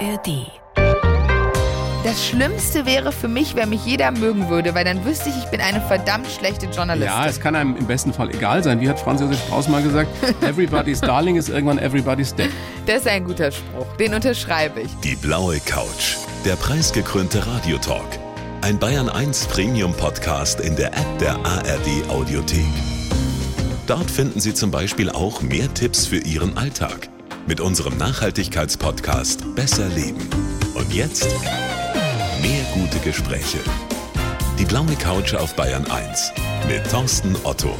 ARD. 0.00 0.46
Das 2.02 2.26
Schlimmste 2.26 2.86
wäre 2.86 3.12
für 3.12 3.28
mich, 3.28 3.54
wenn 3.54 3.68
mich 3.68 3.84
jeder 3.84 4.10
mögen 4.10 4.48
würde, 4.48 4.74
weil 4.74 4.84
dann 4.84 5.04
wüsste 5.04 5.28
ich, 5.28 5.36
ich 5.36 5.50
bin 5.50 5.60
eine 5.60 5.82
verdammt 5.82 6.26
schlechte 6.28 6.66
Journalistin. 6.66 7.14
Ja, 7.14 7.26
es 7.26 7.38
kann 7.38 7.54
einem 7.54 7.76
im 7.76 7.86
besten 7.86 8.14
Fall 8.14 8.30
egal 8.30 8.64
sein. 8.64 8.80
Wie 8.80 8.88
hat 8.88 8.98
Franz 8.98 9.20
Josef 9.20 9.38
Strauß 9.44 9.68
mal 9.68 9.82
gesagt? 9.82 10.08
Everybody's 10.42 11.00
Darling 11.00 11.36
ist 11.36 11.50
irgendwann 11.50 11.78
everybody's 11.78 12.34
dead. 12.34 12.48
Das 12.86 13.02
ist 13.02 13.08
ein 13.08 13.24
guter 13.24 13.52
Spruch. 13.52 13.86
Den 13.98 14.14
unterschreibe 14.14 14.80
ich. 14.80 14.90
Die 15.04 15.16
blaue 15.16 15.60
Couch. 15.60 16.16
Der 16.46 16.56
preisgekrönte 16.56 17.46
Radiotalk. 17.46 18.18
Ein 18.62 18.78
Bayern 18.78 19.10
1 19.10 19.46
Premium 19.46 19.92
Podcast 19.92 20.60
in 20.60 20.76
der 20.76 20.88
App 20.94 21.18
der 21.18 21.34
ARD 21.34 22.08
Audiothek. 22.08 22.64
Dort 23.86 24.10
finden 24.10 24.40
Sie 24.40 24.54
zum 24.54 24.70
Beispiel 24.70 25.10
auch 25.10 25.42
mehr 25.42 25.72
Tipps 25.74 26.06
für 26.06 26.18
Ihren 26.18 26.56
Alltag. 26.56 27.10
Mit 27.50 27.60
unserem 27.60 27.96
Nachhaltigkeitspodcast 27.96 29.56
Besser 29.56 29.88
Leben. 29.88 30.24
Und 30.76 30.94
jetzt 30.94 31.26
mehr 32.40 32.62
gute 32.72 33.00
Gespräche. 33.00 33.58
Die 34.56 34.64
blaue 34.64 34.94
Couch 34.94 35.34
auf 35.34 35.56
Bayern 35.56 35.84
1 35.90 36.32
mit 36.68 36.88
Thorsten 36.88 37.34
Otto. 37.42 37.76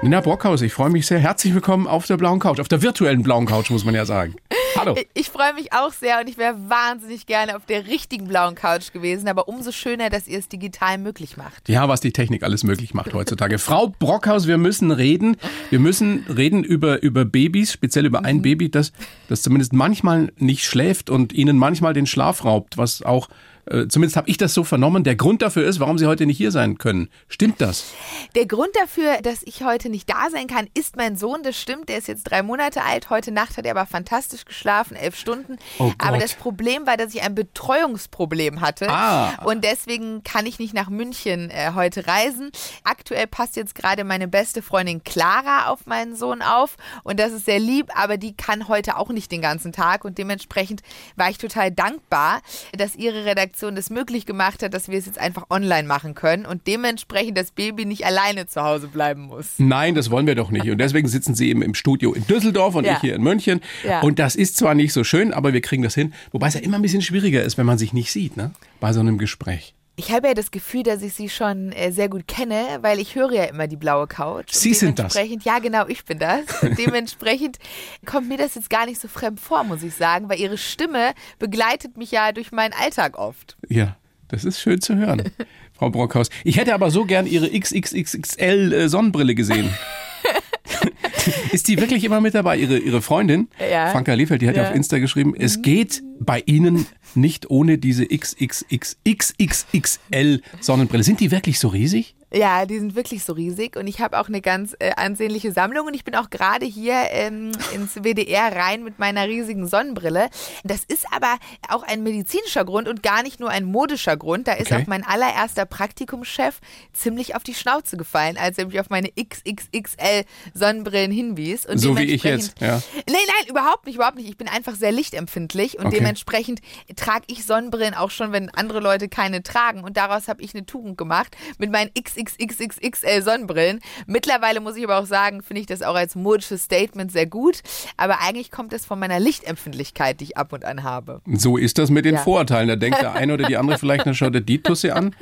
Nina 0.00 0.22
Brockhaus, 0.22 0.62
ich 0.62 0.72
freue 0.72 0.88
mich 0.88 1.06
sehr. 1.06 1.18
Herzlich 1.18 1.52
willkommen 1.52 1.86
auf 1.86 2.06
der 2.06 2.16
blauen 2.16 2.38
Couch. 2.38 2.58
Auf 2.58 2.68
der 2.68 2.80
virtuellen 2.80 3.22
blauen 3.22 3.44
Couch, 3.44 3.68
muss 3.68 3.84
man 3.84 3.94
ja 3.94 4.06
sagen. 4.06 4.36
Hallo. 4.76 4.96
Ich, 4.96 5.08
ich 5.14 5.28
freue 5.30 5.54
mich 5.54 5.72
auch 5.72 5.92
sehr 5.92 6.20
und 6.20 6.28
ich 6.28 6.38
wäre 6.38 6.54
wahnsinnig 6.68 7.26
gerne 7.26 7.56
auf 7.56 7.66
der 7.66 7.86
richtigen 7.86 8.28
blauen 8.28 8.54
Couch 8.54 8.92
gewesen, 8.92 9.28
aber 9.28 9.48
umso 9.48 9.72
schöner, 9.72 10.10
dass 10.10 10.28
ihr 10.28 10.38
es 10.38 10.48
digital 10.48 10.98
möglich 10.98 11.36
macht. 11.36 11.68
Ja, 11.68 11.88
was 11.88 12.00
die 12.00 12.12
Technik 12.12 12.42
alles 12.42 12.64
möglich 12.64 12.94
macht 12.94 13.14
heutzutage. 13.14 13.58
Frau 13.58 13.88
Brockhaus, 13.88 14.46
wir 14.46 14.58
müssen 14.58 14.90
reden. 14.90 15.36
Wir 15.70 15.78
müssen 15.78 16.24
reden 16.28 16.64
über, 16.64 17.02
über 17.02 17.24
Babys, 17.24 17.72
speziell 17.72 18.06
über 18.06 18.24
ein 18.24 18.42
Baby, 18.42 18.70
das, 18.70 18.92
das 19.28 19.42
zumindest 19.42 19.72
manchmal 19.72 20.32
nicht 20.36 20.64
schläft 20.64 21.10
und 21.10 21.32
ihnen 21.32 21.58
manchmal 21.58 21.92
den 21.92 22.06
Schlaf 22.06 22.44
raubt, 22.44 22.78
was 22.78 23.02
auch 23.02 23.28
äh, 23.66 23.86
zumindest 23.88 24.16
habe 24.16 24.28
ich 24.28 24.36
das 24.36 24.54
so 24.54 24.64
vernommen, 24.64 25.04
der 25.04 25.16
Grund 25.16 25.42
dafür 25.42 25.66
ist, 25.66 25.80
warum 25.80 25.98
Sie 25.98 26.06
heute 26.06 26.26
nicht 26.26 26.38
hier 26.38 26.50
sein 26.50 26.78
können. 26.78 27.08
Stimmt 27.28 27.60
das? 27.60 27.92
Der 28.34 28.46
Grund 28.46 28.70
dafür, 28.74 29.18
dass 29.22 29.42
ich 29.42 29.62
heute 29.62 29.88
nicht 29.88 30.08
da 30.08 30.30
sein 30.30 30.46
kann, 30.46 30.68
ist 30.74 30.96
mein 30.96 31.16
Sohn. 31.16 31.42
Das 31.42 31.60
stimmt, 31.60 31.88
der 31.88 31.98
ist 31.98 32.08
jetzt 32.08 32.24
drei 32.24 32.42
Monate 32.42 32.82
alt. 32.82 33.10
Heute 33.10 33.32
Nacht 33.32 33.56
hat 33.56 33.64
er 33.64 33.72
aber 33.72 33.86
fantastisch 33.86 34.44
geschlafen, 34.44 34.96
elf 34.96 35.16
Stunden. 35.16 35.58
Oh 35.78 35.92
aber 35.98 36.18
das 36.18 36.34
Problem 36.34 36.86
war, 36.86 36.96
dass 36.96 37.14
ich 37.14 37.22
ein 37.22 37.34
Betreuungsproblem 37.34 38.60
hatte. 38.60 38.88
Ah. 38.88 39.44
Und 39.44 39.64
deswegen 39.64 40.22
kann 40.24 40.46
ich 40.46 40.58
nicht 40.58 40.74
nach 40.74 40.88
München 40.88 41.50
äh, 41.50 41.72
heute 41.74 42.06
reisen. 42.06 42.50
Aktuell 42.84 43.26
passt 43.26 43.56
jetzt 43.56 43.74
gerade 43.74 44.04
meine 44.04 44.28
beste 44.28 44.62
Freundin 44.62 45.04
Clara 45.04 45.68
auf 45.68 45.86
meinen 45.86 46.16
Sohn 46.16 46.42
auf. 46.42 46.76
Und 47.04 47.20
das 47.20 47.32
ist 47.32 47.44
sehr 47.44 47.60
lieb, 47.60 47.88
aber 47.94 48.16
die 48.16 48.36
kann 48.36 48.68
heute 48.68 48.96
auch 48.96 49.10
nicht 49.10 49.30
den 49.30 49.42
ganzen 49.42 49.72
Tag. 49.72 50.04
Und 50.04 50.18
dementsprechend 50.18 50.82
war 51.16 51.30
ich 51.30 51.38
total 51.38 51.70
dankbar, 51.70 52.40
dass 52.76 52.96
ihre 52.96 53.24
Redaktion 53.24 53.49
das 53.58 53.90
möglich 53.90 54.26
gemacht 54.26 54.62
hat, 54.62 54.74
dass 54.74 54.88
wir 54.88 54.98
es 54.98 55.06
jetzt 55.06 55.18
einfach 55.18 55.44
online 55.50 55.86
machen 55.86 56.14
können 56.14 56.46
und 56.46 56.66
dementsprechend 56.66 57.36
das 57.36 57.50
Baby 57.50 57.84
nicht 57.84 58.04
alleine 58.06 58.46
zu 58.46 58.62
Hause 58.62 58.88
bleiben 58.88 59.22
muss. 59.22 59.54
Nein, 59.58 59.94
das 59.94 60.10
wollen 60.10 60.26
wir 60.26 60.34
doch 60.34 60.50
nicht. 60.50 60.68
Und 60.70 60.78
deswegen 60.78 61.08
sitzen 61.08 61.34
Sie 61.34 61.48
eben 61.48 61.62
im 61.62 61.74
Studio 61.74 62.12
in 62.12 62.26
Düsseldorf 62.26 62.74
und 62.74 62.84
Ja. 62.84 62.94
ich 62.94 62.98
hier 63.00 63.14
in 63.14 63.22
München. 63.22 63.60
Ja. 63.86 64.00
Und 64.00 64.18
das 64.18 64.36
ist 64.36 64.56
zwar 64.56 64.74
nicht 64.74 64.92
so 64.92 65.04
schön, 65.04 65.32
aber 65.32 65.52
wir 65.52 65.60
kriegen 65.60 65.82
das 65.82 65.94
hin. 65.94 66.12
Wobei 66.32 66.48
es 66.48 66.54
ja 66.54 66.60
immer 66.60 66.76
ein 66.78 66.82
bisschen 66.82 67.02
schwieriger 67.02 67.42
ist, 67.42 67.58
wenn 67.58 67.66
man 67.66 67.78
sich 67.78 67.92
nicht 67.92 68.10
sieht, 68.12 68.36
ne? 68.36 68.52
Bei 68.80 68.92
so 68.92 69.00
einem 69.00 69.18
Gespräch. 69.18 69.74
Ich 69.96 70.10
habe 70.12 70.28
ja 70.28 70.34
das 70.34 70.50
Gefühl, 70.50 70.82
dass 70.82 71.02
ich 71.02 71.12
sie 71.12 71.28
schon 71.28 71.72
äh, 71.72 71.92
sehr 71.92 72.08
gut 72.08 72.26
kenne, 72.26 72.78
weil 72.80 72.98
ich 72.98 73.16
höre 73.16 73.32
ja 73.32 73.44
immer 73.44 73.66
die 73.66 73.76
blaue 73.76 74.06
Couch. 74.06 74.52
Sie 74.52 74.72
sind 74.72 74.98
das. 74.98 75.12
dementsprechend- 75.12 75.44
Ja, 75.44 75.58
genau, 75.58 75.86
ich 75.88 76.04
bin 76.06 76.18
das. 76.18 76.40
Und 76.62 76.78
dementsprechend 76.78 77.58
kommt 78.06 78.28
mir 78.28 78.38
das 78.38 78.54
jetzt 78.54 78.70
gar 78.70 78.86
nicht 78.86 78.98
so 79.00 79.08
fremd 79.08 79.40
vor, 79.40 79.62
muss 79.64 79.82
ich 79.82 79.94
sagen, 79.94 80.28
weil 80.30 80.40
ihre 80.40 80.56
Stimme 80.56 81.12
begleitet 81.38 81.98
mich 81.98 82.12
ja 82.12 82.32
durch 82.32 82.50
meinen 82.50 82.72
Alltag 82.72 83.18
oft. 83.18 83.56
Ja, 83.68 83.96
das 84.28 84.44
ist 84.44 84.60
schön 84.60 84.80
zu 84.80 84.96
hören, 84.96 85.22
Frau 85.74 85.90
Brockhaus. 85.90 86.30
Ich 86.44 86.56
hätte 86.56 86.72
aber 86.72 86.90
so 86.90 87.04
gern 87.04 87.26
Ihre 87.26 87.50
XXXXL 87.50 88.72
äh, 88.72 88.88
Sonnenbrille 88.88 89.34
gesehen. 89.34 89.68
ist 91.52 91.68
die 91.68 91.78
wirklich 91.78 92.04
immer 92.04 92.20
mit 92.20 92.34
dabei? 92.34 92.56
Ihre, 92.56 92.78
ihre 92.78 93.02
Freundin, 93.02 93.48
Ja. 93.70 93.88
Franka 93.90 94.14
Lefeld, 94.14 94.40
die 94.42 94.48
hat 94.48 94.56
ja. 94.56 94.62
Ja. 94.62 94.68
auf 94.70 94.74
Insta 94.74 94.98
geschrieben, 94.98 95.34
es 95.38 95.60
geht 95.62 96.02
bei 96.20 96.42
Ihnen 96.46 96.86
nicht 97.14 97.50
ohne 97.50 97.78
diese 97.78 98.06
XXXXXL 98.06 100.42
Sonnenbrille. 100.60 101.02
Sind 101.02 101.20
die 101.20 101.30
wirklich 101.30 101.58
so 101.58 101.68
riesig? 101.68 102.14
Ja, 102.32 102.64
die 102.64 102.78
sind 102.78 102.94
wirklich 102.94 103.24
so 103.24 103.32
riesig 103.32 103.74
und 103.76 103.88
ich 103.88 104.00
habe 104.00 104.16
auch 104.20 104.28
eine 104.28 104.40
ganz 104.40 104.76
äh, 104.78 104.92
ansehnliche 104.94 105.50
Sammlung 105.50 105.88
und 105.88 105.94
ich 105.94 106.04
bin 106.04 106.14
auch 106.14 106.30
gerade 106.30 106.64
hier 106.64 106.94
ähm, 107.10 107.50
ins 107.74 107.94
WDR 108.04 108.54
rein 108.54 108.84
mit 108.84 109.00
meiner 109.00 109.26
riesigen 109.26 109.66
Sonnenbrille. 109.66 110.28
Das 110.62 110.84
ist 110.86 111.06
aber 111.10 111.38
auch 111.68 111.82
ein 111.82 112.04
medizinischer 112.04 112.64
Grund 112.64 112.86
und 112.86 113.02
gar 113.02 113.24
nicht 113.24 113.40
nur 113.40 113.50
ein 113.50 113.64
modischer 113.64 114.16
Grund. 114.16 114.46
Da 114.46 114.52
ist 114.52 114.70
Okay. 114.70 114.82
auch 114.82 114.86
mein 114.86 115.04
allererster 115.04 115.66
Praktikumschef 115.66 116.60
ziemlich 116.92 117.34
auf 117.34 117.42
die 117.42 117.54
Schnauze 117.54 117.96
gefallen, 117.96 118.36
als 118.36 118.58
er 118.58 118.66
mich 118.66 118.78
auf 118.78 118.90
meine 118.90 119.08
XXXL 119.20 120.22
Sonnenbrillen 120.54 121.10
hinwies. 121.10 121.66
Und 121.66 121.78
So 121.78 121.98
wie 121.98 122.04
ich 122.04 122.22
jetzt, 122.22 122.60
ja. 122.60 122.80
Nein, 123.08 123.16
nein, 123.26 123.48
überhaupt 123.48 123.86
nicht, 123.86 123.96
überhaupt 123.96 124.18
nicht. 124.18 124.28
Ich 124.28 124.36
bin 124.38 124.46
einfach 124.46 124.76
sehr 124.76 124.92
lichtempfindlich 124.92 125.80
und 125.80 125.86
Okay. 125.86 125.96
dementsprechend 125.96 126.09
trage 126.16 127.24
ich 127.26 127.44
Sonnenbrillen 127.44 127.94
auch 127.94 128.10
schon, 128.10 128.32
wenn 128.32 128.50
andere 128.50 128.80
Leute 128.80 129.08
keine 129.08 129.42
tragen. 129.42 129.82
Und 129.84 129.96
daraus 129.96 130.28
habe 130.28 130.42
ich 130.42 130.54
eine 130.54 130.66
Tugend 130.66 130.98
gemacht 130.98 131.36
mit 131.58 131.70
meinen 131.70 131.90
XXXXXL 131.98 133.22
Sonnenbrillen. 133.22 133.80
Mittlerweile 134.06 134.60
muss 134.60 134.76
ich 134.76 134.84
aber 134.84 134.98
auch 134.98 135.06
sagen, 135.06 135.42
finde 135.42 135.60
ich 135.60 135.66
das 135.66 135.82
auch 135.82 135.94
als 135.94 136.14
modisches 136.14 136.64
Statement 136.64 137.12
sehr 137.12 137.26
gut. 137.26 137.60
Aber 137.96 138.20
eigentlich 138.20 138.50
kommt 138.50 138.72
es 138.72 138.86
von 138.86 138.98
meiner 138.98 139.20
Lichtempfindlichkeit, 139.20 140.20
die 140.20 140.24
ich 140.24 140.36
ab 140.36 140.52
und 140.52 140.64
an 140.64 140.82
habe. 140.82 141.20
So 141.26 141.56
ist 141.56 141.78
das 141.78 141.90
mit 141.90 142.04
den 142.04 142.14
Ja. 142.16 142.20
Vorurteilen. 142.20 142.68
Da 142.68 142.76
denkt 142.76 143.00
der 143.00 143.14
eine 143.14 143.34
oder 143.34 143.46
die 143.46 143.56
andere 143.56 143.78
vielleicht, 143.78 144.06
na 144.06 144.14
schau 144.14 144.30
dir 144.30 144.40
die 144.40 144.62
Tusse 144.62 144.94
an. 144.94 145.14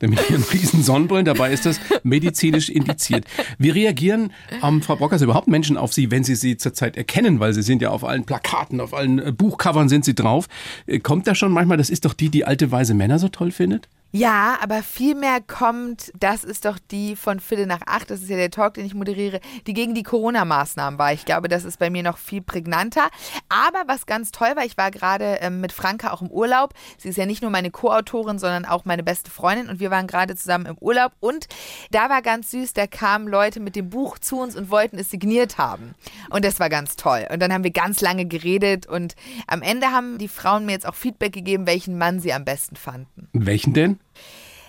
Der 0.00 0.08
mit 0.08 0.30
ihren 0.30 0.42
riesen 0.42 0.82
Sonnenbrillen, 0.82 1.24
dabei 1.24 1.52
ist 1.52 1.66
das 1.66 1.80
medizinisch 2.02 2.68
indiziert. 2.68 3.24
Wie 3.58 3.70
reagieren, 3.70 4.32
ähm, 4.62 4.82
Frau 4.82 4.96
Brockers, 4.96 5.22
überhaupt 5.22 5.48
Menschen 5.48 5.76
auf 5.76 5.92
Sie, 5.92 6.10
wenn 6.10 6.24
Sie 6.24 6.34
sie 6.34 6.56
zurzeit 6.56 6.96
erkennen? 6.96 7.40
Weil 7.40 7.52
Sie 7.52 7.62
sind 7.62 7.82
ja 7.82 7.90
auf 7.90 8.04
allen 8.04 8.24
Plakaten, 8.24 8.80
auf 8.80 8.94
allen 8.94 9.18
äh, 9.18 9.32
Buchcovern 9.32 9.88
sind 9.88 10.04
Sie 10.04 10.14
drauf. 10.14 10.48
Äh, 10.86 10.98
Kommt 11.00 11.26
da 11.26 11.34
schon 11.34 11.52
manchmal, 11.52 11.76
das 11.76 11.90
ist 11.90 12.04
doch 12.04 12.14
die, 12.14 12.28
die 12.28 12.44
alte 12.44 12.70
weise 12.70 12.94
Männer 12.94 13.18
so 13.18 13.28
toll 13.28 13.50
findet? 13.50 13.88
Ja, 14.10 14.56
aber 14.62 14.82
vielmehr 14.82 15.42
kommt, 15.46 16.12
das 16.18 16.42
ist 16.42 16.64
doch 16.64 16.78
die 16.90 17.14
von 17.14 17.40
Viertel 17.40 17.66
nach 17.66 17.82
acht, 17.86 18.10
das 18.10 18.22
ist 18.22 18.30
ja 18.30 18.36
der 18.36 18.50
Talk, 18.50 18.74
den 18.74 18.86
ich 18.86 18.94
moderiere, 18.94 19.40
die 19.66 19.74
gegen 19.74 19.94
die 19.94 20.02
Corona-Maßnahmen 20.02 20.98
war. 20.98 21.12
Ich 21.12 21.26
glaube, 21.26 21.48
das 21.48 21.64
ist 21.64 21.78
bei 21.78 21.90
mir 21.90 22.02
noch 22.02 22.16
viel 22.16 22.40
prägnanter. 22.40 23.10
Aber 23.50 23.82
was 23.86 24.06
ganz 24.06 24.32
toll 24.32 24.48
war, 24.54 24.64
ich 24.64 24.78
war 24.78 24.90
gerade 24.90 25.38
ähm, 25.42 25.60
mit 25.60 25.72
Franka 25.72 26.10
auch 26.10 26.22
im 26.22 26.30
Urlaub. 26.30 26.72
Sie 26.96 27.10
ist 27.10 27.18
ja 27.18 27.26
nicht 27.26 27.42
nur 27.42 27.50
meine 27.50 27.70
Co-Autorin, 27.70 28.38
sondern 28.38 28.64
auch 28.64 28.86
meine 28.86 29.02
beste 29.02 29.30
Freundin 29.30 29.68
und 29.68 29.78
wir 29.78 29.90
waren 29.90 30.06
gerade 30.06 30.34
zusammen 30.36 30.64
im 30.64 30.78
Urlaub 30.78 31.12
und 31.20 31.46
da 31.90 32.08
war 32.08 32.22
ganz 32.22 32.50
süß, 32.50 32.72
da 32.72 32.86
kamen 32.86 33.28
Leute 33.28 33.60
mit 33.60 33.76
dem 33.76 33.90
Buch 33.90 34.18
zu 34.18 34.40
uns 34.40 34.56
und 34.56 34.70
wollten 34.70 34.98
es 34.98 35.10
signiert 35.10 35.58
haben. 35.58 35.94
Und 36.30 36.46
das 36.46 36.58
war 36.60 36.70
ganz 36.70 36.96
toll. 36.96 37.26
Und 37.30 37.40
dann 37.40 37.52
haben 37.52 37.64
wir 37.64 37.72
ganz 37.72 38.00
lange 38.00 38.24
geredet 38.24 38.86
und 38.86 39.16
am 39.46 39.60
Ende 39.60 39.88
haben 39.88 40.16
die 40.16 40.28
Frauen 40.28 40.64
mir 40.64 40.72
jetzt 40.72 40.86
auch 40.86 40.94
Feedback 40.94 41.34
gegeben, 41.34 41.66
welchen 41.66 41.98
Mann 41.98 42.20
sie 42.20 42.32
am 42.32 42.46
besten 42.46 42.76
fanden 42.76 43.28
Welchen 43.32 43.74
denn? 43.74 43.97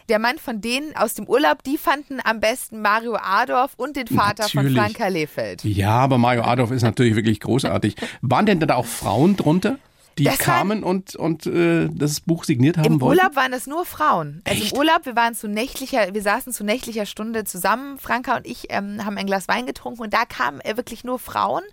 Der 0.09 0.19
Mann 0.19 0.37
von 0.37 0.61
denen 0.61 0.95
aus 0.95 1.13
dem 1.13 1.25
Urlaub, 1.27 1.63
die 1.63 1.77
fanden 1.77 2.19
am 2.23 2.39
besten 2.39 2.81
Mario 2.81 3.15
Adorf 3.15 3.73
und 3.77 3.95
den 3.95 4.07
Vater 4.07 4.43
Natürlich. 4.43 4.75
von 4.75 4.83
Franka 4.85 5.07
Lefeld. 5.07 5.63
Ja, 5.63 5.91
aber 5.91 6.17
Mario 6.17 6.43
Adolf 6.43 6.71
ist 6.71 6.83
natürlich 6.83 7.15
wirklich 7.15 7.39
großartig. 7.39 7.95
Waren 8.21 8.45
denn 8.45 8.59
da 8.59 8.75
auch 8.75 8.85
Frauen 8.85 9.37
drunter, 9.37 9.77
die 10.19 10.25
Das 10.25 10.37
kamen 10.37 10.83
und, 10.83 11.15
und 11.15 11.45
äh, 11.45 11.89
das 11.91 12.19
Buch 12.19 12.43
signiert 12.43 12.77
haben 12.77 12.85
Im 12.85 13.01
wollten? 13.01 13.19
Urlaub 13.19 13.35
waren 13.35 13.53
es 13.53 13.67
nur 13.67 13.85
Frauen. 13.85 14.41
Also 14.45 14.61
Echt? 14.61 14.73
im 14.73 14.77
Urlaub, 14.77 15.05
wir 15.05 15.15
waren 15.15 15.33
zu 15.33 15.47
nächtlicher, 15.47 16.13
wir 16.13 16.21
saßen 16.21 16.53
zu 16.53 16.63
nächtlicher 16.63 17.05
Stunde 17.05 17.45
zusammen. 17.45 17.97
Franka 17.97 18.37
und 18.37 18.45
ich 18.45 18.65
ähm, 18.69 19.03
haben 19.05 19.17
ein 19.17 19.25
Glas 19.25 19.47
Wein 19.47 19.65
getrunken 19.65 20.01
und 20.01 20.13
da 20.13 20.25
kamen 20.25 20.61
äh, 20.61 20.77
wirklich 20.77 21.03
nur 21.03 21.19
Frauen. 21.19 21.63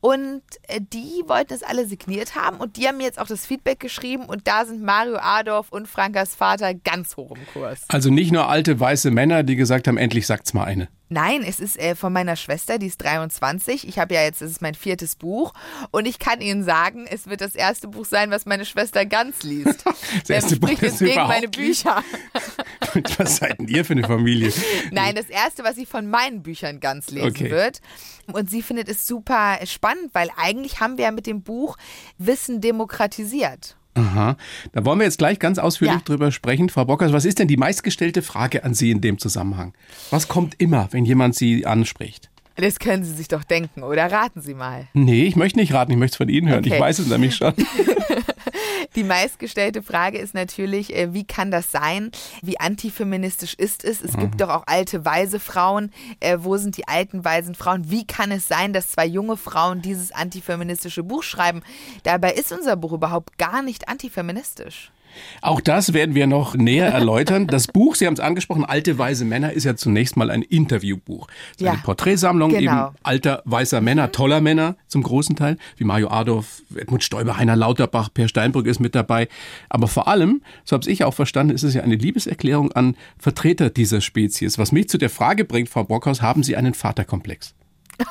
Und 0.00 0.42
äh, 0.68 0.80
die 0.80 1.22
wollten 1.26 1.54
es 1.54 1.62
alle 1.62 1.86
signiert 1.86 2.34
haben 2.34 2.58
und 2.58 2.76
die 2.76 2.86
haben 2.86 2.98
mir 2.98 3.04
jetzt 3.04 3.18
auch 3.18 3.26
das 3.26 3.46
Feedback 3.46 3.80
geschrieben 3.80 4.26
und 4.26 4.46
da 4.46 4.66
sind 4.66 4.82
Mario 4.82 5.16
Adorf 5.16 5.70
und 5.70 5.88
Frankas 5.88 6.34
Vater 6.34 6.74
ganz 6.74 7.16
hoch 7.16 7.36
im 7.36 7.46
Kurs. 7.52 7.84
Also 7.88 8.10
nicht 8.10 8.32
nur 8.32 8.48
alte 8.48 8.78
weiße 8.78 9.10
Männer, 9.10 9.42
die 9.44 9.56
gesagt 9.56 9.88
haben, 9.88 9.96
endlich 9.96 10.26
sagt's 10.26 10.52
mal 10.52 10.64
eine. 10.64 10.88
Nein, 11.10 11.42
es 11.46 11.60
ist 11.60 11.78
äh, 11.78 11.94
von 11.94 12.12
meiner 12.12 12.34
Schwester, 12.34 12.78
die 12.78 12.86
ist 12.86 13.02
23. 13.02 13.86
Ich 13.86 13.98
habe 13.98 14.14
ja 14.14 14.22
jetzt, 14.22 14.40
es 14.42 14.50
ist 14.52 14.62
mein 14.62 14.74
viertes 14.74 15.16
Buch 15.16 15.52
und 15.90 16.06
ich 16.06 16.18
kann 16.18 16.40
Ihnen 16.40 16.64
sagen, 16.64 17.06
es 17.08 17.26
wird 17.28 17.40
das 17.42 17.54
erste 17.54 17.88
Buch 17.88 18.04
sein, 18.06 18.30
was 18.30 18.46
meine 18.46 18.64
Schwester 18.64 19.04
ganz 19.06 19.42
liest. 19.42 19.84
Das 20.20 20.30
erste 20.30 20.54
Ähm, 20.54 20.60
Buch, 20.60 20.68
sie 20.70 20.76
gegen 21.04 21.12
überhaupt 21.12 21.28
meine 21.28 21.48
Bücher. 21.48 22.02
Was 23.18 23.36
seid 23.36 23.58
denn 23.58 23.66
ihr 23.68 23.84
für 23.84 23.92
eine 23.94 24.04
Familie? 24.06 24.52
Nein, 24.92 25.14
das 25.16 25.28
erste, 25.28 25.64
was 25.64 25.74
sie 25.74 25.86
von 25.86 26.06
meinen 26.08 26.42
Büchern 26.42 26.78
ganz 26.78 27.10
lesen 27.10 27.28
Okay. 27.28 27.50
wird. 27.50 27.80
Und 28.32 28.48
sie 28.50 28.62
findet 28.62 28.88
es 28.88 29.06
super 29.06 29.58
spannend, 29.66 30.10
weil 30.12 30.28
eigentlich 30.36 30.78
haben 30.80 30.96
wir 30.96 31.04
ja 31.06 31.10
mit 31.10 31.26
dem 31.26 31.42
Buch 31.42 31.76
Wissen 32.18 32.60
demokratisiert. 32.60 33.76
Aha. 33.94 34.36
Da 34.72 34.84
wollen 34.84 34.98
wir 34.98 35.04
jetzt 35.06 35.18
gleich 35.18 35.38
ganz 35.38 35.58
ausführlich 35.58 35.96
Ja. 35.96 36.02
drüber 36.04 36.32
sprechen. 36.32 36.68
Frau 36.68 36.84
Bockers, 36.84 37.12
was 37.12 37.24
ist 37.24 37.38
denn 37.38 37.48
die 37.48 37.56
meistgestellte 37.56 38.22
Frage 38.22 38.64
an 38.64 38.74
Sie 38.74 38.90
in 38.90 39.00
dem 39.00 39.18
Zusammenhang? 39.18 39.72
Was 40.10 40.28
kommt 40.28 40.54
immer, 40.60 40.88
wenn 40.90 41.04
jemand 41.04 41.34
Sie 41.36 41.64
anspricht? 41.66 42.30
Das 42.56 42.78
können 42.78 43.02
Sie 43.04 43.12
sich 43.12 43.26
doch 43.28 43.42
denken, 43.42 43.82
oder 43.82 44.10
raten 44.12 44.40
Sie 44.40 44.54
mal. 44.54 44.86
Nee, 44.94 45.24
ich 45.24 45.34
möchte 45.34 45.58
nicht 45.58 45.72
raten, 45.74 45.90
ich 45.90 45.98
möchte 45.98 46.14
es 46.14 46.16
von 46.18 46.28
Ihnen 46.28 46.48
hören. 46.48 46.60
Okay. 46.60 46.74
Ich 46.74 46.80
weiß 46.80 46.98
es 47.00 47.08
nämlich 47.08 47.34
schon. 47.34 47.52
Die 48.94 49.02
meistgestellte 49.02 49.82
Frage 49.82 50.18
ist 50.18 50.34
natürlich, 50.34 50.94
äh, 50.94 51.12
wie 51.12 51.24
kann 51.24 51.50
das 51.50 51.72
sein? 51.72 52.12
Wie 52.42 52.60
antifeministisch 52.60 53.54
ist 53.54 53.82
es? 53.82 54.00
Es 54.00 54.16
gibt 54.16 54.40
doch 54.40 54.50
auch 54.50 54.64
alte, 54.66 55.04
weise 55.04 55.40
Frauen. 55.40 55.90
Äh, 56.20 56.38
Wo 56.40 56.56
sind 56.56 56.76
die 56.76 56.86
alten, 56.86 57.24
weisen 57.24 57.56
Frauen? 57.56 57.90
Wie 57.90 58.06
kann 58.06 58.30
es 58.30 58.46
sein, 58.46 58.72
dass 58.72 58.90
zwei 58.90 59.06
junge 59.06 59.36
Frauen 59.36 59.82
dieses 59.82 60.12
antifeministische 60.12 61.02
Buch 61.02 61.24
schreiben? 61.24 61.62
Dabei 62.04 62.32
ist 62.34 62.52
unser 62.52 62.76
Buch 62.76 62.92
überhaupt 62.92 63.36
gar 63.36 63.62
nicht 63.62 63.88
antifeministisch. 63.88 64.92
Auch 65.42 65.60
das 65.60 65.92
werden 65.92 66.14
wir 66.14 66.26
noch 66.26 66.54
näher 66.54 66.88
erläutern. 66.88 67.46
Das 67.46 67.66
Buch, 67.66 67.94
Sie 67.94 68.06
haben 68.06 68.14
es 68.14 68.20
angesprochen, 68.20 68.64
Alte 68.64 68.98
Weise 68.98 69.24
Männer, 69.24 69.52
ist 69.52 69.64
ja 69.64 69.76
zunächst 69.76 70.16
mal 70.16 70.30
ein 70.30 70.42
Interviewbuch. 70.42 71.28
Es 71.52 71.56
ist 71.56 71.60
Ja. 71.62 71.72
Eine 71.72 71.82
Porträtsammlung 71.82 72.50
Genau. 72.50 72.88
eben 72.88 72.96
alter 73.02 73.42
weißer 73.44 73.80
Männer, 73.80 74.12
toller 74.12 74.40
Männer 74.40 74.76
zum 74.88 75.02
großen 75.02 75.36
Teil, 75.36 75.56
wie 75.76 75.84
Mario 75.84 76.08
Adorf, 76.08 76.62
Edmund 76.76 77.02
Stoiber, 77.04 77.36
Heiner 77.36 77.56
Lauterbach, 77.56 78.08
Per 78.12 78.28
Steinbrück 78.28 78.66
ist 78.66 78.80
mit 78.80 78.94
dabei. 78.94 79.28
Aber 79.68 79.88
vor 79.88 80.08
allem, 80.08 80.42
so 80.64 80.74
habe 80.76 80.90
ich 80.90 81.04
auch 81.04 81.14
verstanden, 81.14 81.54
ist 81.54 81.62
es 81.62 81.74
ja 81.74 81.82
eine 81.82 81.96
Liebeserklärung 81.96 82.72
an 82.72 82.96
Vertreter 83.18 83.70
dieser 83.70 84.00
Spezies. 84.00 84.58
Was 84.58 84.72
mich 84.72 84.88
zu 84.88 84.98
der 84.98 85.10
Frage 85.10 85.44
bringt, 85.44 85.68
Frau 85.68 85.84
Brockhaus, 85.84 86.22
haben 86.22 86.42
Sie 86.42 86.56
einen 86.56 86.74
Vaterkomplex? 86.74 87.54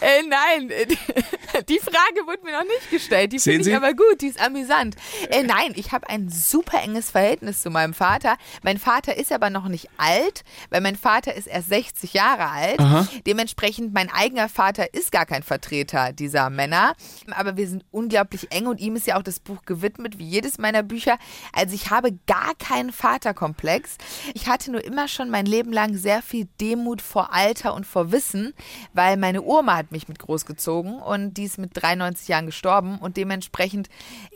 Äh, 0.00 0.22
nein, 0.26 0.70
äh, 0.70 0.86
die 1.68 1.78
Frage 1.78 2.26
wurde 2.26 2.42
mir 2.44 2.52
noch 2.52 2.64
nicht 2.64 2.90
gestellt. 2.90 3.32
Die 3.32 3.38
Sehen 3.38 3.54
finde 3.54 3.70
ich 3.70 3.74
Sie? 3.74 3.76
aber 3.76 3.94
gut, 3.94 4.20
die 4.20 4.28
ist 4.28 4.40
amüsant. 4.40 4.96
Äh, 5.28 5.42
nein, 5.42 5.72
ich 5.76 5.92
habe 5.92 6.08
ein 6.08 6.28
super 6.28 6.82
enges 6.82 7.10
Verhältnis 7.10 7.62
zu 7.62 7.70
meinem 7.70 7.94
Vater. 7.94 8.36
Mein 8.62 8.78
Vater 8.78 9.16
ist 9.16 9.32
aber 9.32 9.50
noch 9.50 9.68
nicht 9.68 9.88
alt, 9.96 10.42
weil 10.70 10.80
mein 10.80 10.96
Vater 10.96 11.34
ist 11.34 11.46
erst 11.46 11.68
60 11.68 12.14
Jahre 12.14 12.48
alt. 12.48 12.80
Dementsprechend, 13.26 13.92
mein 13.92 14.10
eigener 14.10 14.48
Vater 14.48 14.94
ist 14.94 15.12
gar 15.12 15.26
kein 15.26 15.42
Vertreter 15.42 16.12
dieser 16.12 16.50
Männer. 16.50 16.94
Aber 17.30 17.56
wir 17.56 17.68
sind 17.68 17.84
unglaublich 17.90 18.52
eng 18.52 18.66
und 18.66 18.80
ihm 18.80 18.96
ist 18.96 19.06
ja 19.06 19.18
auch 19.18 19.22
das 19.22 19.40
Buch 19.40 19.62
gewidmet, 19.66 20.18
wie 20.18 20.24
jedes 20.26 20.58
meiner 20.58 20.82
Bücher. 20.82 21.18
Also 21.52 21.74
ich 21.74 21.90
habe 21.90 22.12
gar 22.26 22.54
keinen 22.58 22.92
Vaterkomplex. 22.92 23.96
Ich 24.34 24.46
hatte 24.48 24.70
nur 24.70 24.84
immer 24.84 25.08
schon 25.08 25.30
mein 25.30 25.46
Leben 25.46 25.72
lang 25.72 25.94
sehr 25.96 26.22
viel 26.22 26.48
Demut 26.60 27.02
vor 27.02 27.32
Alter 27.32 27.74
und 27.74 27.86
vor 27.86 28.12
Wissen, 28.12 28.54
weil 28.92 29.16
meine 29.16 29.42
Oma 29.42 29.76
hat 29.76 29.89
mich 29.92 30.08
mit 30.08 30.18
großgezogen 30.18 31.00
und 31.00 31.34
die 31.34 31.44
ist 31.44 31.58
mit 31.58 31.70
93 31.74 32.28
Jahren 32.28 32.46
gestorben 32.46 32.98
und 32.98 33.16
dementsprechend 33.16 33.88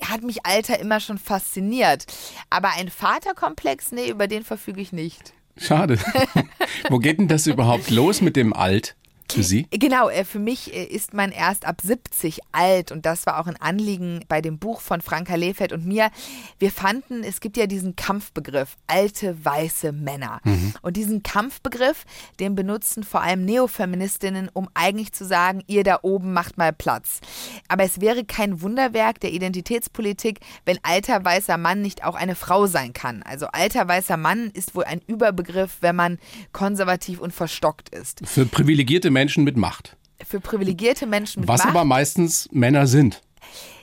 hat 0.03 0.23
mich 0.23 0.45
Alter 0.47 0.79
immer 0.79 1.01
schon 1.01 1.19
fasziniert. 1.19 2.07
Aber 2.51 2.71
ein 2.77 2.89
Vaterkomplex, 2.89 3.93
nee, 3.93 4.09
über 4.09 4.27
den 4.27 4.45
verfüge 4.45 4.81
ich 4.81 4.93
nicht. 4.93 5.33
Schade. 5.57 5.99
Wo 6.89 6.99
geht 6.99 7.19
denn 7.19 7.29
das 7.29 7.47
überhaupt 7.47 7.91
los 7.91 8.21
mit 8.21 8.37
dem 8.37 8.53
Alt 8.53 8.97
für 9.33 9.43
Sie? 9.43 9.67
Genau, 9.71 10.09
äh, 10.09 10.25
für 10.25 10.39
mich 10.39 10.75
äh, 10.75 10.85
ist 10.85 11.15
man 11.15 11.33
erst 11.33 11.67
ab 11.67 11.81
70 11.83 12.41
alt 12.53 12.93
und 12.93 13.07
das 13.07 13.27
war 13.27 13.41
auch 13.41 13.47
ein 13.47 13.57
Anliegen 13.57 14.21
bei 14.29 14.41
dem 14.41 14.59
Buch 14.59 14.81
von 14.81 15.01
Franka 15.01 15.35
Lefeld 15.35 15.73
und 15.73 15.87
mir. 15.87 16.11
Wir 16.59 16.71
fanden, 16.71 17.25
es 17.25 17.41
gibt 17.41 17.57
ja 17.57 17.67
diesen 17.67 17.97
Kampfbegriff, 17.97 18.77
alte 18.87 19.45
weiße 19.45 19.93
Männer. 19.93 20.41
Und 20.83 20.97
diesen 20.97 21.23
Kampfbegriff, 21.23 22.05
den 22.41 22.55
benutzen 22.55 23.03
vor 23.03 23.23
allem 23.23 23.45
Neofeministinnen, 23.45 24.51
um 24.53 24.69
eigentlich 24.75 25.13
zu 25.13 25.25
sagen, 25.25 25.63
ihr 25.67 25.85
da 25.85 26.01
oben 26.03 26.33
macht 26.33 26.59
mal 26.59 26.73
Platz. 26.73 27.21
Aber 27.69 27.85
es 27.85 28.01
wäre 28.01 28.25
kein 28.25 28.61
Wunderwerk 28.61 29.21
der 29.21 29.33
Identitätspolitik, 29.33 30.41
wenn 30.65 30.79
alter 30.83 31.25
weißer 31.25 31.57
Mann 31.57 31.83
nicht 31.83 32.05
auch 32.05 32.15
eine 32.15 32.35
Frau 32.35 32.67
sein 32.67 32.93
kann. 32.93 33.23
Also 33.23 33.47
alter 33.47 33.87
weißer 33.87 34.17
Mann 34.17 34.51
ist 34.53 34.75
wohl 34.75 34.85
ein 34.85 35.01
Überbegriff, 35.07 35.79
wenn 35.81 35.97
man 35.97 36.19
konservativ 36.53 37.21
und 37.21 37.33
verstockt 37.33 37.89
ist. 37.89 38.21
Für 38.25 38.47
privilegierte 38.47 39.11
Menschen 39.15 39.45
mit 39.45 39.57
Macht. 39.57 39.97
Für 40.27 40.41
privilegierte 40.41 41.07
Menschen 41.07 41.41
mit 41.41 41.49
Was 41.49 41.61
Macht. 41.61 41.71
aber 41.71 41.85
meistens 41.85 42.49
Männer 42.53 42.87
sind. 42.87 43.23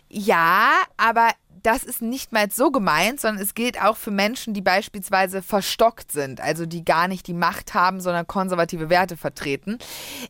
Ja, 0.10 0.72
aber 0.98 1.30
das 1.64 1.84
ist 1.84 2.02
nicht 2.02 2.32
mal 2.32 2.50
so 2.52 2.72
gemeint, 2.72 3.20
sondern 3.20 3.44
es 3.44 3.54
gilt 3.54 3.82
auch 3.82 3.98
für 3.98 4.12
Menschen, 4.12 4.54
die 4.54 4.62
beispielsweise 4.62 5.42
verstockt 5.42 6.12
sind, 6.12 6.42
also 6.42 6.66
die 6.66 6.84
gar 6.84 7.08
nicht 7.08 7.28
die 7.28 7.34
Macht 7.34 7.74
haben, 7.74 8.02
sondern 8.02 8.28
konservative 8.28 8.90
Werte 8.90 9.18
vertreten. 9.18 9.78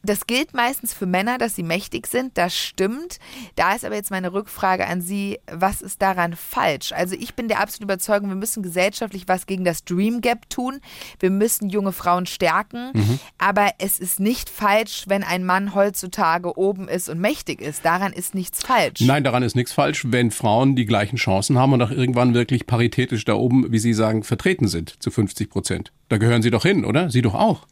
Das 0.03 0.27
gilt 0.27 0.53
meistens 0.53 0.93
für 0.93 1.05
Männer, 1.05 1.37
dass 1.37 1.55
sie 1.55 1.63
mächtig 1.63 2.07
sind, 2.07 2.37
das 2.37 2.55
stimmt. 2.55 3.19
Da 3.55 3.73
ist 3.73 3.85
aber 3.85 3.95
jetzt 3.95 4.11
meine 4.11 4.33
Rückfrage 4.33 4.85
an 4.87 5.01
Sie, 5.01 5.39
was 5.51 5.81
ist 5.81 6.01
daran 6.01 6.35
falsch? 6.35 6.91
Also 6.91 7.15
ich 7.15 7.35
bin 7.35 7.47
der 7.47 7.59
absoluten 7.59 7.83
Überzeugung, 7.83 8.29
wir 8.29 8.35
müssen 8.35 8.63
gesellschaftlich 8.63 9.27
was 9.27 9.45
gegen 9.45 9.63
das 9.63 9.83
Dream 9.83 10.21
Gap 10.21 10.49
tun. 10.49 10.81
Wir 11.19 11.29
müssen 11.29 11.69
junge 11.69 11.91
Frauen 11.91 12.25
stärken, 12.25 13.19
aber 13.37 13.71
es 13.77 13.99
ist 13.99 14.19
nicht 14.19 14.49
falsch, 14.49 15.05
wenn 15.07 15.23
ein 15.23 15.45
Mann 15.45 15.73
heutzutage 15.75 16.57
oben 16.57 16.87
ist 16.87 17.09
und 17.09 17.19
mächtig 17.19 17.61
ist. 17.61 17.85
Daran 17.85 18.13
ist 18.13 18.35
nichts 18.35 18.63
falsch. 18.63 19.01
Nein, 19.01 19.23
daran 19.23 19.43
ist 19.43 19.55
nichts 19.55 19.71
falsch, 19.71 20.05
wenn 20.07 20.31
Frauen 20.31 20.75
die 20.75 20.85
gleichen 20.85 21.17
Chancen 21.21 21.57
haben 21.57 21.73
und 21.73 21.81
auch 21.81 21.91
irgendwann 21.91 22.33
wirklich 22.33 22.67
paritätisch 22.67 23.25
da 23.25 23.33
oben, 23.33 23.71
wie 23.71 23.79
Sie 23.79 23.93
sagen, 23.93 24.23
vertreten 24.23 24.67
sind 24.67 25.01
zu 25.01 25.11
50 25.11 25.49
Prozent. 25.49 25.91
Da 26.09 26.17
gehören 26.17 26.41
Sie 26.41 26.51
doch 26.51 26.63
hin, 26.63 26.85
oder? 26.85 27.09
Sie 27.09 27.21
doch 27.21 27.35
auch. 27.35 27.65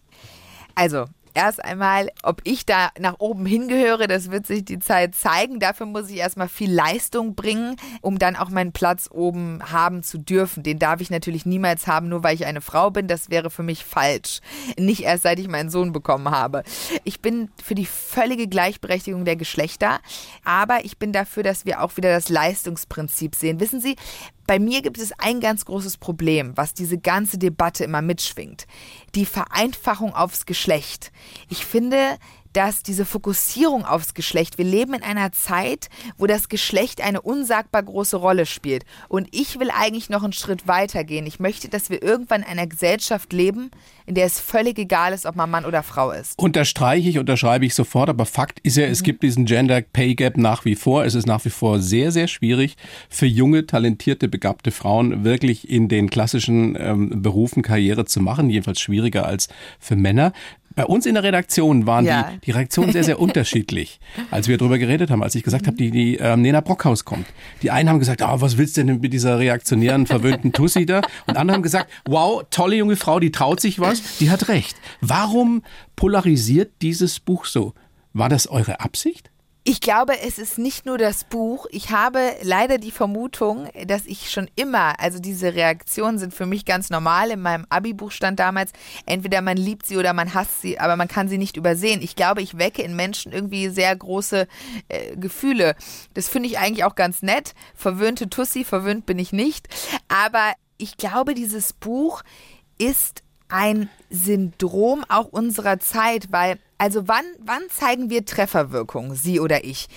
Also, 0.75 1.05
erst 1.33 1.63
einmal, 1.63 2.09
ob 2.23 2.41
ich 2.43 2.65
da 2.65 2.89
nach 2.99 3.15
oben 3.19 3.45
hingehöre, 3.45 4.07
das 4.07 4.31
wird 4.31 4.47
sich 4.47 4.65
die 4.65 4.79
Zeit 4.79 5.15
zeigen. 5.15 5.59
Dafür 5.59 5.85
muss 5.85 6.09
ich 6.09 6.17
erstmal 6.17 6.49
viel 6.49 6.71
Leistung 6.71 7.35
bringen, 7.35 7.75
um 8.01 8.19
dann 8.19 8.35
auch 8.35 8.49
meinen 8.49 8.71
Platz 8.71 9.09
oben 9.11 9.61
haben 9.71 10.03
zu 10.03 10.17
dürfen. 10.17 10.63
Den 10.63 10.79
darf 10.79 11.01
ich 11.01 11.09
natürlich 11.09 11.45
niemals 11.45 11.87
haben, 11.87 12.09
nur 12.09 12.23
weil 12.23 12.35
ich 12.35 12.45
eine 12.45 12.61
Frau 12.61 12.91
bin. 12.91 13.07
Das 13.07 13.29
wäre 13.29 13.49
für 13.49 13.63
mich 13.63 13.85
falsch. 13.85 14.41
Nicht 14.77 15.03
erst 15.03 15.23
seit 15.23 15.39
ich 15.39 15.47
meinen 15.47 15.69
Sohn 15.69 15.91
bekommen 15.91 16.29
habe. 16.29 16.63
Ich 17.03 17.21
bin 17.21 17.49
für 17.63 17.75
die 17.75 17.85
völlige 17.85 18.47
Gleichberechtigung 18.47 19.25
der 19.25 19.35
Geschlechter, 19.35 19.99
aber 20.43 20.85
ich 20.85 20.97
bin 20.97 21.13
dafür, 21.13 21.43
dass 21.43 21.65
wir 21.65 21.81
auch 21.81 21.97
wieder 21.97 22.11
das 22.11 22.29
Leistungsprinzip 22.29 23.35
sehen. 23.35 23.59
Wissen 23.59 23.81
Sie, 23.81 23.95
bei 24.49 24.57
mir 24.57 24.81
gibt 24.81 24.97
es 24.97 25.11
ein 25.19 25.41
ganz 25.41 25.63
großes 25.65 25.97
Problem, 25.97 26.53
was 26.55 26.73
diese 26.73 26.97
ganze 26.97 27.37
Debatte 27.37 27.83
immer 27.83 28.01
mitschwingt. 28.01 28.65
Die 29.13 29.27
Vereinfachung 29.27 30.15
aufs 30.15 30.47
Geschlecht. 30.47 31.11
Ich 31.49 31.67
finde, 31.67 32.17
dass 32.53 32.83
diese 32.83 33.05
Fokussierung 33.05 33.85
aufs 33.85 34.13
Geschlecht, 34.13 34.57
wir 34.57 34.65
leben 34.65 34.93
in 34.93 35.03
einer 35.03 35.31
Zeit, 35.31 35.89
wo 36.17 36.27
das 36.27 36.49
Geschlecht 36.49 37.01
eine 37.01 37.21
unsagbar 37.21 37.83
große 37.83 38.17
Rolle 38.17 38.45
spielt. 38.45 38.85
Und 39.07 39.27
ich 39.31 39.59
will 39.59 39.69
eigentlich 39.71 40.09
noch 40.09 40.23
einen 40.23 40.33
Schritt 40.33 40.67
weiter 40.67 41.03
gehen. 41.03 41.25
Ich 41.25 41.39
möchte, 41.39 41.69
dass 41.69 41.89
wir 41.89 42.01
irgendwann 42.01 42.41
in 42.41 42.47
einer 42.47 42.67
Gesellschaft 42.67 43.33
leben, 43.33 43.71
in 44.05 44.15
der 44.15 44.25
es 44.25 44.39
völlig 44.39 44.79
egal 44.79 45.13
ist, 45.13 45.25
ob 45.25 45.35
man 45.35 45.49
Mann 45.49 45.65
oder 45.65 45.83
Frau 45.83 46.11
ist. 46.11 46.37
Unterstreiche 46.39 47.09
ich, 47.09 47.19
unterschreibe 47.19 47.65
ich 47.65 47.75
sofort, 47.75 48.09
aber 48.09 48.25
Fakt 48.25 48.59
ist 48.61 48.77
ja, 48.77 48.85
es 48.85 49.03
gibt 49.03 49.21
diesen 49.21 49.45
Gender 49.45 49.81
Pay 49.81 50.15
Gap 50.15 50.37
nach 50.37 50.65
wie 50.65 50.75
vor. 50.75 51.05
Es 51.05 51.13
ist 51.13 51.27
nach 51.27 51.45
wie 51.45 51.49
vor 51.49 51.79
sehr, 51.79 52.11
sehr 52.11 52.27
schwierig 52.27 52.75
für 53.09 53.27
junge, 53.27 53.67
talentierte, 53.67 54.27
begabte 54.27 54.71
Frauen 54.71 55.23
wirklich 55.23 55.69
in 55.69 55.87
den 55.87 56.09
klassischen 56.09 56.75
ähm, 56.79 57.21
Berufen 57.21 57.61
Karriere 57.61 58.05
zu 58.05 58.19
machen, 58.19 58.49
jedenfalls 58.49 58.81
schwieriger 58.81 59.25
als 59.25 59.47
für 59.79 59.95
Männer. 59.95 60.33
Bei 60.79 60.85
uns 60.85 61.05
in 61.05 61.15
der 61.15 61.23
Redaktion 61.23 61.85
waren 61.87 62.05
Ja. 62.05 62.31
die, 62.31 62.39
die 62.45 62.51
Reaktionen 62.51 62.93
sehr, 62.93 63.03
sehr 63.03 63.19
unterschiedlich, 63.19 63.99
als 64.31 64.47
wir 64.47 64.57
darüber 64.57 64.77
geredet 64.77 65.11
haben, 65.11 65.21
als 65.21 65.35
ich 65.35 65.43
gesagt 65.43 65.67
habe, 65.67 65.75
die, 65.75 65.91
die 65.91 66.15
ähm, 66.15 66.41
Nena 66.41 66.61
Brockhaus 66.61 67.03
kommt. 67.03 67.25
Die 67.61 67.69
einen 67.69 67.89
haben 67.89 67.99
gesagt, 67.99 68.21
ah, 68.21 68.39
was 68.39 68.57
willst 68.57 68.77
du 68.77 68.85
denn 68.85 69.01
mit 69.01 69.11
dieser 69.11 69.39
reaktionären, 69.39 70.07
verwöhnten 70.07 70.53
Tussi 70.53 70.85
da? 70.85 71.01
Und 71.27 71.35
andere 71.35 71.55
haben 71.55 71.63
gesagt, 71.63 71.91
wow, 72.05 72.43
tolle 72.49 72.77
junge 72.77 72.95
Frau, 72.95 73.19
die 73.19 73.29
traut 73.29 73.59
sich 73.59 73.81
was, 73.81 74.19
die 74.19 74.31
hat 74.31 74.47
recht. 74.47 74.77
Warum 75.01 75.63
polarisiert 75.97 76.71
dieses 76.81 77.19
Buch 77.19 77.43
so? 77.43 77.73
War 78.13 78.29
das 78.29 78.47
eure 78.47 78.79
Absicht? 78.79 79.28
Ich 79.65 79.81
glaube, 79.81 80.19
es 80.21 80.39
ist 80.39 80.57
nicht 80.57 80.85
nur 80.85 80.97
das 80.97 81.25
Buch. 81.25 81.67
Ich 81.69 81.91
habe 81.91 82.33
leider 82.41 82.77
die 82.77 82.91
Vermutung, 82.91 83.69
dass 83.85 84.05
ich 84.05 84.31
schon 84.31 84.49
immer, 84.55 84.99
also 84.99 85.19
diese 85.19 85.53
Reaktionen 85.53 86.17
sind 86.17 86.33
für 86.33 86.45
mich 86.45 86.65
ganz 86.65 86.89
normal. 86.89 87.29
In 87.31 87.41
meinem 87.41 87.65
Abi-Buch 87.69 88.11
stand 88.11 88.39
damals, 88.39 88.71
entweder 89.05 89.41
man 89.41 89.57
liebt 89.57 89.85
sie 89.85 89.97
oder 89.97 90.13
man 90.13 90.33
hasst 90.33 90.61
sie, 90.61 90.79
aber 90.79 90.95
man 90.95 91.09
kann 91.09 91.27
sie 91.27 91.37
nicht 91.37 91.57
übersehen. 91.57 92.01
Ich 92.01 92.15
glaube, 92.15 92.41
ich 92.41 92.57
wecke 92.57 92.81
in 92.81 92.95
Menschen 92.95 93.31
irgendwie 93.31 93.69
sehr 93.69 93.95
große 93.95 94.47
äh, 94.87 95.15
Gefühle. 95.17 95.75
Das 96.13 96.29
finde 96.29 96.47
ich 96.47 96.57
eigentlich 96.57 96.85
auch 96.85 96.95
ganz 96.95 97.21
nett. 97.21 97.53
Verwöhnte 97.75 98.29
Tussi, 98.29 98.63
verwöhnt 98.63 99.05
bin 99.05 99.19
ich 99.19 99.33
nicht. 99.33 99.67
Aber 100.07 100.53
ich 100.77 100.95
glaube, 100.97 101.35
dieses 101.35 101.73
Buch 101.73 102.23
ist 102.77 103.23
ein 103.49 103.89
Syndrom 104.09 105.03
auch 105.09 105.25
unserer 105.25 105.79
Zeit, 105.79 106.31
weil, 106.31 106.59
also 106.79 107.07
wann, 107.07 107.25
wann 107.39 107.61
zeigen 107.69 108.09
wir 108.09 108.25
Trefferwirkung, 108.25 109.13
Sie 109.13 109.39
oder 109.39 109.63
ich? 109.63 109.87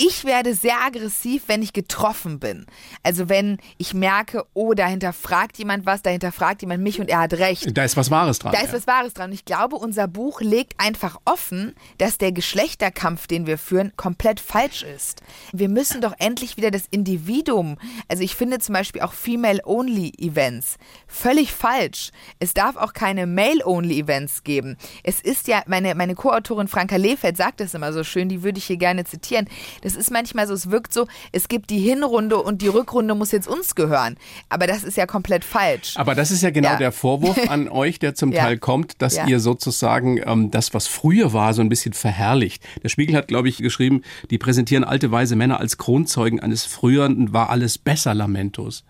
Ich 0.00 0.24
werde 0.24 0.54
sehr 0.54 0.80
aggressiv, 0.80 1.42
wenn 1.48 1.60
ich 1.60 1.72
getroffen 1.72 2.38
bin. 2.38 2.66
Also 3.02 3.28
wenn 3.28 3.58
ich 3.78 3.94
merke, 3.94 4.46
oh, 4.54 4.74
dahinter 4.74 5.12
fragt 5.12 5.58
jemand 5.58 5.86
was, 5.86 6.02
dahinter 6.02 6.30
fragt 6.30 6.62
jemand 6.62 6.84
mich 6.84 7.00
und 7.00 7.08
er 7.08 7.18
hat 7.18 7.32
recht. 7.34 7.76
Da 7.76 7.82
ist 7.82 7.96
was 7.96 8.08
Wahres 8.08 8.38
dran. 8.38 8.52
Da 8.52 8.60
ist 8.60 8.72
was 8.72 8.86
Wahres 8.86 9.12
dran. 9.12 9.30
Und 9.30 9.34
ich 9.34 9.44
glaube, 9.44 9.74
unser 9.74 10.06
Buch 10.06 10.40
legt 10.40 10.74
einfach 10.78 11.18
offen, 11.24 11.74
dass 11.98 12.16
der 12.16 12.30
Geschlechterkampf, 12.30 13.26
den 13.26 13.48
wir 13.48 13.58
führen, 13.58 13.92
komplett 13.96 14.38
falsch 14.38 14.84
ist. 14.84 15.20
Wir 15.52 15.68
müssen 15.68 16.00
doch 16.00 16.14
endlich 16.18 16.56
wieder 16.56 16.70
das 16.70 16.84
Individuum, 16.92 17.76
also 18.06 18.22
ich 18.22 18.36
finde 18.36 18.60
zum 18.60 18.74
Beispiel 18.74 19.02
auch 19.02 19.12
Female-Only-Events 19.12 20.76
völlig 21.08 21.52
falsch. 21.52 22.12
Es 22.38 22.54
darf 22.54 22.76
auch 22.76 22.92
keine 22.92 23.26
Male-Only-Events 23.26 24.44
geben. 24.44 24.76
Es 25.02 25.20
ist 25.20 25.48
ja, 25.48 25.64
meine, 25.66 25.96
meine 25.96 26.14
Co-Autorin 26.14 26.68
Franka 26.68 26.94
Lefeld 26.94 27.36
sagt 27.36 27.58
das 27.58 27.74
immer 27.74 27.92
so 27.92 28.04
schön, 28.04 28.28
die 28.28 28.44
würde 28.44 28.58
ich 28.58 28.66
hier 28.66 28.76
gerne 28.76 29.04
zitieren. 29.04 29.48
Das 29.87 29.87
ist 29.96 30.10
manchmal 30.10 30.46
so, 30.46 30.54
es 30.54 30.70
wirkt 30.70 30.92
so, 30.92 31.06
es 31.32 31.48
gibt 31.48 31.70
die 31.70 31.78
Hinrunde 31.78 32.36
und 32.38 32.62
die 32.62 32.68
Rückrunde 32.68 33.14
muss 33.14 33.32
jetzt 33.32 33.48
uns 33.48 33.74
gehören. 33.74 34.16
Aber 34.48 34.66
das 34.66 34.84
ist 34.84 34.96
ja 34.96 35.06
komplett 35.06 35.44
falsch. 35.44 35.94
Aber 35.96 36.14
das 36.14 36.30
ist 36.30 36.42
ja 36.42 36.50
genau 36.50 36.70
Ja. 36.70 36.76
der 36.76 36.92
Vorwurf 36.92 37.38
an 37.50 37.68
euch, 37.68 37.98
der 37.98 38.14
zum 38.14 38.32
Ja. 38.32 38.42
Teil 38.44 38.58
kommt, 38.58 39.00
dass 39.02 39.16
Ja. 39.16 39.26
ihr 39.26 39.40
sozusagen 39.40 40.20
ähm, 40.24 40.50
das, 40.50 40.74
was 40.74 40.86
früher 40.86 41.32
war, 41.32 41.54
so 41.54 41.60
ein 41.62 41.68
bisschen 41.68 41.92
verherrlicht. 41.92 42.62
Der 42.82 42.88
Spiegel 42.88 43.16
hat, 43.16 43.28
glaube 43.28 43.48
ich, 43.48 43.58
geschrieben, 43.58 44.02
die 44.30 44.38
präsentieren 44.38 44.84
alte 44.84 45.10
weise 45.10 45.36
Männer 45.36 45.60
als 45.60 45.78
Kronzeugen 45.78 46.40
eines 46.40 46.64
früheren 46.64 47.32
war 47.32 47.50
alles 47.50 47.78
besser 47.78 48.14
Lamentos. 48.14 48.84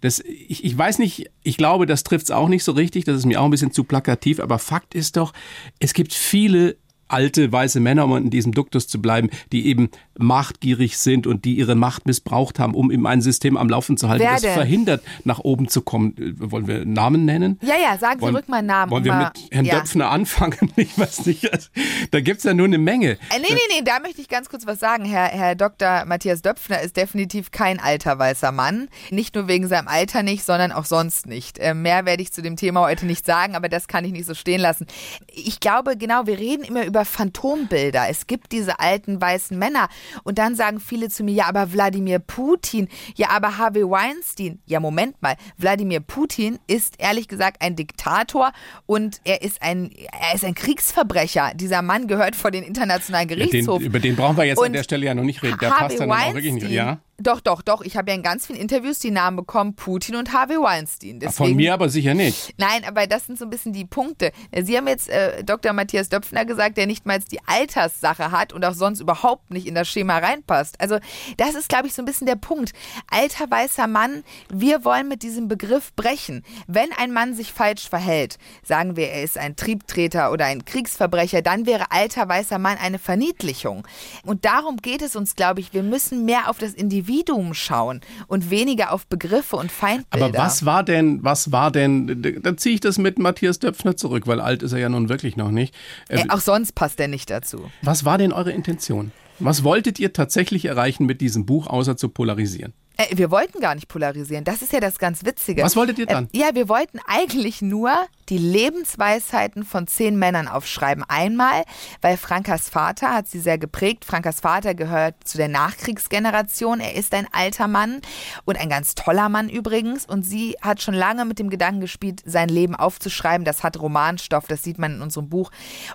Das, 0.00 0.20
ich, 0.20 0.64
ich 0.64 0.76
weiß 0.76 0.98
nicht, 0.98 1.30
ich 1.42 1.56
glaube, 1.56 1.86
das 1.86 2.04
trifft 2.04 2.24
es 2.26 2.30
auch 2.30 2.48
nicht 2.48 2.64
so 2.64 2.72
richtig, 2.72 3.04
das 3.04 3.16
ist 3.18 3.26
mir 3.26 3.40
auch 3.40 3.44
ein 3.44 3.50
bisschen 3.50 3.72
zu 3.72 3.84
plakativ, 3.84 4.40
aber 4.40 4.58
Fakt 4.58 4.94
ist 4.94 5.16
doch, 5.16 5.32
es 5.78 5.94
gibt 5.94 6.12
viele 6.12 6.76
alte 7.08 7.50
weiße 7.52 7.80
Männer, 7.80 8.04
um 8.04 8.16
in 8.16 8.30
diesem 8.30 8.52
Duktus 8.52 8.88
zu 8.88 9.00
bleiben, 9.00 9.30
die 9.52 9.66
eben 9.66 9.90
machtgierig 10.18 10.98
sind 10.98 11.26
und 11.26 11.44
die 11.44 11.54
ihre 11.56 11.74
Macht 11.74 12.06
missbraucht 12.06 12.58
haben, 12.58 12.74
um 12.74 12.90
eben 12.90 13.06
ein 13.06 13.20
System 13.20 13.56
am 13.56 13.68
Laufen 13.68 13.96
zu 13.96 14.08
halten, 14.08 14.24
Wer 14.24 14.32
das 14.32 14.42
denn? 14.42 14.54
verhindert, 14.54 15.02
nach 15.24 15.40
oben 15.40 15.68
zu 15.68 15.82
kommen. 15.82 16.16
Äh, 16.16 16.50
Wollen 16.50 16.66
wir 16.66 16.84
Namen 16.84 17.24
nennen? 17.24 17.58
Ja, 17.62 17.74
ja, 17.76 17.98
sagen 17.98 18.20
Sie 18.20 18.28
ruhig 18.28 18.48
mal 18.48 18.58
einen 18.58 18.66
Namen. 18.68 18.90
Wollen 18.90 19.04
wir 19.04 19.12
mal, 19.12 19.32
mit 19.34 19.52
Herrn 19.52 19.64
ja. 19.64 19.78
Döpfner 19.78 20.10
anfangen? 20.10 20.56
Ich 20.76 20.98
weiß 20.98 21.26
nicht. 21.26 21.52
also, 21.52 21.68
Da 22.10 22.20
gibt's 22.20 22.44
ja 22.44 22.54
nur 22.54 22.66
eine 22.66 22.78
Menge. 22.78 23.12
Äh, 23.12 23.38
nee, 23.40 23.46
nee, 23.50 23.56
nee, 23.78 23.82
da 23.84 23.98
möchte 24.00 24.20
ich 24.20 24.28
ganz 24.28 24.48
kurz 24.48 24.66
was 24.66 24.78
sagen. 24.78 25.04
Herr, 25.04 25.26
Herr 25.28 25.54
Dr. 25.54 26.04
Matthias 26.06 26.42
Döpfner 26.42 26.80
ist 26.80 26.96
definitiv 26.96 27.50
kein 27.50 27.80
alter 27.80 28.18
weißer 28.18 28.52
Mann. 28.52 28.88
Nicht 29.10 29.34
nur 29.34 29.48
wegen 29.48 29.68
seinem 29.68 29.88
Alter 29.88 30.22
nicht, 30.22 30.44
sondern 30.44 30.72
auch 30.72 30.84
sonst 30.84 31.26
nicht. 31.26 31.58
Äh, 31.58 31.74
mehr 31.74 32.04
werde 32.04 32.22
ich 32.22 32.32
zu 32.32 32.42
dem 32.42 32.56
Thema 32.56 32.80
heute 32.80 33.06
nicht 33.06 33.24
sagen, 33.26 33.54
aber 33.54 33.68
das 33.68 33.88
kann 33.88 34.04
ich 34.04 34.12
nicht 34.12 34.26
so 34.26 34.34
stehen 34.34 34.60
lassen. 34.60 34.86
Ich 35.34 35.60
glaube, 35.60 35.96
genau, 35.96 36.26
wir 36.26 36.38
reden 36.38 36.64
immer 36.64 36.84
über 36.84 36.95
Phantombilder. 37.04 38.08
Es 38.08 38.26
gibt 38.26 38.52
diese 38.52 38.80
alten 38.80 39.20
weißen 39.20 39.58
Männer 39.58 39.88
und 40.24 40.38
dann 40.38 40.54
sagen 40.54 40.80
viele 40.80 41.08
zu 41.08 41.24
mir, 41.24 41.34
ja, 41.34 41.46
aber 41.46 41.72
Wladimir 41.72 42.18
Putin, 42.18 42.88
ja, 43.14 43.30
aber 43.30 43.58
Harvey 43.58 43.82
Weinstein. 43.82 44.60
Ja, 44.66 44.80
Moment 44.80 45.20
mal. 45.22 45.36
Wladimir 45.58 46.00
Putin 46.00 46.58
ist 46.66 46.94
ehrlich 46.98 47.28
gesagt 47.28 47.62
ein 47.62 47.76
Diktator 47.76 48.52
und 48.86 49.20
er 49.24 49.42
ist 49.42 49.62
ein, 49.62 49.90
er 50.12 50.34
ist 50.34 50.44
ein 50.44 50.54
Kriegsverbrecher. 50.54 51.52
Dieser 51.54 51.82
Mann 51.82 52.06
gehört 52.06 52.36
vor 52.36 52.50
den 52.50 52.62
Internationalen 52.64 53.28
Den, 53.28 53.38
Gerichtshof. 53.38 53.80
über 53.82 53.98
den 54.00 54.16
brauchen 54.16 54.36
wir 54.36 54.44
jetzt 54.44 54.58
an 54.58 54.66
Und 54.66 54.72
der 54.72 54.82
Stelle 54.82 55.06
ja 55.06 55.14
noch 55.14 55.24
nicht 55.24 55.42
reden. 55.42 55.58
Der 55.60 55.70
Harvey 55.70 55.88
passt 55.88 56.00
dann 56.00 56.10
auch 56.10 56.34
wirklich 56.34 56.52
nicht. 56.54 56.64
Weinstein, 56.64 56.72
Ja? 56.72 56.98
Doch, 57.18 57.40
doch, 57.40 57.62
doch. 57.62 57.80
Ich 57.80 57.96
habe 57.96 58.10
ja 58.10 58.14
in 58.14 58.22
ganz 58.22 58.46
vielen 58.46 58.58
Interviews 58.58 58.98
die 58.98 59.10
Namen 59.10 59.38
bekommen, 59.38 59.74
Putin 59.74 60.16
und 60.16 60.34
Harvey 60.34 60.56
Weinstein. 60.56 61.18
Deswegen, 61.18 61.32
Von 61.32 61.56
mir 61.56 61.72
aber 61.72 61.88
sicher 61.88 62.12
nicht. 62.12 62.52
Nein, 62.58 62.84
aber 62.86 63.06
das 63.06 63.24
sind 63.24 63.38
so 63.38 63.46
ein 63.46 63.50
bisschen 63.50 63.72
die 63.72 63.86
Punkte. 63.86 64.32
Sie 64.62 64.76
haben 64.76 64.86
jetzt 64.86 65.08
äh, 65.08 65.42
Dr. 65.42 65.72
Matthias 65.72 66.10
Döpfner 66.10 66.44
gesagt, 66.44 66.76
der 66.76 66.86
nicht 66.86 67.06
mal 67.06 67.18
die 67.20 67.40
Alterssache 67.46 68.32
hat 68.32 68.52
und 68.52 68.62
auch 68.66 68.74
sonst 68.74 69.00
überhaupt 69.00 69.50
nicht 69.50 69.66
in 69.66 69.74
das 69.74 69.88
Schema 69.88 70.18
reinpasst. 70.18 70.78
Also 70.78 70.98
das 71.38 71.54
ist, 71.54 71.70
glaube 71.70 71.86
ich, 71.86 71.94
so 71.94 72.02
ein 72.02 72.04
bisschen 72.04 72.26
der 72.26 72.36
Punkt. 72.36 72.72
Alter 73.10 73.50
weißer 73.50 73.86
Mann, 73.86 74.22
wir 74.52 74.84
wollen 74.84 75.08
mit 75.08 75.22
diesem 75.22 75.48
Begriff 75.48 75.94
brechen. 75.94 76.44
Wenn 76.66 76.92
ein 76.98 77.12
Mann 77.12 77.34
sich 77.34 77.50
falsch 77.50 77.88
verhält, 77.88 78.36
sagen 78.62 78.96
wir, 78.96 79.08
er 79.08 79.22
ist 79.22 79.38
ein 79.38 79.56
Triebtreter 79.56 80.32
oder 80.32 80.44
ein 80.44 80.66
Kriegsverbrecher, 80.66 81.40
dann 81.40 81.64
wäre 81.64 81.90
alter 81.92 82.28
weißer 82.28 82.58
Mann 82.58 82.76
eine 82.76 82.98
Verniedlichung. 82.98 83.88
Und 84.22 84.44
darum 84.44 84.76
geht 84.76 85.00
es 85.00 85.16
uns, 85.16 85.34
glaube 85.34 85.60
ich. 85.60 85.72
Wir 85.72 85.82
müssen 85.82 86.26
mehr 86.26 86.50
auf 86.50 86.58
das 86.58 86.74
Individuum 86.74 87.05
schauen 87.54 88.00
und 88.26 88.50
weniger 88.50 88.92
auf 88.92 89.06
Begriffe 89.06 89.56
und 89.56 89.70
Feindbilder. 89.72 90.26
Aber 90.26 90.38
was 90.38 90.64
war 90.64 90.82
denn, 90.82 91.22
was 91.22 91.52
war 91.52 91.70
denn, 91.70 92.40
da 92.42 92.56
ziehe 92.56 92.74
ich 92.74 92.80
das 92.80 92.98
mit 92.98 93.18
Matthias 93.18 93.58
Döpfner 93.58 93.96
zurück, 93.96 94.26
weil 94.26 94.40
alt 94.40 94.62
ist 94.62 94.72
er 94.72 94.78
ja 94.78 94.88
nun 94.88 95.08
wirklich 95.08 95.36
noch 95.36 95.50
nicht. 95.50 95.74
Äh, 96.08 96.20
Äh, 96.20 96.30
auch 96.30 96.40
sonst 96.40 96.74
passt 96.74 96.98
er 97.00 97.08
nicht 97.08 97.30
dazu. 97.30 97.70
Was 97.82 98.04
war 98.04 98.18
denn 98.18 98.32
eure 98.32 98.52
Intention? 98.52 99.12
Was 99.38 99.64
wolltet 99.64 99.98
ihr 99.98 100.12
tatsächlich 100.12 100.64
erreichen 100.64 101.04
mit 101.04 101.20
diesem 101.20 101.44
Buch, 101.44 101.66
außer 101.66 101.96
zu 101.96 102.08
polarisieren? 102.08 102.72
Äh, 102.96 103.16
wir 103.16 103.30
wollten 103.30 103.60
gar 103.60 103.74
nicht 103.74 103.88
polarisieren. 103.88 104.44
Das 104.44 104.62
ist 104.62 104.72
ja 104.72 104.80
das 104.80 104.98
ganz 104.98 105.24
Witzige. 105.24 105.62
Was 105.62 105.76
wolltet 105.76 105.98
ihr 105.98 106.06
dann? 106.06 106.28
Äh, 106.32 106.38
ja, 106.38 106.54
wir 106.54 106.68
wollten 106.68 106.98
eigentlich 107.06 107.62
nur 107.62 107.92
die 108.28 108.38
Lebensweisheiten 108.38 109.64
von 109.64 109.86
zehn 109.86 110.18
Männern 110.18 110.48
aufschreiben. 110.48 111.04
Einmal, 111.06 111.64
weil 112.00 112.16
Frankas 112.16 112.68
Vater 112.68 113.14
hat 113.14 113.28
sie 113.28 113.38
sehr 113.38 113.58
geprägt. 113.58 114.04
Frankas 114.04 114.40
Vater 114.40 114.74
gehört 114.74 115.14
zu 115.24 115.36
der 115.36 115.48
Nachkriegsgeneration. 115.48 116.80
Er 116.80 116.94
ist 116.94 117.14
ein 117.14 117.26
alter 117.32 117.68
Mann 117.68 118.00
und 118.44 118.58
ein 118.58 118.68
ganz 118.68 118.94
toller 118.94 119.28
Mann 119.28 119.48
übrigens. 119.48 120.06
Und 120.06 120.24
sie 120.24 120.56
hat 120.60 120.82
schon 120.82 120.94
lange 120.94 121.24
mit 121.24 121.38
dem 121.38 121.50
Gedanken 121.50 121.80
gespielt, 121.80 122.22
sein 122.24 122.48
Leben 122.48 122.74
aufzuschreiben. 122.74 123.44
Das 123.44 123.62
hat 123.62 123.80
Romanstoff, 123.80 124.46
das 124.46 124.62
sieht 124.62 124.78
man 124.78 124.94
in 124.94 125.02
unserem 125.02 125.28
Buch. 125.28 125.50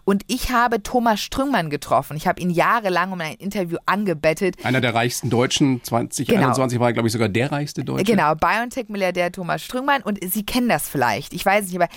Und 0.05 0.23
ich 0.27 0.51
habe 0.51 0.83
Thomas 0.83 1.19
Strüngmann 1.19 1.69
getroffen. 1.69 2.15
Ich 2.15 2.27
habe 2.27 2.39
ihn 2.39 2.49
jahrelang 2.49 3.11
um 3.11 3.19
ein 3.19 3.35
Interview 3.35 3.77
angebettet. 3.85 4.63
Einer 4.63 4.81
der 4.81 4.93
reichsten 4.93 5.29
Deutschen, 5.29 5.83
2021 5.83 6.79
war 6.79 6.90
er, 6.91 6.93
glaube 6.93 7.07
ich, 7.07 7.13
sogar 7.13 7.29
der 7.29 7.51
reichste 7.51 7.83
Deutsche. 7.83 8.05
Genau, 8.05 8.35
BioNTech-Milliardär 8.35 9.31
Thomas 9.31 9.63
Strüngmann. 9.63 10.01
Und 10.03 10.19
Sie 10.23 10.45
kennen 10.45 10.69
das 10.69 10.87
vielleicht. 10.87 11.33
Ich 11.33 11.45
weiß 11.45 11.65
nicht, 11.65 11.75
aber 11.75 11.87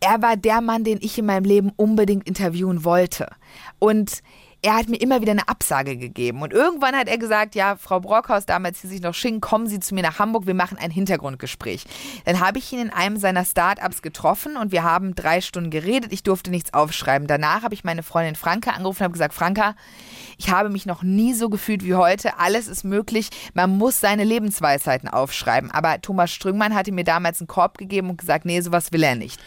er 0.00 0.22
war 0.22 0.36
der 0.36 0.60
Mann, 0.60 0.84
den 0.84 0.98
ich 1.00 1.18
in 1.18 1.26
meinem 1.26 1.44
Leben 1.44 1.72
unbedingt 1.76 2.26
interviewen 2.28 2.84
wollte. 2.84 3.28
Und 3.78 4.22
er 4.60 4.74
hat 4.74 4.88
mir 4.88 4.96
immer 4.96 5.20
wieder 5.20 5.30
eine 5.32 5.48
Absage 5.48 5.96
gegeben. 5.96 6.42
Und 6.42 6.52
irgendwann 6.52 6.96
hat 6.96 7.08
er 7.08 7.18
gesagt, 7.18 7.54
ja, 7.54 7.76
Frau 7.76 8.00
Brockhaus, 8.00 8.44
damals 8.44 8.80
hieß 8.80 8.90
ich 8.90 9.00
noch 9.00 9.14
Sching, 9.14 9.40
kommen 9.40 9.68
Sie 9.68 9.78
zu 9.78 9.94
mir 9.94 10.02
nach 10.02 10.18
Hamburg, 10.18 10.46
wir 10.46 10.54
machen 10.54 10.78
ein 10.78 10.90
Hintergrundgespräch. 10.90 11.84
Dann 12.24 12.40
habe 12.40 12.58
ich 12.58 12.72
ihn 12.72 12.80
in 12.80 12.90
einem 12.90 13.18
seiner 13.18 13.44
Startups 13.44 14.02
getroffen 14.02 14.56
und 14.56 14.72
wir 14.72 14.82
haben 14.82 15.14
drei 15.14 15.40
Stunden 15.40 15.70
geredet. 15.70 16.12
Ich 16.12 16.24
durfte 16.24 16.50
nichts 16.50 16.74
aufschreiben. 16.74 17.28
Danach 17.28 17.62
habe 17.62 17.74
ich 17.74 17.84
meine 17.84 18.02
Freundin 18.02 18.34
Franka 18.34 18.72
angerufen 18.72 19.02
und 19.02 19.04
habe 19.04 19.12
gesagt, 19.12 19.34
Franka, 19.34 19.76
ich 20.38 20.50
habe 20.50 20.70
mich 20.70 20.86
noch 20.86 21.02
nie 21.04 21.34
so 21.34 21.48
gefühlt 21.48 21.84
wie 21.84 21.94
heute. 21.94 22.38
Alles 22.38 22.66
ist 22.66 22.82
möglich. 22.82 23.30
Man 23.54 23.78
muss 23.78 24.00
seine 24.00 24.24
Lebensweisheiten 24.24 25.08
aufschreiben. 25.08 25.70
Aber 25.70 26.00
Thomas 26.00 26.32
Strüngmann 26.32 26.74
hatte 26.74 26.90
mir 26.90 27.04
damals 27.04 27.40
einen 27.40 27.48
Korb 27.48 27.78
gegeben 27.78 28.10
und 28.10 28.18
gesagt, 28.18 28.44
nee, 28.44 28.60
sowas 28.60 28.92
will 28.92 29.04
er 29.04 29.14
nicht. 29.14 29.40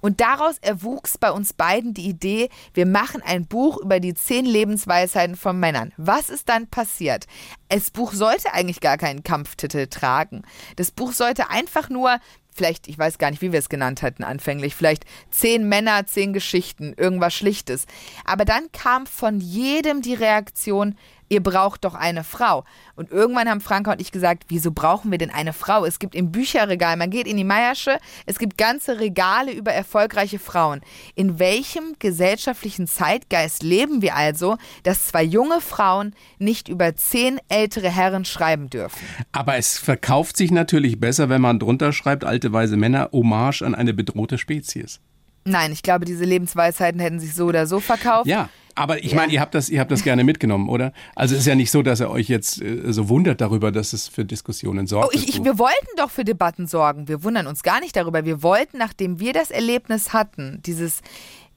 Und 0.00 0.20
daraus 0.20 0.56
erwuchs 0.58 1.18
bei 1.18 1.30
uns 1.30 1.52
beiden 1.52 1.94
die 1.94 2.08
Idee, 2.08 2.48
wir 2.72 2.86
machen 2.86 3.22
ein 3.24 3.46
Buch 3.46 3.78
über 3.80 4.00
die 4.00 4.14
zehn 4.14 4.44
Lebensweisheiten 4.54 5.36
von 5.36 5.58
Männern. 5.58 5.92
Was 5.96 6.30
ist 6.30 6.48
dann 6.48 6.68
passiert? 6.68 7.26
Das 7.68 7.90
Buch 7.90 8.12
sollte 8.12 8.54
eigentlich 8.54 8.80
gar 8.80 8.96
keinen 8.96 9.24
Kampftitel 9.24 9.88
tragen. 9.88 10.42
Das 10.76 10.90
Buch 10.90 11.12
sollte 11.12 11.50
einfach 11.50 11.90
nur 11.90 12.18
vielleicht, 12.54 12.88
ich 12.88 12.98
weiß 12.98 13.18
gar 13.18 13.30
nicht, 13.30 13.42
wie 13.42 13.52
wir 13.52 13.58
es 13.58 13.68
genannt 13.68 14.02
hatten 14.02 14.24
anfänglich, 14.24 14.74
vielleicht 14.74 15.04
zehn 15.30 15.68
Männer, 15.68 16.06
zehn 16.06 16.32
Geschichten, 16.32 16.94
irgendwas 16.96 17.34
Schlichtes. 17.34 17.86
Aber 18.24 18.44
dann 18.44 18.70
kam 18.72 19.06
von 19.06 19.40
jedem 19.40 20.02
die 20.02 20.14
Reaktion, 20.14 20.96
ihr 21.28 21.42
braucht 21.42 21.84
doch 21.84 21.94
eine 21.94 22.24
Frau. 22.24 22.64
Und 22.96 23.10
irgendwann 23.10 23.48
haben 23.48 23.60
Franka 23.60 23.92
und 23.92 24.00
ich 24.00 24.12
gesagt, 24.12 24.44
wieso 24.48 24.70
brauchen 24.70 25.10
wir 25.10 25.18
denn 25.18 25.30
eine 25.30 25.52
Frau? 25.52 25.84
Es 25.84 25.98
gibt 25.98 26.14
im 26.14 26.30
Bücherregal, 26.32 26.96
man 26.96 27.10
geht 27.10 27.26
in 27.26 27.36
die 27.36 27.44
Meiersche, 27.44 27.98
es 28.26 28.38
gibt 28.38 28.58
ganze 28.58 29.00
Regale 29.00 29.52
über 29.52 29.72
erfolgreiche 29.72 30.38
Frauen. 30.38 30.80
In 31.14 31.38
welchem 31.38 31.96
gesellschaftlichen 31.98 32.86
Zeitgeist 32.86 33.62
leben 33.62 34.02
wir 34.02 34.16
also, 34.16 34.56
dass 34.82 35.06
zwei 35.06 35.22
junge 35.22 35.60
Frauen 35.60 36.14
nicht 36.38 36.68
über 36.68 36.94
zehn 36.94 37.40
ältere 37.48 37.90
Herren 37.90 38.24
schreiben 38.24 38.70
dürfen? 38.70 39.00
Aber 39.32 39.56
es 39.56 39.78
verkauft 39.78 40.36
sich 40.36 40.50
natürlich 40.50 41.00
besser, 41.00 41.28
wenn 41.28 41.40
man 41.40 41.58
drunter 41.58 41.92
schreibt, 41.92 42.24
alte 42.24 42.52
weise 42.52 42.76
Männer, 42.76 43.10
Hommage 43.12 43.62
an 43.62 43.74
eine 43.74 43.94
bedrohte 43.94 44.38
Spezies. 44.38 45.00
Nein, 45.44 45.72
ich 45.72 45.82
glaube, 45.82 46.06
diese 46.06 46.24
Lebensweisheiten 46.24 47.00
hätten 47.00 47.20
sich 47.20 47.34
so 47.34 47.46
oder 47.46 47.66
so 47.66 47.78
verkauft. 47.80 48.26
Ja, 48.26 48.48
aber 48.74 49.02
ich 49.04 49.12
Ja. 49.12 49.16
meine, 49.18 49.32
ihr 49.32 49.40
habt 49.40 49.54
das, 49.54 49.68
ihr 49.68 49.80
habt 49.80 49.90
das 49.90 50.02
gerne 50.02 50.24
mitgenommen, 50.24 50.68
oder? 50.68 50.92
Also 51.14 51.34
es 51.34 51.42
ist 51.42 51.46
ja 51.46 51.54
nicht 51.54 51.70
so, 51.70 51.82
dass 51.82 52.00
ihr 52.00 52.10
euch 52.10 52.28
jetzt 52.28 52.60
äh, 52.60 52.92
so 52.92 53.08
wundert 53.08 53.40
darüber, 53.40 53.70
dass 53.72 53.92
es 53.92 54.08
für 54.08 54.24
Diskussionen 54.24 54.86
sorgt. 54.86 55.08
Oh, 55.08 55.16
ich, 55.16 55.28
ich, 55.28 55.44
wir 55.44 55.58
wollten 55.58 55.96
doch 55.96 56.10
für 56.10 56.24
Debatten 56.24 56.66
sorgen. 56.66 57.08
Wir 57.08 57.22
wundern 57.24 57.46
uns 57.46 57.62
gar 57.62 57.80
nicht 57.80 57.96
darüber. 57.96 58.24
Wir 58.24 58.42
wollten, 58.42 58.78
nachdem 58.78 59.20
wir 59.20 59.32
das 59.32 59.50
Erlebnis 59.50 60.12
hatten, 60.12 60.60
dieses 60.66 61.00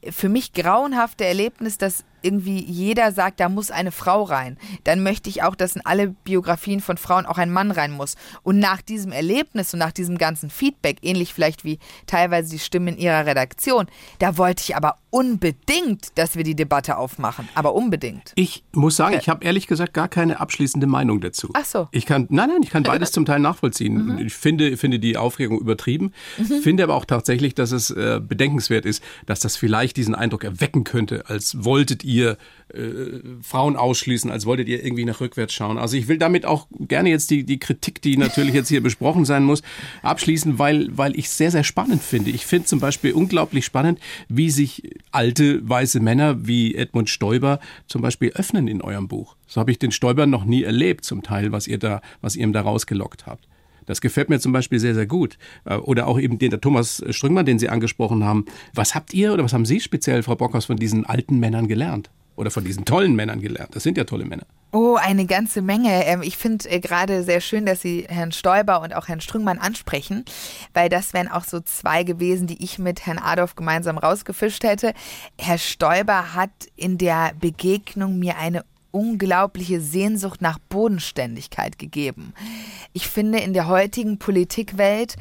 für 0.10 0.30
mich 0.30 0.54
grauenhafte 0.54 1.26
Erlebnis, 1.26 1.78
dass 1.78 2.04
irgendwie 2.28 2.60
jeder 2.62 3.14
sagt, 3.14 3.40
da 3.40 3.48
muss 3.48 3.72
eine 3.72 3.92
Frau 3.92 4.24
rein. 4.24 4.58
Dann 4.84 5.02
möchte 5.02 5.30
ich 5.30 5.44
auch, 5.44 5.56
dass 5.56 5.78
in 5.78 5.86
alle 5.86 6.10
Biografien 6.10 6.82
von 6.82 6.98
Frauen 6.98 7.26
auch 7.26 7.38
ein 7.38 7.52
Mann 7.52 7.72
rein 7.72 7.92
muss. 7.92 8.16
Und 8.44 8.60
nach 8.60 8.82
diesem 8.82 9.14
Erlebnis 9.14 9.74
und 9.74 9.80
nach 9.80 9.94
diesem 9.94 10.18
ganzen 10.18 10.50
Feedback, 10.50 10.98
ähnlich 11.02 11.34
vielleicht 11.34 11.64
wie 11.64 11.80
teilweise 12.06 12.50
die 12.50 12.60
Stimmen 12.60 12.90
in 12.90 12.98
ihrer 12.98 13.26
Redaktion, 13.26 13.88
da 14.20 14.38
wollte 14.38 14.64
ich 14.64 14.76
aber 14.76 14.96
unbedingt, 15.10 16.18
dass 16.18 16.36
wir 16.36 16.44
die 16.44 16.56
Debatte 16.56 16.98
aufmachen. 16.98 17.48
Aber 17.56 17.74
unbedingt. 17.74 18.34
Ich 18.36 18.64
muss 18.74 18.98
sagen, 18.98 19.18
ich 19.18 19.30
habe 19.30 19.46
ehrlich 19.46 19.68
gesagt 19.68 19.94
gar 19.94 20.10
keine 20.10 20.40
abschließende 20.42 20.86
Meinung 20.86 21.22
dazu. 21.22 21.50
Ach 21.54 21.66
so. 21.66 21.88
Ich 21.92 22.06
kann, 22.06 22.28
nein, 22.30 22.50
nein, 22.50 22.62
ich 22.62 22.70
kann 22.70 22.84
beides 22.98 23.12
zum 23.14 23.26
Teil 23.26 23.40
nachvollziehen. 23.40 24.06
Mhm. 24.06 24.18
Ich 24.20 24.34
finde, 24.34 24.76
finde 24.76 25.00
die 25.00 25.16
Aufregung 25.16 25.60
übertrieben. 25.60 26.12
Finde 26.62 26.84
aber 26.84 26.96
auch 26.96 27.06
tatsächlich, 27.06 27.56
dass 27.56 27.72
es 27.72 27.90
äh, 27.90 28.20
bedenkenswert 28.22 28.86
ist, 28.86 29.02
dass 29.26 29.40
das 29.40 29.56
vielleicht 29.56 29.98
diesen 29.98 30.14
Eindruck 30.14 30.44
erwecken 30.44 30.84
könnte, 30.84 31.26
als 31.28 31.64
wolltet 31.64 32.04
ihr 32.04 32.17
äh, 32.24 32.36
Frauen 33.42 33.76
ausschließen, 33.76 34.30
als 34.30 34.46
wolltet 34.46 34.68
ihr 34.68 34.84
irgendwie 34.84 35.06
nach 35.06 35.22
rückwärts 35.22 35.54
schauen. 35.54 35.78
Also 35.78 35.98
ich 35.98 36.08
will 36.08 36.18
damit 36.18 36.46
auch 36.46 36.68
gerne 36.80 37.10
jetzt 37.10 37.30
die, 37.32 37.44
die 37.44 37.60
Kritik, 37.60 38.02
die 38.02 38.18
natürlich 38.18 38.54
jetzt 38.54 38.70
hier 38.70 38.82
besprochen 38.82 39.26
sein 39.26 39.44
muss, 39.44 39.62
abschließen, 40.02 40.60
weil, 40.60 40.90
weil 40.98 41.18
ich 41.18 41.30
sehr, 41.30 41.52
sehr 41.52 41.64
spannend 41.64 42.04
finde. 42.04 42.30
Ich 42.32 42.46
finde 42.46 42.66
zum 42.66 42.80
Beispiel 42.80 43.14
unglaublich 43.14 43.66
spannend, 43.66 44.00
wie 44.28 44.50
sich 44.50 44.90
alte 45.12 45.68
weiße 45.68 46.00
Männer 46.00 46.46
wie 46.46 46.76
Edmund 46.76 47.10
Stoiber 47.10 47.60
zum 47.88 48.02
Beispiel 48.02 48.30
öffnen 48.32 48.68
in 48.68 48.82
eurem 48.82 49.08
Buch. 49.08 49.36
So 49.48 49.62
habe 49.62 49.72
ich 49.72 49.80
den 49.80 49.92
Stoiber 49.92 50.26
noch 50.26 50.44
nie 50.44 50.64
erlebt, 50.64 51.06
zum 51.06 51.24
Teil, 51.24 51.52
was 51.52 51.68
ihr 51.68 51.78
da, 51.78 52.02
was 52.22 52.36
ihr 52.36 52.44
ihm 52.44 52.54
da 52.54 52.62
rausgelockt 52.62 53.26
habt. 53.26 53.47
Das 53.88 54.00
gefällt 54.02 54.30
mir 54.30 54.40
zum 54.40 54.52
Beispiel 54.52 54.78
sehr, 54.80 54.94
sehr 54.94 55.08
gut. 55.08 55.40
Äh, 55.66 55.78
Oder 55.78 56.06
auch 56.06 56.20
eben 56.20 56.38
den 56.38 56.52
der 56.52 56.62
Thomas 56.62 57.04
Strüngmann, 57.10 57.48
den 57.48 57.58
Sie 57.58 57.70
angesprochen 57.70 58.24
haben. 58.24 58.46
Was 58.76 58.94
habt 58.94 59.14
ihr 59.16 59.34
oder 59.34 59.44
was 59.44 59.54
haben 59.54 59.66
Sie 59.66 59.80
speziell, 59.80 60.22
Frau 60.22 60.36
Bockhaus, 60.36 60.66
von 60.66 60.78
diesen 60.78 61.06
alten 61.06 61.40
Männern 61.40 61.68
gelernt? 61.68 62.12
Oder 62.36 62.52
von 62.52 62.64
diesen 62.64 62.86
tollen 62.86 63.16
Männern 63.16 63.42
gelernt? 63.42 63.76
Das 63.76 63.82
sind 63.82 63.98
ja 63.98 64.04
tolle 64.04 64.24
Männer. 64.24 64.44
Oh, 64.72 64.96
eine 64.96 65.26
ganze 65.26 65.64
Menge. 65.64 66.06
Ähm, 66.06 66.22
Ich 66.22 66.38
finde 66.38 66.70
äh, 66.70 66.80
gerade 66.80 67.24
sehr 67.24 67.42
schön, 67.42 67.66
dass 67.66 67.82
Sie 67.82 68.06
Herrn 68.08 68.32
Stoiber 68.32 68.82
und 68.82 68.94
auch 68.94 69.08
Herrn 69.08 69.22
Strüngmann 69.22 69.58
ansprechen, 69.58 70.24
weil 70.76 70.88
das 70.88 71.14
wären 71.14 71.30
auch 71.30 71.46
so 71.46 71.62
zwei 71.62 72.04
gewesen, 72.04 72.46
die 72.46 72.64
ich 72.64 72.78
mit 72.78 73.08
Herrn 73.08 73.18
Adolf 73.18 73.56
gemeinsam 73.56 73.98
rausgefischt 73.98 74.64
hätte. 74.64 74.94
Herr 75.40 75.58
Stoiber 75.58 76.36
hat 76.36 76.52
in 76.76 77.00
der 77.00 77.32
Begegnung 77.40 78.20
mir 78.20 78.38
eine 78.38 78.64
unglaubliche 78.98 79.80
Sehnsucht 79.80 80.42
nach 80.42 80.58
Bodenständigkeit 80.70 81.78
gegeben. 81.78 82.34
Ich 82.94 83.08
finde, 83.08 83.40
in 83.40 83.54
der 83.54 83.68
heutigen 83.68 84.18
Politikwelt, 84.18 85.16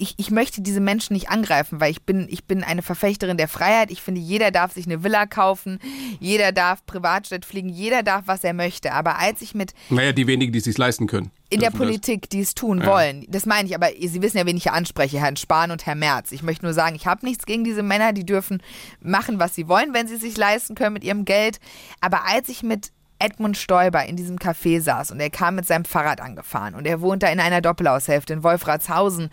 ich, 0.00 0.14
ich 0.16 0.30
möchte 0.30 0.62
diese 0.62 0.80
Menschen 0.80 1.12
nicht 1.14 1.28
angreifen, 1.28 1.80
weil 1.80 1.90
ich 1.90 2.02
bin, 2.02 2.28
ich 2.30 2.44
bin 2.44 2.62
eine 2.62 2.82
Verfechterin 2.82 3.36
der 3.36 3.48
Freiheit. 3.48 3.90
Ich 3.90 4.00
finde, 4.00 4.20
jeder 4.20 4.52
darf 4.52 4.72
sich 4.72 4.86
eine 4.86 5.02
Villa 5.02 5.26
kaufen, 5.26 5.80
jeder 6.20 6.52
darf 6.52 6.86
Privatjet 6.86 7.44
fliegen, 7.44 7.68
jeder 7.68 8.04
darf, 8.04 8.22
was 8.26 8.44
er 8.44 8.52
möchte. 8.54 8.92
Aber 8.92 9.18
als 9.18 9.42
ich 9.42 9.54
mit 9.56 9.72
Naja, 9.90 10.12
die 10.12 10.28
wenigen, 10.28 10.52
die 10.52 10.58
es 10.58 10.64
sich 10.64 10.78
leisten 10.78 11.08
können. 11.08 11.32
in 11.50 11.58
der 11.58 11.70
dürfen 11.70 11.80
das. 11.80 11.86
Politik, 11.88 12.30
die 12.30 12.40
es 12.40 12.54
tun 12.54 12.80
Ja. 12.80 12.86
wollen. 12.86 13.24
Das 13.28 13.44
meine 13.44 13.68
ich, 13.68 13.74
aber 13.74 13.88
Sie 14.00 14.22
wissen 14.22 14.38
ja, 14.38 14.46
wen 14.46 14.56
ich 14.56 14.62
hier 14.62 14.72
anspreche, 14.72 15.18
Herrn 15.18 15.36
Spahn 15.36 15.72
und 15.72 15.84
Herr 15.84 15.96
Merz. 15.96 16.30
Ich 16.30 16.42
möchte 16.44 16.64
nur 16.64 16.74
sagen, 16.74 16.94
ich 16.94 17.06
habe 17.08 17.26
nichts 17.26 17.44
gegen 17.44 17.64
diese 17.64 17.82
Männer, 17.82 18.12
die 18.12 18.24
dürfen 18.24 18.62
machen, 19.00 19.40
was 19.40 19.56
sie 19.56 19.66
wollen, 19.66 19.94
wenn 19.94 20.06
sie 20.06 20.14
es 20.14 20.20
sich 20.20 20.36
leisten 20.36 20.76
können 20.76 20.92
mit 20.92 21.02
ihrem 21.02 21.24
Geld. 21.24 21.58
Aber 22.00 22.24
als 22.24 22.48
ich 22.48 22.62
mit 22.62 22.92
Edmund 23.18 23.56
Stoiber 23.56 24.04
in 24.06 24.16
diesem 24.16 24.36
Café 24.36 24.80
saß 24.80 25.10
und 25.10 25.20
er 25.20 25.30
kam 25.30 25.56
mit 25.56 25.66
seinem 25.66 25.84
Fahrrad 25.84 26.20
angefahren 26.20 26.74
und 26.74 26.86
er 26.86 27.00
wohnt 27.00 27.22
da 27.22 27.28
in 27.28 27.40
einer 27.40 27.60
Doppelhaushälfte 27.60 28.32
in 28.32 28.42
Wolfratshausen 28.42 29.30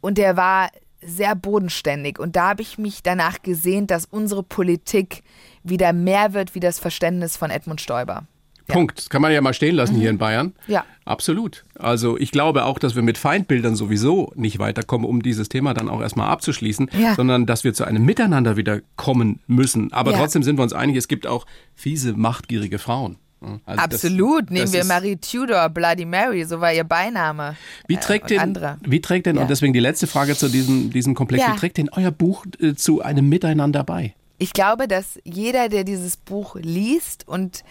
und 0.00 0.18
er 0.18 0.36
war 0.36 0.70
sehr 1.00 1.34
bodenständig 1.34 2.18
und 2.18 2.36
da 2.36 2.50
habe 2.50 2.62
ich 2.62 2.78
mich 2.78 3.02
danach 3.02 3.42
gesehnt, 3.42 3.90
dass 3.90 4.06
unsere 4.06 4.42
Politik 4.42 5.22
wieder 5.62 5.92
mehr 5.92 6.32
wird 6.32 6.54
wie 6.54 6.60
das 6.60 6.78
Verständnis 6.78 7.36
von 7.36 7.50
Edmund 7.50 7.80
Stoiber. 7.80 8.26
Punkt. 8.66 8.98
Das 8.98 9.08
kann 9.10 9.22
man 9.22 9.32
ja 9.32 9.40
mal 9.40 9.54
stehen 9.54 9.74
lassen 9.76 9.96
hier 9.96 10.10
in 10.10 10.18
Bayern. 10.18 10.54
Mhm. 10.66 10.72
Ja. 10.74 10.84
Absolut. 11.04 11.64
Also 11.78 12.18
ich 12.18 12.32
glaube 12.32 12.64
auch, 12.64 12.78
dass 12.78 12.94
wir 12.96 13.02
mit 13.02 13.16
Feindbildern 13.18 13.76
sowieso 13.76 14.32
nicht 14.34 14.58
weiterkommen, 14.58 15.06
um 15.06 15.22
dieses 15.22 15.48
Thema 15.48 15.72
dann 15.74 15.88
auch 15.88 16.00
erstmal 16.00 16.28
abzuschließen, 16.28 16.90
Ja. 16.98 17.14
sondern 17.14 17.46
dass 17.46 17.62
wir 17.64 17.74
zu 17.74 17.84
einem 17.84 18.04
Miteinander 18.04 18.56
wieder 18.56 18.80
kommen 18.96 19.40
müssen. 19.46 19.92
Aber 19.92 20.12
Ja. 20.12 20.18
trotzdem 20.18 20.42
sind 20.42 20.58
wir 20.58 20.62
uns 20.64 20.72
einig, 20.72 20.96
es 20.96 21.06
gibt 21.08 21.26
auch 21.26 21.46
fiese, 21.74 22.12
machtgierige 22.14 22.78
Frauen. 22.78 23.16
Also 23.40 23.60
das- 23.66 23.78
Absolut. 23.78 24.50
Nehmen 24.50 24.64
das 24.64 24.72
wir 24.72 24.84
Marie 24.84 25.16
Tudor, 25.16 25.68
Bloody 25.68 26.04
Mary, 26.06 26.44
so 26.44 26.60
war 26.60 26.72
ihr 26.72 26.82
Beiname. 26.84 27.54
Wie 27.86 27.94
Äh, 27.94 27.98
trägt 27.98 28.32
und 28.32 28.54
denn, 28.56 28.58
wie 28.84 29.00
trägt 29.00 29.26
denn, 29.26 29.36
Ja. 29.36 29.42
und 29.42 29.50
deswegen 29.50 29.72
die 29.74 29.78
letzte 29.78 30.06
Frage 30.08 30.34
zu 30.34 30.48
diesem, 30.48 30.90
diesem 30.90 31.14
Komplex, 31.14 31.44
Ja. 31.44 31.52
wie 31.52 31.58
trägt 31.58 31.76
denn 31.76 31.90
euer 31.92 32.10
Buch 32.10 32.46
äh, 32.60 32.74
zu 32.74 33.02
einem 33.02 33.28
Miteinander 33.28 33.84
bei? 33.84 34.14
Ich 34.38 34.52
glaube, 34.52 34.88
dass 34.88 35.20
jeder, 35.24 35.68
der 35.68 35.84
dieses 35.84 36.16
Buch 36.16 36.56
liest 36.60 37.28
und 37.28 37.62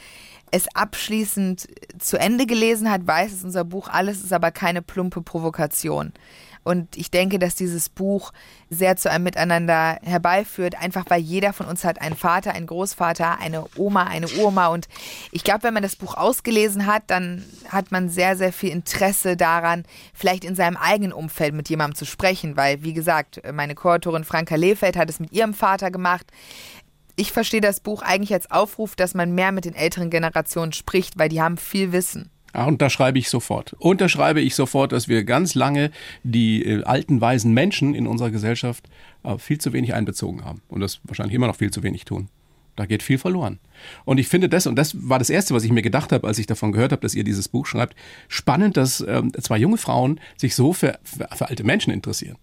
es 0.51 0.67
abschließend 0.73 1.67
zu 1.99 2.17
Ende 2.17 2.45
gelesen 2.45 2.89
hat, 2.89 3.05
weiß, 3.05 3.33
es 3.33 3.43
unser 3.43 3.63
Buch 3.63 3.87
alles 3.87 4.23
ist 4.23 4.33
aber 4.33 4.51
keine 4.51 4.81
plumpe 4.81 5.21
Provokation. 5.21 6.13
Und 6.65 6.97
ich 6.97 7.11
denke, 7.11 7.37
dass 7.37 7.53
dieses 7.53 7.89
Buch 7.89 8.33
sehr 8.71 8.95
zu 8.95 9.11
einem 9.11 9.23
Miteinander 9.23 9.99
herbeiführt, 10.01 10.81
einfach 10.81 11.05
weil 11.09 11.21
jeder 11.21 11.53
von 11.53 11.67
uns 11.67 11.83
hat 11.83 12.01
einen 12.01 12.15
Vater, 12.15 12.53
einen 12.53 12.65
Großvater, 12.65 13.39
eine 13.39 13.65
Oma, 13.77 14.05
eine 14.05 14.27
Oma. 14.39 14.67
Und 14.67 14.87
ich 15.31 15.43
glaube, 15.43 15.61
wenn 15.61 15.75
man 15.75 15.83
das 15.83 15.95
Buch 15.95 16.15
ausgelesen 16.17 16.87
hat, 16.87 17.03
dann 17.07 17.45
hat 17.69 17.91
man 17.91 18.09
sehr, 18.09 18.35
sehr 18.35 18.51
viel 18.51 18.71
Interesse 18.71 19.37
daran, 19.37 19.83
vielleicht 20.15 20.43
in 20.43 20.55
seinem 20.55 20.75
eigenen 20.75 21.13
Umfeld 21.13 21.53
mit 21.53 21.69
jemandem 21.69 21.95
zu 21.95 22.05
sprechen. 22.05 22.57
Weil, 22.57 22.81
wie 22.81 22.93
gesagt, 22.93 23.43
meine 23.53 23.75
Co-Autorin 23.75 24.23
Franka 24.23 24.55
Lehfeld 24.55 24.97
hat 24.97 25.11
es 25.11 25.19
mit 25.19 25.31
ihrem 25.33 25.53
Vater 25.53 25.91
gemacht 25.91 26.31
ich 27.15 27.31
verstehe 27.31 27.61
das 27.61 27.79
Buch 27.79 28.01
eigentlich 28.01 28.33
als 28.33 28.51
Aufruf, 28.51 28.95
dass 28.95 29.13
man 29.13 29.33
mehr 29.33 29.51
mit 29.51 29.65
den 29.65 29.75
älteren 29.75 30.09
Generationen 30.09 30.73
spricht, 30.73 31.17
weil 31.17 31.29
die 31.29 31.41
haben 31.41 31.57
viel 31.57 31.91
Wissen. 31.91 32.29
Ja, 32.53 32.65
unterschreibe 32.65 33.19
ich 33.19 33.29
sofort. 33.29 33.73
Unterschreibe 33.79 34.39
ich 34.39 34.55
sofort, 34.55 34.93
dass 34.93 35.09
wir 35.09 35.25
ganz 35.25 35.55
lange 35.55 35.91
die 36.23 36.63
äh, 36.63 36.83
alten, 36.83 37.19
weisen 37.19 37.53
Menschen 37.53 37.93
in 37.93 38.07
unserer 38.07 38.31
Gesellschaft 38.31 38.87
äh, 39.23 39.37
viel 39.37 39.59
zu 39.59 39.73
wenig 39.73 39.93
einbezogen 39.93 40.45
haben. 40.45 40.61
Und 40.69 40.79
das 40.79 41.01
wahrscheinlich 41.03 41.35
immer 41.35 41.47
noch 41.47 41.57
viel 41.57 41.71
zu 41.71 41.83
wenig 41.83 42.05
tun. 42.05 42.29
Da 42.77 42.85
geht 42.85 43.03
viel 43.03 43.17
verloren. 43.17 43.59
Und 44.05 44.19
ich 44.19 44.27
finde 44.27 44.47
das, 44.47 44.67
und 44.67 44.75
das 44.75 45.09
war 45.09 45.19
das 45.19 45.29
Erste, 45.29 45.53
was 45.53 45.63
ich 45.63 45.71
mir 45.71 45.81
gedacht 45.81 46.11
habe, 46.13 46.27
als 46.27 46.39
ich 46.39 46.47
davon 46.47 46.71
gehört 46.71 46.91
habe, 46.93 47.01
dass 47.01 47.15
ihr 47.15 47.23
dieses 47.23 47.49
Buch 47.49 47.65
schreibt, 47.65 47.95
spannend, 48.29 48.77
dass 48.77 49.03
ähm, 49.05 49.31
zwei 49.33 49.57
junge 49.57 49.77
Frauen 49.77 50.19
sich 50.37 50.55
so 50.55 50.71
für, 50.71 50.97
für, 51.03 51.27
für 51.35 51.49
alte 51.49 51.63
Menschen 51.63 51.91
interessieren. 51.91 52.37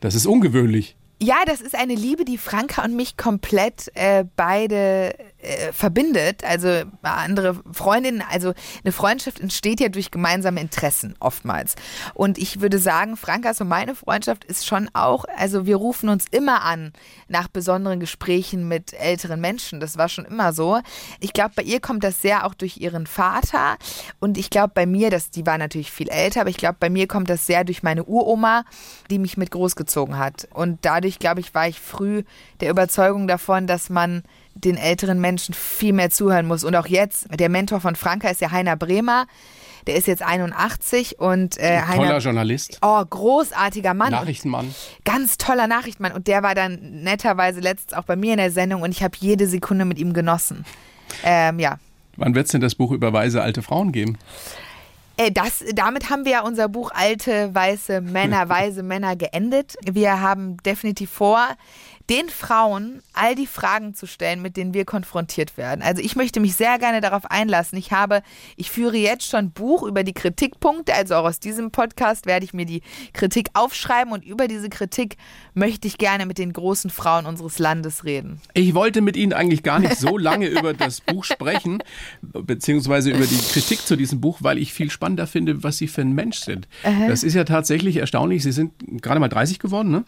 Das 0.00 0.14
ist 0.14 0.26
ungewöhnlich. 0.26 0.96
Ja, 1.20 1.36
das 1.46 1.60
ist 1.60 1.74
eine 1.74 1.94
Liebe, 1.94 2.24
die 2.24 2.38
Franka 2.38 2.84
und 2.84 2.96
mich 2.96 3.16
komplett 3.16 3.90
äh, 3.94 4.24
beide 4.36 5.14
äh, 5.44 5.72
verbindet. 5.72 6.42
Also 6.44 6.82
andere 7.02 7.62
Freundinnen, 7.72 8.22
also 8.30 8.52
eine 8.82 8.92
Freundschaft 8.92 9.40
entsteht 9.40 9.80
ja 9.80 9.88
durch 9.88 10.10
gemeinsame 10.10 10.60
Interessen 10.60 11.14
oftmals. 11.20 11.76
Und 12.14 12.36
ich 12.38 12.60
würde 12.60 12.78
sagen, 12.78 13.16
Frankas 13.16 13.60
und 13.60 13.68
meine 13.68 13.94
Freundschaft 13.94 14.44
ist 14.44 14.66
schon 14.66 14.90
auch, 14.92 15.24
also 15.36 15.66
wir 15.66 15.76
rufen 15.76 16.08
uns 16.08 16.24
immer 16.30 16.62
an 16.62 16.92
nach 17.28 17.46
besonderen 17.48 18.00
Gesprächen 18.00 18.66
mit 18.66 18.92
älteren 18.94 19.40
Menschen. 19.40 19.80
Das 19.80 19.96
war 19.96 20.08
schon 20.08 20.24
immer 20.24 20.52
so. 20.52 20.80
Ich 21.20 21.32
glaube, 21.32 21.52
bei 21.56 21.62
ihr 21.62 21.80
kommt 21.80 22.02
das 22.02 22.22
sehr 22.22 22.44
auch 22.44 22.54
durch 22.54 22.78
ihren 22.78 23.06
Vater. 23.06 23.76
Und 24.18 24.36
ich 24.36 24.50
glaube, 24.50 24.72
bei 24.74 24.86
mir, 24.86 25.10
das, 25.10 25.30
die 25.30 25.46
war 25.46 25.58
natürlich 25.58 25.92
viel 25.92 26.08
älter, 26.08 26.40
aber 26.40 26.50
ich 26.50 26.56
glaube, 26.56 26.76
bei 26.80 26.90
mir 26.90 27.06
kommt 27.06 27.30
das 27.30 27.46
sehr 27.46 27.64
durch 27.64 27.82
meine 27.82 28.04
Uroma, 28.04 28.64
die 29.10 29.18
mich 29.18 29.36
mit 29.36 29.50
großgezogen 29.50 30.18
hat. 30.18 30.48
Und 30.52 30.78
dadurch, 30.82 31.03
glaube 31.18 31.40
ich, 31.40 31.54
war 31.54 31.68
ich 31.68 31.78
früh 31.80 32.22
der 32.60 32.70
Überzeugung 32.70 33.26
davon, 33.28 33.66
dass 33.66 33.90
man 33.90 34.22
den 34.54 34.76
älteren 34.76 35.20
Menschen 35.20 35.54
viel 35.54 35.92
mehr 35.92 36.10
zuhören 36.10 36.46
muss. 36.46 36.64
Und 36.64 36.76
auch 36.76 36.86
jetzt, 36.86 37.26
der 37.38 37.48
Mentor 37.48 37.80
von 37.80 37.96
Franka 37.96 38.28
ist 38.28 38.40
ja 38.40 38.50
Heiner 38.50 38.76
Bremer. 38.76 39.26
Der 39.86 39.96
ist 39.96 40.06
jetzt 40.06 40.22
81 40.22 41.18
und 41.18 41.58
äh, 41.58 41.76
Toller 41.80 41.88
Heiner. 41.88 42.18
Journalist, 42.18 42.78
Oh, 42.80 43.04
großartiger 43.04 43.92
Mann. 43.92 44.12
Nachrichtenmann. 44.12 44.74
Ganz 45.04 45.36
toller 45.36 45.66
Nachrichtenmann. 45.66 46.12
Und 46.12 46.26
der 46.26 46.42
war 46.42 46.54
dann 46.54 47.02
netterweise 47.02 47.60
letztens 47.60 47.92
auch 47.92 48.04
bei 48.04 48.16
mir 48.16 48.32
in 48.32 48.38
der 48.38 48.50
Sendung 48.50 48.80
und 48.80 48.92
ich 48.92 49.02
habe 49.02 49.14
jede 49.18 49.46
Sekunde 49.46 49.84
mit 49.84 49.98
ihm 49.98 50.14
genossen. 50.14 50.64
Ähm, 51.22 51.58
ja. 51.58 51.78
Wann 52.16 52.34
wird 52.34 52.46
es 52.46 52.52
denn 52.52 52.60
das 52.62 52.74
Buch 52.76 52.92
über 52.92 53.12
weise 53.12 53.42
alte 53.42 53.60
Frauen 53.60 53.92
geben? 53.92 54.16
Äh, 55.16 55.30
Das, 55.30 55.64
damit 55.74 56.10
haben 56.10 56.24
wir 56.24 56.32
ja 56.32 56.42
unser 56.42 56.68
Buch 56.68 56.90
Alte, 56.92 57.54
weiße 57.54 58.00
Männer, 58.00 58.48
weise 58.48 58.82
Männer 58.82 59.16
geendet. 59.16 59.76
Wir 59.84 60.20
haben 60.20 60.56
definitiv 60.58 61.10
vor, 61.10 61.48
den 62.10 62.28
Frauen 62.28 63.02
all 63.14 63.34
die 63.34 63.46
Fragen 63.46 63.94
zu 63.94 64.06
stellen, 64.06 64.42
mit 64.42 64.56
denen 64.56 64.74
wir 64.74 64.84
konfrontiert 64.84 65.56
werden. 65.56 65.80
Also 65.82 66.02
ich 66.02 66.16
möchte 66.16 66.38
mich 66.40 66.54
sehr 66.54 66.78
gerne 66.78 67.00
darauf 67.00 67.30
einlassen. 67.30 67.78
Ich 67.78 67.92
habe, 67.92 68.22
ich 68.56 68.70
führe 68.70 68.96
jetzt 68.96 69.28
schon 69.28 69.52
Buch 69.52 69.82
über 69.82 70.04
die 70.04 70.12
Kritikpunkte, 70.12 70.92
also 70.94 71.14
auch 71.14 71.24
aus 71.24 71.40
diesem 71.40 71.70
Podcast 71.70 72.26
werde 72.26 72.44
ich 72.44 72.52
mir 72.52 72.66
die 72.66 72.82
Kritik 73.14 73.48
aufschreiben 73.54 74.12
und 74.12 74.24
über 74.24 74.48
diese 74.48 74.68
Kritik 74.68 75.16
möchte 75.54 75.88
ich 75.88 75.96
gerne 75.96 76.26
mit 76.26 76.36
den 76.36 76.52
großen 76.52 76.90
Frauen 76.90 77.24
unseres 77.24 77.58
Landes 77.58 78.04
reden. 78.04 78.40
Ich 78.52 78.74
wollte 78.74 79.00
mit 79.00 79.16
Ihnen 79.16 79.32
eigentlich 79.32 79.62
gar 79.62 79.78
nicht 79.78 79.96
so 79.96 80.18
lange 80.18 80.48
über 80.48 80.74
das 80.74 81.00
Buch 81.00 81.24
sprechen, 81.24 81.82
beziehungsweise 82.22 83.10
über 83.10 83.26
die 83.26 83.38
Kritik 83.38 83.80
zu 83.80 83.96
diesem 83.96 84.20
Buch, 84.20 84.38
weil 84.40 84.58
ich 84.58 84.74
viel 84.74 84.90
spannender 84.90 85.26
finde, 85.26 85.62
was 85.62 85.78
Sie 85.78 85.88
für 85.88 86.02
ein 86.02 86.12
Mensch 86.12 86.40
sind. 86.40 86.68
Das 87.08 87.22
ist 87.22 87.34
ja 87.34 87.44
tatsächlich 87.44 87.96
erstaunlich. 87.96 88.42
Sie 88.42 88.52
sind 88.52 88.72
gerade 89.00 89.20
mal 89.20 89.28
30 89.28 89.58
geworden, 89.58 89.90
ne? 89.90 90.04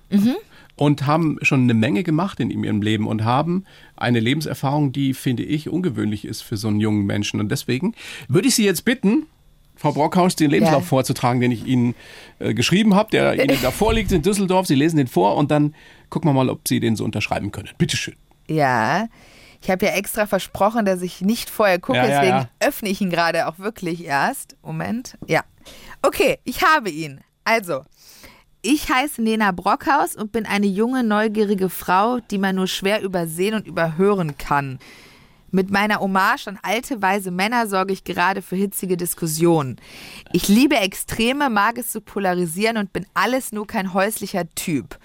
Und 0.78 1.06
haben 1.06 1.38
schon 1.40 1.62
eine 1.62 1.72
Menge 1.74 2.02
gemacht 2.02 2.38
in 2.38 2.50
ihrem 2.50 2.82
Leben 2.82 3.06
und 3.06 3.24
haben 3.24 3.64
eine 3.96 4.20
Lebenserfahrung, 4.20 4.92
die, 4.92 5.14
finde 5.14 5.42
ich, 5.42 5.70
ungewöhnlich 5.70 6.26
ist 6.26 6.42
für 6.42 6.58
so 6.58 6.68
einen 6.68 6.80
jungen 6.80 7.06
Menschen. 7.06 7.40
Und 7.40 7.48
deswegen 7.50 7.94
würde 8.28 8.48
ich 8.48 8.54
Sie 8.56 8.64
jetzt 8.66 8.84
bitten, 8.84 9.24
Frau 9.74 9.92
Brockhaus, 9.92 10.36
den 10.36 10.50
Lebenslauf 10.50 10.82
Ja. 10.82 10.88
vorzutragen, 10.88 11.40
den 11.40 11.50
ich 11.50 11.66
Ihnen 11.66 11.94
äh, 12.40 12.52
geschrieben 12.52 12.94
habe, 12.94 13.10
der 13.10 13.42
Ihnen 13.42 13.58
da 13.62 13.70
vorliegt 13.70 14.12
in 14.12 14.20
Düsseldorf. 14.20 14.66
Sie 14.66 14.74
lesen 14.74 14.98
den 14.98 15.06
vor 15.06 15.36
und 15.36 15.50
dann 15.50 15.74
gucken 16.10 16.28
wir 16.28 16.34
mal, 16.34 16.50
ob 16.50 16.68
Sie 16.68 16.78
den 16.80 16.94
so 16.94 17.04
unterschreiben 17.04 17.52
können. 17.52 17.70
Bitteschön. 17.78 18.14
Ja. 18.46 19.08
Ich 19.62 19.70
habe 19.70 19.86
ja 19.86 19.92
extra 19.92 20.26
versprochen, 20.26 20.84
dass 20.84 21.00
ich 21.00 21.22
nicht 21.22 21.48
vorher 21.48 21.78
gucke, 21.78 21.98
Ja, 21.98 22.06
ja, 22.06 22.20
deswegen 22.20 22.48
öffne 22.60 22.88
ich 22.90 23.00
ihn 23.00 23.08
gerade 23.10 23.46
auch 23.48 23.58
wirklich 23.58 24.04
erst. 24.04 24.56
Moment. 24.62 25.16
Ja. 25.26 25.42
Okay, 26.02 26.38
ich 26.44 26.62
habe 26.62 26.90
ihn. 26.90 27.20
Also, 27.44 27.80
ich 28.66 28.90
heiße 28.90 29.22
Nena 29.22 29.52
Brockhaus 29.52 30.16
und 30.16 30.32
bin 30.32 30.44
eine 30.44 30.66
junge, 30.66 31.04
neugierige 31.04 31.68
Frau, 31.68 32.18
die 32.18 32.38
man 32.38 32.56
nur 32.56 32.66
schwer 32.66 33.00
übersehen 33.00 33.54
und 33.54 33.66
überhören 33.66 34.36
kann. 34.38 34.80
Mit 35.56 35.70
meiner 35.70 36.00
Hommage 36.00 36.48
an 36.48 36.58
alte, 36.60 37.00
weise 37.00 37.30
Männer 37.30 37.66
sorge 37.66 37.94
ich 37.94 38.04
gerade 38.04 38.42
für 38.42 38.56
hitzige 38.56 38.98
Diskussionen. 38.98 39.76
Ich 40.34 40.48
liebe 40.48 40.76
Extreme, 40.76 41.48
mag 41.48 41.78
es 41.78 41.92
zu 41.92 42.02
polarisieren 42.02 42.76
und 42.76 42.92
bin 42.92 43.06
alles 43.14 43.52
nur 43.52 43.66
kein 43.66 43.94
häuslicher 43.94 44.46
Typ. 44.54 44.98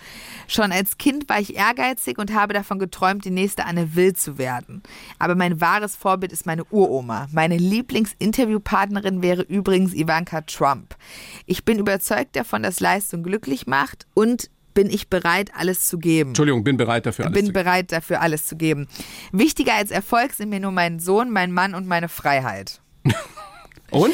Schon 0.50 0.74
als 0.74 0.98
Kind 0.98 1.30
war 1.30 1.40
ich 1.40 1.56
ehrgeizig 1.56 2.18
und 2.18 2.34
habe 2.34 2.54
davon 2.54 2.80
geträumt, 2.80 3.24
die 3.24 3.30
nächste 3.30 3.66
Anne 3.66 3.96
Will 3.96 4.12
zu 4.12 4.38
werden. 4.38 4.84
Aber 5.20 5.36
mein 5.36 5.62
wahres 5.62 5.96
Vorbild 5.96 6.34
ist 6.34 6.46
meine 6.46 6.66
Uroma. 6.66 7.30
Meine 7.32 7.56
Lieblingsinterviewpartnerin 7.56 9.22
wäre 9.22 9.44
übrigens 9.44 9.94
Ivanka 9.94 10.42
Trump. 10.42 10.98
Ich 11.46 11.64
bin 11.64 11.80
überzeugt 11.80 12.36
davon, 12.36 12.64
dass 12.64 12.82
Leistung 12.82 13.24
glücklich 13.24 13.68
macht 13.68 14.06
und 14.16 14.50
bin 14.74 14.90
ich 14.90 15.10
bereit, 15.10 15.52
alles 15.56 15.88
zu 15.88 15.98
geben 15.98 16.32
Entschuldigung, 16.32 16.64
bin 16.64 16.78
bereit 16.78 17.06
dafür 17.06 17.26
alles 17.26 17.36
bin 17.36 17.48
zu 17.48 17.54
bereit 17.54 17.92
dafür 17.92 18.22
alles 18.22 18.46
zu 18.46 18.56
geben. 18.56 18.88
Wichtiger 19.32 19.74
als 19.76 19.92
Erfolg 19.92 20.34
sind 20.34 20.50
mir 20.50 20.60
nur 20.60 20.72
mein 20.72 21.00
Sohn, 21.00 21.30
mein 21.32 21.52
Mann 21.52 21.74
und 21.76 21.88
meine 21.88 22.10
Freiheit. 22.10 22.82
Und? 23.92 24.14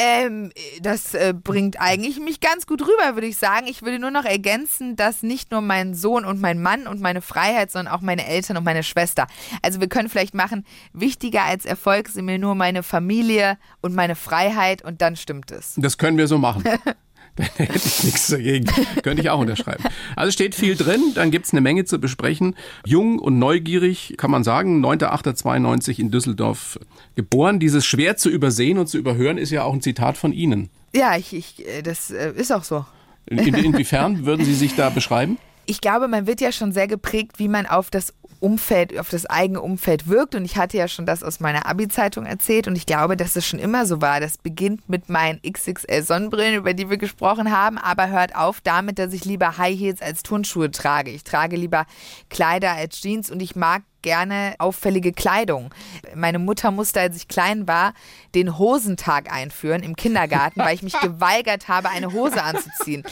Ähm, 0.00 0.52
das 0.80 1.14
äh, 1.14 1.34
bringt 1.34 1.80
eigentlich 1.80 2.20
mich 2.20 2.40
ganz 2.40 2.66
gut 2.66 2.82
rüber, 2.82 3.14
würde 3.14 3.26
ich 3.26 3.36
sagen. 3.36 3.66
Ich 3.66 3.82
würde 3.82 3.98
nur 3.98 4.12
noch 4.12 4.24
ergänzen, 4.24 4.94
dass 4.94 5.24
nicht 5.24 5.50
nur 5.50 5.60
mein 5.60 5.94
Sohn 5.94 6.24
und 6.24 6.40
mein 6.40 6.62
Mann 6.62 6.86
und 6.86 7.00
meine 7.00 7.20
Freiheit, 7.20 7.72
sondern 7.72 7.92
auch 7.92 8.00
meine 8.00 8.24
Eltern 8.26 8.56
und 8.58 8.64
meine 8.64 8.84
Schwester. 8.84 9.26
Also 9.60 9.80
wir 9.80 9.88
können 9.88 10.08
vielleicht 10.08 10.34
machen, 10.34 10.64
wichtiger 10.92 11.42
als 11.42 11.64
Erfolg 11.64 12.08
sind 12.08 12.26
mir 12.26 12.38
nur 12.38 12.54
meine 12.54 12.84
Familie 12.84 13.58
und 13.80 13.94
meine 13.94 14.14
Freiheit 14.14 14.84
und 14.84 15.02
dann 15.02 15.16
stimmt 15.16 15.50
es. 15.50 15.74
Das 15.78 15.98
können 15.98 16.16
wir 16.16 16.28
so 16.28 16.38
machen. 16.38 16.62
Hätte 17.56 17.76
ich 17.76 18.04
nichts 18.04 18.26
dagegen. 18.28 18.66
Könnte 19.02 19.22
ich 19.22 19.30
auch 19.30 19.38
unterschreiben. 19.38 19.84
Also 20.16 20.32
steht 20.32 20.54
viel 20.54 20.76
drin, 20.76 21.12
dann 21.14 21.30
gibt's 21.30 21.52
eine 21.52 21.60
Menge 21.60 21.84
zu 21.84 21.98
besprechen. 21.98 22.54
Jung 22.84 23.18
und 23.18 23.38
neugierig, 23.38 24.14
kann 24.16 24.30
man 24.30 24.44
sagen, 24.44 24.84
9.8.92 24.84 26.00
in 26.00 26.10
Düsseldorf 26.10 26.78
geboren. 27.14 27.60
Dieses 27.60 27.86
schwer 27.86 28.16
zu 28.16 28.28
übersehen 28.28 28.78
und 28.78 28.88
zu 28.88 28.98
überhören 28.98 29.38
ist 29.38 29.50
ja 29.50 29.62
auch 29.62 29.72
ein 29.72 29.82
Zitat 29.82 30.16
von 30.16 30.32
Ihnen. 30.32 30.70
Ja, 30.94 31.16
ich, 31.16 31.32
ich, 31.32 31.66
äh, 31.66 31.82
das 31.82 32.10
äh, 32.10 32.32
ist 32.34 32.52
auch 32.52 32.64
so. 32.64 32.84
In, 33.26 33.54
inwiefern 33.54 34.24
würden 34.24 34.44
Sie 34.44 34.54
sich 34.54 34.74
da 34.74 34.90
beschreiben? 34.90 35.38
ich 35.68 35.80
glaube, 35.80 36.08
man 36.08 36.26
wird 36.26 36.40
ja 36.40 36.50
schon 36.50 36.72
sehr 36.72 36.88
geprägt, 36.88 37.38
wie 37.38 37.48
man 37.48 37.66
auf 37.66 37.90
das 37.90 38.14
Umfeld, 38.40 38.98
auf 38.98 39.08
das 39.10 39.26
eigene 39.26 39.60
Umfeld 39.60 40.08
wirkt. 40.08 40.34
Und 40.34 40.44
ich 40.44 40.56
hatte 40.56 40.76
ja 40.76 40.88
schon 40.88 41.06
das 41.06 41.22
aus 41.22 41.40
meiner 41.40 41.66
Abi-Zeitung 41.66 42.26
erzählt. 42.26 42.68
Und 42.68 42.76
ich 42.76 42.86
glaube, 42.86 43.16
dass 43.16 43.36
es 43.36 43.46
schon 43.46 43.58
immer 43.58 43.86
so 43.86 44.00
war. 44.00 44.20
Das 44.20 44.38
beginnt 44.38 44.88
mit 44.88 45.08
meinen 45.08 45.40
XXL-Sonnenbrillen, 45.42 46.54
über 46.54 46.74
die 46.74 46.90
wir 46.90 46.96
gesprochen 46.96 47.50
haben, 47.50 47.78
aber 47.78 48.08
hört 48.08 48.34
auf 48.34 48.60
damit, 48.60 48.98
dass 48.98 49.12
ich 49.12 49.24
lieber 49.24 49.58
High 49.58 49.78
Heels 49.78 50.02
als 50.02 50.22
Turnschuhe 50.22 50.70
trage. 50.70 51.10
Ich 51.10 51.24
trage 51.24 51.56
lieber 51.56 51.86
Kleider 52.30 52.72
als 52.72 53.00
Jeans 53.00 53.30
und 53.30 53.40
ich 53.40 53.56
mag 53.56 53.82
gerne 54.02 54.54
auffällige 54.58 55.12
Kleidung. 55.12 55.74
Meine 56.14 56.38
Mutter 56.38 56.70
musste, 56.70 57.00
als 57.00 57.16
ich 57.16 57.28
klein 57.28 57.66
war, 57.66 57.94
den 58.34 58.58
Hosentag 58.58 59.32
einführen 59.32 59.82
im 59.82 59.96
Kindergarten, 59.96 60.60
weil 60.60 60.74
ich 60.74 60.82
mich 60.82 60.98
geweigert 61.00 61.68
habe, 61.68 61.88
eine 61.88 62.12
Hose 62.12 62.42
anzuziehen. 62.42 63.02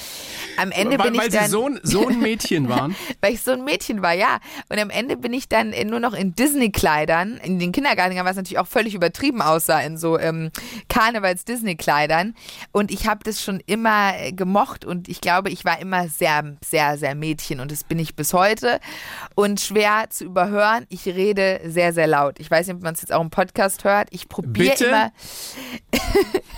Am 0.57 0.71
Ende 0.71 0.99
weil 0.99 1.11
bin 1.11 1.15
ich 1.15 1.21
weil 1.21 1.29
dann 1.31 1.45
Sie 1.45 1.51
so 1.51 1.67
ein, 1.67 1.81
so 1.83 2.09
ein 2.09 2.21
Mädchen 2.21 2.69
waren. 2.69 2.95
weil 3.21 3.35
ich 3.35 3.43
so 3.43 3.53
ein 3.53 3.65
Mädchen 3.65 4.03
war, 4.03 4.13
ja. 4.13 4.39
Und 4.69 4.79
am 4.79 4.91
Ende 4.91 5.17
bin 5.17 5.33
ich 5.33 5.49
dann 5.49 5.75
nur 5.87 6.01
noch 6.01 6.15
in 6.15 6.35
Disney-Kleidern 6.35 7.39
in 7.43 7.59
den 7.59 7.73
Kindergarten 7.73 8.11
gegangen, 8.11 8.29
was 8.29 8.37
natürlich 8.37 8.59
auch 8.59 8.67
völlig 8.67 8.95
übertrieben 8.95 9.43
aussah, 9.43 9.81
in 9.81 9.99
so 9.99 10.19
ähm, 10.19 10.51
Karnevals-Disney-Kleidern. 10.89 12.35
Und 12.73 12.91
ich 12.91 13.07
habe 13.07 13.25
das 13.25 13.43
schon 13.43 13.61
immer 13.67 14.19
äh, 14.19 14.33
gemocht 14.33 14.85
und 14.85 15.09
ich 15.09 15.21
glaube, 15.21 15.51
ich 15.51 15.65
war 15.65 15.79
immer 15.81 16.09
sehr, 16.09 16.57
sehr, 16.65 16.99
sehr 16.99 17.15
Mädchen 17.15 17.61
und 17.61 17.73
das 17.73 17.85
bin 17.85 17.99
ich 17.99 18.15
bis 18.17 18.33
heute. 18.33 18.81
Und 19.35 19.61
schwer 19.61 20.07
zu 20.11 20.25
überhören, 20.25 20.76
ich 20.89 21.07
rede 21.07 21.61
sehr, 21.67 21.93
sehr 21.93 22.07
laut. 22.07 22.39
Ich 22.41 22.51
weiß 22.51 22.67
nicht, 22.67 22.77
ob 22.77 22.83
man 22.83 22.95
es 22.95 23.01
jetzt 23.03 23.13
auch 23.13 23.21
im 23.23 23.31
Podcast 23.31 23.85
hört. 23.85 24.09
Ich 24.11 24.29
probiere 24.29 24.75
immer. 24.85 25.13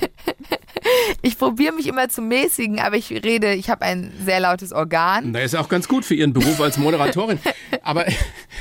ich 1.22 1.38
probiere 1.38 1.74
mich 1.74 1.86
immer 1.86 2.08
zu 2.08 2.22
mäßigen, 2.22 2.78
aber 2.80 2.96
ich 2.96 3.10
rede, 3.10 3.52
ich 3.54 3.68
habe 3.70 3.82
ein 3.82 4.12
sehr 4.24 4.40
lautes 4.40 4.72
Organ. 4.72 5.32
Da 5.32 5.40
ist 5.40 5.54
ja 5.54 5.60
auch 5.60 5.68
ganz 5.68 5.88
gut 5.88 6.04
für 6.04 6.14
Ihren 6.14 6.32
Beruf 6.32 6.60
als 6.60 6.78
Moderatorin. 6.78 7.38
Aber 7.82 8.04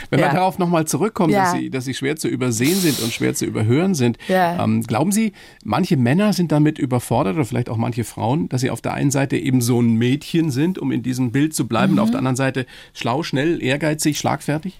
wenn 0.09 0.19
man 0.19 0.29
Ja. 0.29 0.35
darauf 0.35 0.57
nochmal 0.57 0.85
zurückkommt, 0.85 1.33
dass, 1.33 1.53
Ja. 1.53 1.59
sie, 1.59 1.69
dass 1.69 1.85
sie 1.85 1.93
schwer 1.93 2.15
zu 2.15 2.27
übersehen 2.27 2.75
sind 2.75 2.99
und 3.01 3.11
schwer 3.13 3.33
zu 3.33 3.45
überhören 3.45 3.93
sind, 3.95 4.17
Ja. 4.27 4.63
ähm, 4.63 4.83
glauben 4.83 5.11
Sie, 5.11 5.33
manche 5.63 5.97
Männer 5.97 6.33
sind 6.33 6.51
damit 6.51 6.79
überfordert 6.79 7.35
oder 7.35 7.45
vielleicht 7.45 7.69
auch 7.69 7.77
manche 7.77 8.03
Frauen, 8.03 8.47
dass 8.49 8.61
sie 8.61 8.69
auf 8.69 8.81
der 8.81 8.93
einen 8.93 9.11
Seite 9.11 9.37
eben 9.37 9.61
so 9.61 9.81
ein 9.81 9.93
Mädchen 9.95 10.49
sind, 10.51 10.77
um 10.79 10.91
in 10.91 11.03
diesem 11.03 11.31
Bild 11.31 11.53
zu 11.53 11.67
bleiben, 11.67 11.93
und 11.93 11.99
auf 11.99 12.07
Mhm. 12.07 12.11
der 12.11 12.19
anderen 12.19 12.35
Seite 12.37 12.65
schlau, 12.93 13.23
schnell, 13.23 13.61
ehrgeizig, 13.61 14.17
schlagfertig? 14.17 14.79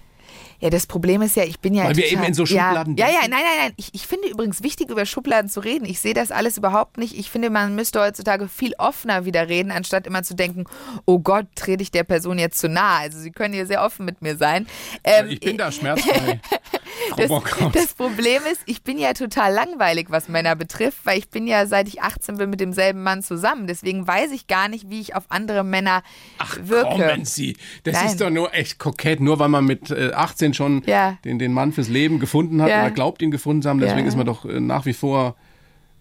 Ja, 0.60 0.70
das 0.70 0.86
Problem 0.86 1.22
ist 1.22 1.36
ja, 1.36 1.44
ich 1.44 1.60
bin 1.60 1.74
ja. 1.74 1.84
Weil 1.84 1.96
wir 1.96 2.04
total, 2.04 2.18
eben 2.18 2.28
in 2.28 2.34
so 2.34 2.44
Schubladen 2.44 2.96
Ja, 2.96 3.06
ja, 3.06 3.12
ja 3.12 3.20
nein, 3.22 3.30
nein, 3.30 3.58
nein. 3.60 3.72
Ich, 3.76 3.94
ich 3.94 4.06
finde 4.06 4.28
übrigens 4.28 4.62
wichtig, 4.62 4.90
über 4.90 5.06
Schubladen 5.06 5.48
zu 5.48 5.60
reden. 5.60 5.84
Ich 5.84 6.00
sehe 6.00 6.14
das 6.14 6.32
alles 6.32 6.58
überhaupt 6.58 6.98
nicht. 6.98 7.16
Ich 7.16 7.30
finde, 7.30 7.50
man 7.50 7.74
müsste 7.74 8.00
heutzutage 8.00 8.48
viel 8.48 8.74
offener 8.78 9.24
wieder 9.24 9.48
reden, 9.48 9.70
anstatt 9.70 10.06
immer 10.06 10.24
zu 10.24 10.34
denken, 10.34 10.64
oh 11.04 11.20
Gott, 11.20 11.46
trete 11.54 11.82
ich 11.82 11.92
der 11.92 12.04
Person 12.04 12.38
jetzt 12.38 12.58
zu 12.58 12.68
nahe. 12.68 13.02
Also, 13.02 13.18
Sie 13.20 13.30
können 13.30 13.54
hier 13.54 13.66
sehr 13.66 13.84
offen 13.84 14.04
mit 14.04 14.20
mir 14.20 14.36
sein. 14.36 14.66
Ähm, 15.04 15.28
ich 15.28 15.40
bin 15.40 15.58
da 15.58 15.70
schmerzfrei. 15.72 16.40
Das, 17.16 17.30
das 17.72 17.94
Problem 17.94 18.42
ist, 18.50 18.60
ich 18.66 18.82
bin 18.82 18.98
ja 18.98 19.12
total 19.12 19.52
langweilig, 19.52 20.06
was 20.10 20.28
Männer 20.28 20.56
betrifft, 20.56 20.98
weil 21.04 21.18
ich 21.18 21.28
bin 21.28 21.46
ja 21.46 21.66
seit 21.66 21.88
ich 21.88 22.02
18 22.02 22.36
bin 22.38 22.50
mit 22.50 22.60
demselben 22.60 23.02
Mann 23.02 23.22
zusammen. 23.22 23.66
Deswegen 23.66 24.06
weiß 24.06 24.30
ich 24.32 24.46
gar 24.46 24.68
nicht, 24.68 24.90
wie 24.90 25.00
ich 25.00 25.14
auf 25.16 25.24
andere 25.28 25.64
Männer 25.64 26.02
wirke. 26.62 26.88
Kommen 26.90 27.24
Sie, 27.24 27.56
das 27.84 27.94
Nein. 27.94 28.06
ist 28.06 28.20
doch 28.20 28.30
nur 28.30 28.54
echt 28.54 28.78
kokett, 28.78 29.20
nur 29.20 29.38
weil 29.38 29.48
man 29.48 29.64
mit 29.64 29.90
äh, 29.90 30.12
18 30.12 30.54
schon 30.54 30.82
Ja. 30.86 31.18
den, 31.24 31.38
den 31.38 31.52
Mann 31.52 31.72
fürs 31.72 31.88
Leben 31.88 32.18
gefunden 32.20 32.60
hat 32.62 32.68
Ja. 32.70 32.82
oder 32.82 32.90
glaubt, 32.90 33.22
ihn 33.22 33.30
gefunden 33.30 33.62
zu 33.62 33.68
haben. 33.68 33.80
Deswegen 33.80 34.02
Ja. 34.02 34.08
ist 34.08 34.16
man 34.16 34.26
doch 34.26 34.44
äh, 34.44 34.60
nach 34.60 34.86
wie 34.86 34.92
vor, 34.92 35.36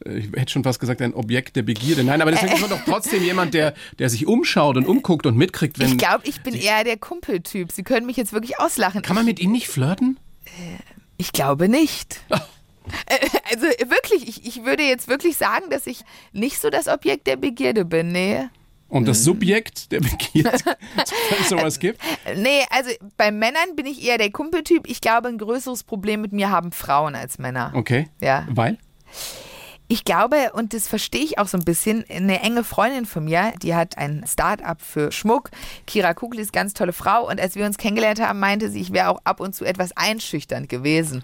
äh, 0.05 0.17
ich 0.19 0.31
hätte 0.33 0.51
schon 0.51 0.63
fast 0.63 0.79
gesagt, 0.79 1.01
ein 1.01 1.13
Objekt 1.13 1.55
der 1.55 1.63
Begierde. 1.63 2.03
Nein, 2.03 2.21
aber 2.21 2.31
deswegen 2.31 2.53
ist 2.53 2.61
man 2.61 2.69
doch 2.69 2.81
trotzdem 2.85 3.23
jemand, 3.23 3.53
der, 3.53 3.73
der 3.99 4.09
sich 4.09 4.27
umschaut 4.27 4.77
und 4.77 4.85
umguckt 4.87 5.25
und 5.25 5.37
mitkriegt, 5.37 5.79
wenn. 5.79 5.87
Ich 5.89 5.97
glaube, 5.97 6.21
ich 6.25 6.41
bin 6.41 6.53
eher 6.55 6.83
der 6.83 6.97
Kumpeltyp. 6.97 7.71
Sie 7.71 7.83
können 7.83 8.05
mich 8.05 8.17
jetzt 8.17 8.33
wirklich 8.33 8.59
auslachen. 8.59 9.01
Kann 9.01 9.15
man 9.15 9.25
mit 9.25 9.39
Ihnen 9.39 9.51
nicht 9.53 9.67
flirten? 9.67 10.19
Ich 11.17 11.31
glaube 11.31 11.67
nicht. 11.69 12.21
Äh, 13.07 13.17
Also 13.51 13.65
wirklich, 13.89 14.29
ich, 14.29 14.45
ich 14.45 14.63
würde 14.63 14.81
jetzt 14.83 15.09
wirklich 15.09 15.35
sagen, 15.35 15.69
dass 15.69 15.87
ich 15.87 16.05
nicht 16.31 16.61
so 16.61 16.69
das 16.69 16.87
Objekt 16.87 17.27
der 17.27 17.35
Begierde 17.35 17.83
bin. 17.83 18.13
Nee. 18.13 18.47
Und 18.87 19.01
Mhm. 19.01 19.05
das 19.07 19.25
Subjekt 19.25 19.91
der 19.91 19.99
Begierde, 19.99 20.51
wenn 20.95 21.41
es 21.41 21.49
sowas 21.49 21.79
gibt? 21.79 21.99
Nee, 22.37 22.61
also 22.69 22.89
bei 23.17 23.29
Männern 23.31 23.75
bin 23.75 23.85
ich 23.87 24.01
eher 24.05 24.17
der 24.17 24.31
Kumpeltyp. 24.31 24.87
Ich 24.87 25.01
glaube, 25.01 25.27
ein 25.27 25.37
größeres 25.37 25.83
Problem 25.83 26.21
mit 26.21 26.31
mir 26.31 26.49
haben 26.49 26.71
Frauen 26.71 27.13
als 27.15 27.39
Männer. 27.39 27.73
Okay. 27.75 28.07
Ja. 28.21 28.47
Weil? 28.49 28.77
Ich 29.89 30.03
glaube, 30.03 30.51
und 30.53 30.73
das 30.73 30.87
verstehe 30.87 31.23
ich 31.23 31.39
auch 31.39 31.47
so 31.47 31.57
ein 31.57 31.63
bisschen, 31.63 32.03
eine 32.09 32.41
enge 32.41 32.65
Freundin 32.65 33.05
von 33.05 33.23
mir, 33.23 33.53
die 33.61 33.73
hat 33.73 33.97
ein 33.97 34.25
Start-up 34.27 34.81
für 34.81 35.13
Schmuck. 35.13 35.49
Kira 35.85 36.13
Kugli 36.13 36.41
ist 36.41 36.51
ganz 36.51 36.73
tolle 36.73 36.91
Frau. 36.91 37.25
Und 37.29 37.39
als 37.39 37.55
wir 37.55 37.65
uns 37.65 37.77
kennengelernt 37.77 38.19
haben, 38.19 38.39
meinte 38.39 38.69
sie, 38.69 38.81
ich 38.81 38.91
wäre 38.91 39.07
auch 39.07 39.21
ab 39.23 39.39
und 39.39 39.55
zu 39.55 39.63
etwas 39.63 39.95
einschüchternd 39.95 40.67
gewesen. 40.67 41.23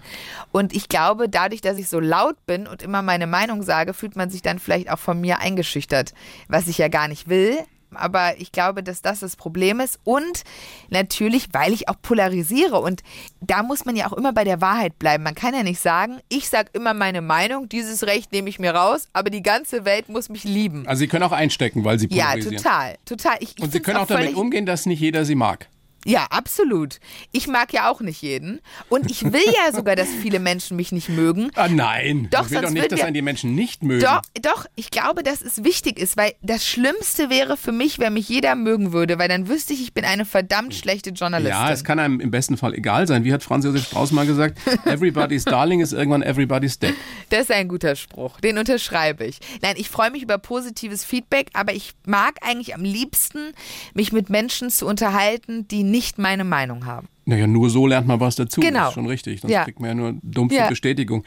Und 0.50 0.74
ich 0.74 0.88
glaube, 0.88 1.28
dadurch, 1.28 1.60
dass 1.60 1.76
ich 1.76 1.90
so 1.90 2.00
laut 2.00 2.36
bin 2.46 2.66
und 2.66 2.82
immer 2.82 3.02
meine 3.02 3.26
Meinung 3.26 3.62
sage, 3.62 3.92
fühlt 3.92 4.16
man 4.16 4.30
sich 4.30 4.40
dann 4.40 4.58
vielleicht 4.58 4.90
auch 4.90 4.98
von 4.98 5.20
mir 5.20 5.40
eingeschüchtert, 5.40 6.14
was 6.48 6.66
ich 6.66 6.78
ja 6.78 6.88
gar 6.88 7.08
nicht 7.08 7.28
will. 7.28 7.58
Aber 7.96 8.38
ich 8.40 8.52
glaube, 8.52 8.82
dass 8.82 9.02
das 9.02 9.20
das 9.20 9.36
Problem 9.36 9.80
ist. 9.80 9.98
Und 10.04 10.42
natürlich, 10.90 11.48
weil 11.52 11.72
ich 11.72 11.88
auch 11.88 11.96
polarisiere. 12.00 12.80
Und 12.80 13.02
da 13.40 13.62
muss 13.62 13.84
man 13.84 13.96
ja 13.96 14.06
auch 14.06 14.12
immer 14.12 14.32
bei 14.32 14.44
der 14.44 14.60
Wahrheit 14.60 14.98
bleiben. 14.98 15.24
Man 15.24 15.34
kann 15.34 15.54
ja 15.54 15.62
nicht 15.62 15.80
sagen, 15.80 16.18
ich 16.28 16.48
sage 16.48 16.70
immer 16.72 16.94
meine 16.94 17.20
Meinung, 17.22 17.68
dieses 17.68 18.04
Recht 18.06 18.32
nehme 18.32 18.48
ich 18.48 18.58
mir 18.58 18.74
raus, 18.74 19.08
aber 19.12 19.30
die 19.30 19.42
ganze 19.42 19.84
Welt 19.84 20.08
muss 20.08 20.28
mich 20.28 20.44
lieben. 20.44 20.86
Also 20.86 21.00
Sie 21.00 21.08
können 21.08 21.22
auch 21.24 21.32
einstecken, 21.32 21.84
weil 21.84 21.98
Sie 21.98 22.08
Ja, 22.10 22.26
polarisieren. 22.26 22.56
total, 22.56 22.96
total. 23.04 23.36
Ich, 23.40 23.54
ich 23.56 23.62
Und 23.62 23.72
Sie 23.72 23.80
können 23.80 23.96
auch 23.98 24.06
damit 24.06 24.24
völlig- 24.24 24.36
umgehen, 24.38 24.66
dass 24.66 24.86
nicht 24.86 25.00
jeder 25.00 25.24
Sie 25.24 25.34
mag. 25.34 25.68
Ja, 26.04 26.26
absolut. 26.30 26.98
Ich 27.32 27.46
mag 27.46 27.72
ja 27.72 27.90
auch 27.90 28.00
nicht 28.00 28.22
jeden. 28.22 28.60
Und 28.88 29.10
ich 29.10 29.24
will 29.24 29.44
ja 29.46 29.72
sogar, 29.74 29.96
dass 29.96 30.08
viele 30.08 30.38
Menschen 30.38 30.76
mich 30.76 30.92
nicht 30.92 31.08
mögen. 31.08 31.50
Ah 31.54 31.68
nein, 31.68 32.28
Doch, 32.30 32.46
ich 32.46 32.50
will 32.52 32.60
doch 32.60 32.70
nicht, 32.70 32.92
dass 32.92 33.00
einen 33.00 33.14
die 33.14 33.22
Menschen 33.22 33.54
nicht 33.54 33.82
mögen. 33.82 34.02
Doch, 34.02 34.22
doch, 34.40 34.66
ich 34.76 34.90
glaube, 34.90 35.22
dass 35.22 35.40
es 35.42 35.64
wichtig 35.64 35.98
ist, 35.98 36.16
weil 36.16 36.34
das 36.42 36.66
Schlimmste 36.66 37.30
wäre 37.30 37.56
für 37.56 37.72
mich, 37.72 37.98
wenn 37.98 38.14
mich 38.14 38.28
jeder 38.28 38.54
mögen 38.54 38.92
würde, 38.92 39.18
weil 39.18 39.28
dann 39.28 39.48
wüsste 39.48 39.72
ich, 39.72 39.82
ich 39.82 39.94
bin 39.94 40.04
eine 40.04 40.24
verdammt 40.24 40.74
schlechte 40.74 41.10
Journalistin. 41.10 41.54
Ja, 41.54 41.70
es 41.70 41.84
kann 41.84 41.98
einem 41.98 42.20
im 42.20 42.30
besten 42.30 42.56
Fall 42.56 42.74
egal 42.74 43.06
sein. 43.06 43.24
Wie 43.24 43.32
hat 43.32 43.42
Franz 43.42 43.64
Josef 43.64 43.86
Strauß 43.86 44.12
mal 44.12 44.26
gesagt, 44.26 44.58
everybody's 44.84 45.44
darling 45.44 45.80
ist 45.80 45.92
irgendwann 45.92 46.22
everybody's 46.22 46.78
dead. 46.78 46.94
Das 47.30 47.42
ist 47.42 47.52
ein 47.52 47.68
guter 47.68 47.96
Spruch. 47.96 48.40
Den 48.40 48.58
unterschreibe 48.58 49.24
ich. 49.24 49.38
Nein, 49.62 49.74
ich 49.78 49.88
freue 49.88 50.10
mich 50.10 50.22
über 50.22 50.38
positives 50.38 51.04
Feedback, 51.04 51.48
aber 51.54 51.72
ich 51.72 51.92
mag 52.06 52.34
eigentlich 52.42 52.74
am 52.74 52.82
liebsten, 52.82 53.52
mich 53.94 54.12
mit 54.12 54.28
Menschen 54.30 54.70
zu 54.70 54.86
unterhalten, 54.86 55.66
die 55.68 55.82
nicht 55.94 56.18
meine 56.18 56.42
Meinung 56.44 56.86
haben. 56.86 57.06
Naja, 57.24 57.46
nur 57.46 57.70
so 57.70 57.86
lernt 57.86 58.06
man 58.08 58.18
was 58.20 58.34
dazu. 58.36 58.60
Genau. 58.60 58.80
Das 58.80 58.88
ist 58.88 58.94
schon 58.94 59.06
richtig. 59.06 59.40
Sonst 59.40 59.52
Ja. 59.52 59.64
kriegt 59.64 59.78
man 59.80 59.88
ja 59.90 59.94
nur 59.94 60.14
dumpfe 60.22 60.56
Ja. 60.56 60.68
Bestätigung. 60.68 61.24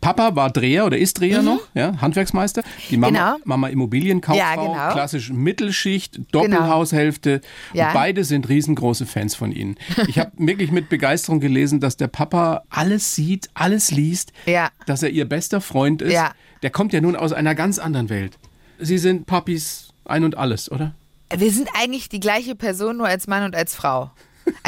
Papa 0.00 0.34
war 0.36 0.50
Dreher 0.50 0.86
oder 0.86 0.96
ist 0.96 1.18
Dreher 1.18 1.42
noch, 1.42 1.60
ja, 1.74 2.00
Handwerksmeister. 2.00 2.62
Die 2.88 2.96
Mama, 2.96 3.10
Mhm. 3.10 3.14
Genau. 3.16 3.36
Mama 3.44 3.68
Immobilienkauffrau, 3.68 4.38
Ja, 4.38 4.54
genau. 4.54 4.92
klassisch 4.92 5.30
Mittelschicht, 5.30 6.20
Doppelhaushälfte. 6.30 7.40
Ja. 7.74 7.88
Und 7.88 7.94
beide 7.94 8.24
sind 8.24 8.48
riesengroße 8.48 9.06
Fans 9.06 9.34
von 9.34 9.52
Ihnen. 9.52 9.76
Ich 10.06 10.18
habe 10.18 10.30
wirklich 10.38 10.70
mit 10.70 10.88
Begeisterung 10.88 11.40
gelesen, 11.40 11.80
dass 11.80 11.96
der 11.96 12.06
Papa 12.08 12.62
alles 12.70 13.14
sieht, 13.14 13.50
alles 13.54 13.90
liest, 13.90 14.32
Ja. 14.46 14.70
dass 14.86 15.02
er 15.02 15.10
ihr 15.10 15.24
bester 15.28 15.60
Freund 15.60 16.00
ist. 16.02 16.12
Ja. 16.12 16.32
Der 16.62 16.70
kommt 16.70 16.92
ja 16.92 17.00
nun 17.00 17.16
aus 17.16 17.32
einer 17.32 17.54
ganz 17.56 17.78
anderen 17.78 18.08
Welt. 18.08 18.38
Sie 18.78 18.98
sind 18.98 19.26
Papis 19.26 19.88
ein 20.04 20.22
und 20.24 20.38
alles, 20.38 20.70
oder? 20.70 20.94
Wir 21.34 21.52
sind 21.52 21.68
eigentlich 21.74 22.08
die 22.08 22.20
gleiche 22.20 22.54
Person, 22.54 22.96
nur 22.96 23.06
als 23.06 23.26
Mann 23.26 23.44
und 23.44 23.54
als 23.54 23.74
Frau. 23.74 24.10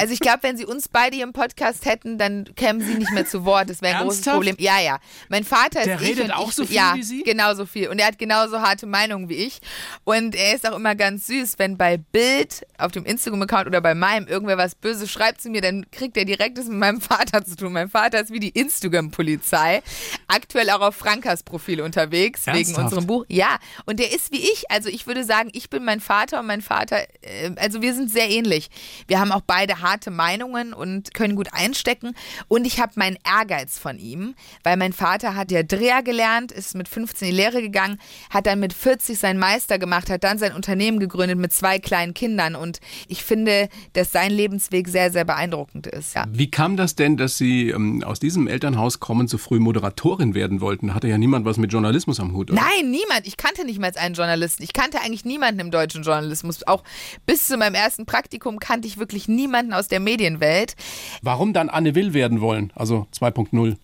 Also 0.01 0.15
ich 0.15 0.21
glaube, 0.21 0.39
wenn 0.43 0.57
Sie 0.57 0.65
uns 0.65 0.89
beide 0.89 1.15
hier 1.17 1.25
im 1.25 1.33
Podcast 1.33 1.85
hätten, 1.85 2.19
dann 2.19 2.49
kämen 2.57 2.81
Sie 2.81 2.95
nicht 2.95 3.11
mehr 3.13 3.27
zu 3.27 3.45
Wort. 3.45 3.69
Das 3.71 3.83
wäre 3.83 3.97
ein 3.99 4.03
großes 4.05 4.27
Ernsthaft? 4.27 4.37
Problem. 4.37 4.57
Ja, 4.59 4.81
ja. 4.81 4.99
Mein 5.29 5.45
Vater 5.45 5.83
Der 5.85 5.97
ist 5.97 6.03
ich 6.03 6.09
redet 6.09 6.25
und 6.25 6.31
auch 6.33 6.49
ich, 6.49 6.55
so 6.55 6.65
viel 6.65 6.77
ja, 6.77 6.93
wie 6.97 7.03
Sie? 7.03 7.23
genauso 7.23 7.67
viel. 7.67 7.89
Und 7.89 7.99
er 7.99 8.07
hat 8.07 8.19
genauso 8.19 8.61
harte 8.61 8.87
Meinungen 8.87 9.29
wie 9.29 9.35
ich. 9.35 9.61
Und 10.05 10.35
er 10.35 10.55
ist 10.55 10.69
auch 10.69 10.77
immer 10.77 10.95
ganz 10.95 11.27
süß, 11.27 11.59
wenn 11.59 11.77
bei 11.77 11.99
Bild 11.99 12.67
auf 12.79 12.93
dem 12.93 13.05
Instagram-Account 13.05 13.67
oder 13.67 13.81
bei 13.81 13.95
meinem 13.95 14.27
irgendwer 14.27 14.57
was 14.59 14.75
Böses 14.75 15.11
schreibt 15.11 15.41
zu 15.43 15.51
mir, 15.51 15.61
dann 15.61 15.91
kriegt 15.91 16.17
er 16.17 16.25
direkt 16.25 16.57
das 16.59 16.67
mit 16.67 16.79
meinem 16.79 17.01
Vater 17.01 17.45
zu 17.45 17.57
tun. 17.57 17.73
Mein 17.73 17.89
Vater 17.91 18.21
ist 18.21 18.33
wie 18.33 18.41
die 18.41 18.51
Instagram-Polizei. 18.51 19.83
Aktuell 20.29 20.71
auch 20.71 20.81
auf 20.81 20.97
Frankas 20.97 21.43
Profil 21.43 21.81
unterwegs, 21.81 22.47
wegen 22.47 22.57
Ernsthaft? 22.57 22.85
unserem 22.85 23.07
Buch. 23.07 23.25
Ja, 23.29 23.59
und 23.87 23.99
der 23.99 24.13
ist 24.13 24.33
wie 24.33 24.39
ich. 24.41 24.71
Also 24.71 24.89
ich 24.89 25.07
würde 25.07 25.25
sagen, 25.25 25.51
ich 25.53 25.69
bin 25.71 25.85
mein 25.85 26.01
Vater 26.01 26.41
und 26.41 26.47
mein 26.47 26.63
Vater, 26.63 26.99
äh, 27.23 27.51
also 27.57 27.83
wir 27.83 27.95
sind 27.95 28.11
sehr 28.11 28.31
ähnlich. 28.31 28.71
Wir 29.07 29.21
haben 29.21 29.33
auch 29.33 29.43
beide 29.43 29.81
harte 29.81 29.90
Meinungen 30.11 30.73
und 30.73 31.15
können 31.15 31.37
gut 31.37 31.49
einstecken. 31.53 32.15
Und 32.49 32.67
ich 32.67 32.81
habe 32.81 32.93
meinen 32.97 33.19
Ehrgeiz 33.25 33.79
von 33.79 33.99
ihm, 33.99 34.35
weil 34.63 34.77
mein 34.77 34.93
Vater 34.93 35.35
hat 35.35 35.51
ja 35.51 35.63
Dreher 35.63 36.03
gelernt, 36.03 36.53
ist 36.53 36.75
mit 36.75 36.89
15 36.89 37.29
in 37.29 37.35
die 37.35 37.41
Lehre 37.41 37.63
gegangen, 37.63 37.99
hat 38.31 38.47
dann 38.47 38.61
mit 38.61 38.73
40 38.73 39.19
seinen 39.19 39.39
Meister 39.39 39.79
gemacht, 39.79 40.11
hat 40.11 40.25
dann 40.25 40.39
sein 40.39 40.53
Unternehmen 40.55 40.99
gegründet 41.01 41.39
mit 41.39 41.53
zwei 41.53 41.79
kleinen 41.79 42.15
Kindern. 42.15 42.55
Und 42.55 42.81
ich 43.09 43.25
finde, 43.25 43.69
dass 43.93 44.13
sein 44.13 44.33
Lebensweg 44.33 44.89
sehr, 44.89 45.11
sehr 45.13 45.25
beeindruckend 45.25 45.87
ist. 45.87 46.15
Ja. 46.15 46.25
Wie 46.31 46.51
kam 46.51 46.77
das 46.77 46.95
denn, 46.95 47.17
dass 47.17 47.37
Sie 47.37 47.71
ähm, 47.71 48.03
aus 48.05 48.21
diesem 48.21 48.47
Elternhaus 48.47 49.01
kommen, 49.01 49.29
so 49.29 49.39
früh 49.39 49.59
Moderatorin 49.59 50.35
werden 50.35 50.61
wollten? 50.61 50.95
Hatte 50.95 51.09
ja 51.09 51.19
niemand 51.19 51.45
was 51.45 51.57
mit 51.57 51.73
Journalismus 51.73 52.21
am 52.21 52.33
Hut, 52.35 52.51
oder? 52.51 52.61
Nein, 52.61 52.91
niemand. 52.91 53.27
Ich 53.27 53.37
kannte 53.37 53.65
nicht 53.65 53.79
mal 53.79 53.91
einen 53.97 54.15
Journalisten. 54.15 54.63
Ich 54.63 54.73
kannte 54.73 55.01
eigentlich 55.01 55.25
niemanden 55.25 55.61
im 55.61 55.71
deutschen 55.71 56.03
Journalismus. 56.03 56.67
Auch 56.67 56.85
bis 57.27 57.47
zu 57.47 57.57
meinem 57.57 57.75
ersten 57.75 58.07
Praktikum 58.07 58.59
kannte 58.59 58.87
ich 58.87 58.99
wirklich 58.99 59.29
niemanden 59.29 59.70
aus 59.73 59.89
der 59.89 60.01
Medienwelt. 60.01 60.77
Warum 61.23 61.53
dann 61.53 61.69
Anne 61.69 61.95
Will 61.95 62.15
werden 62.15 62.41
wollen? 62.41 62.73
Also 62.75 63.07
2.0. 63.19 63.77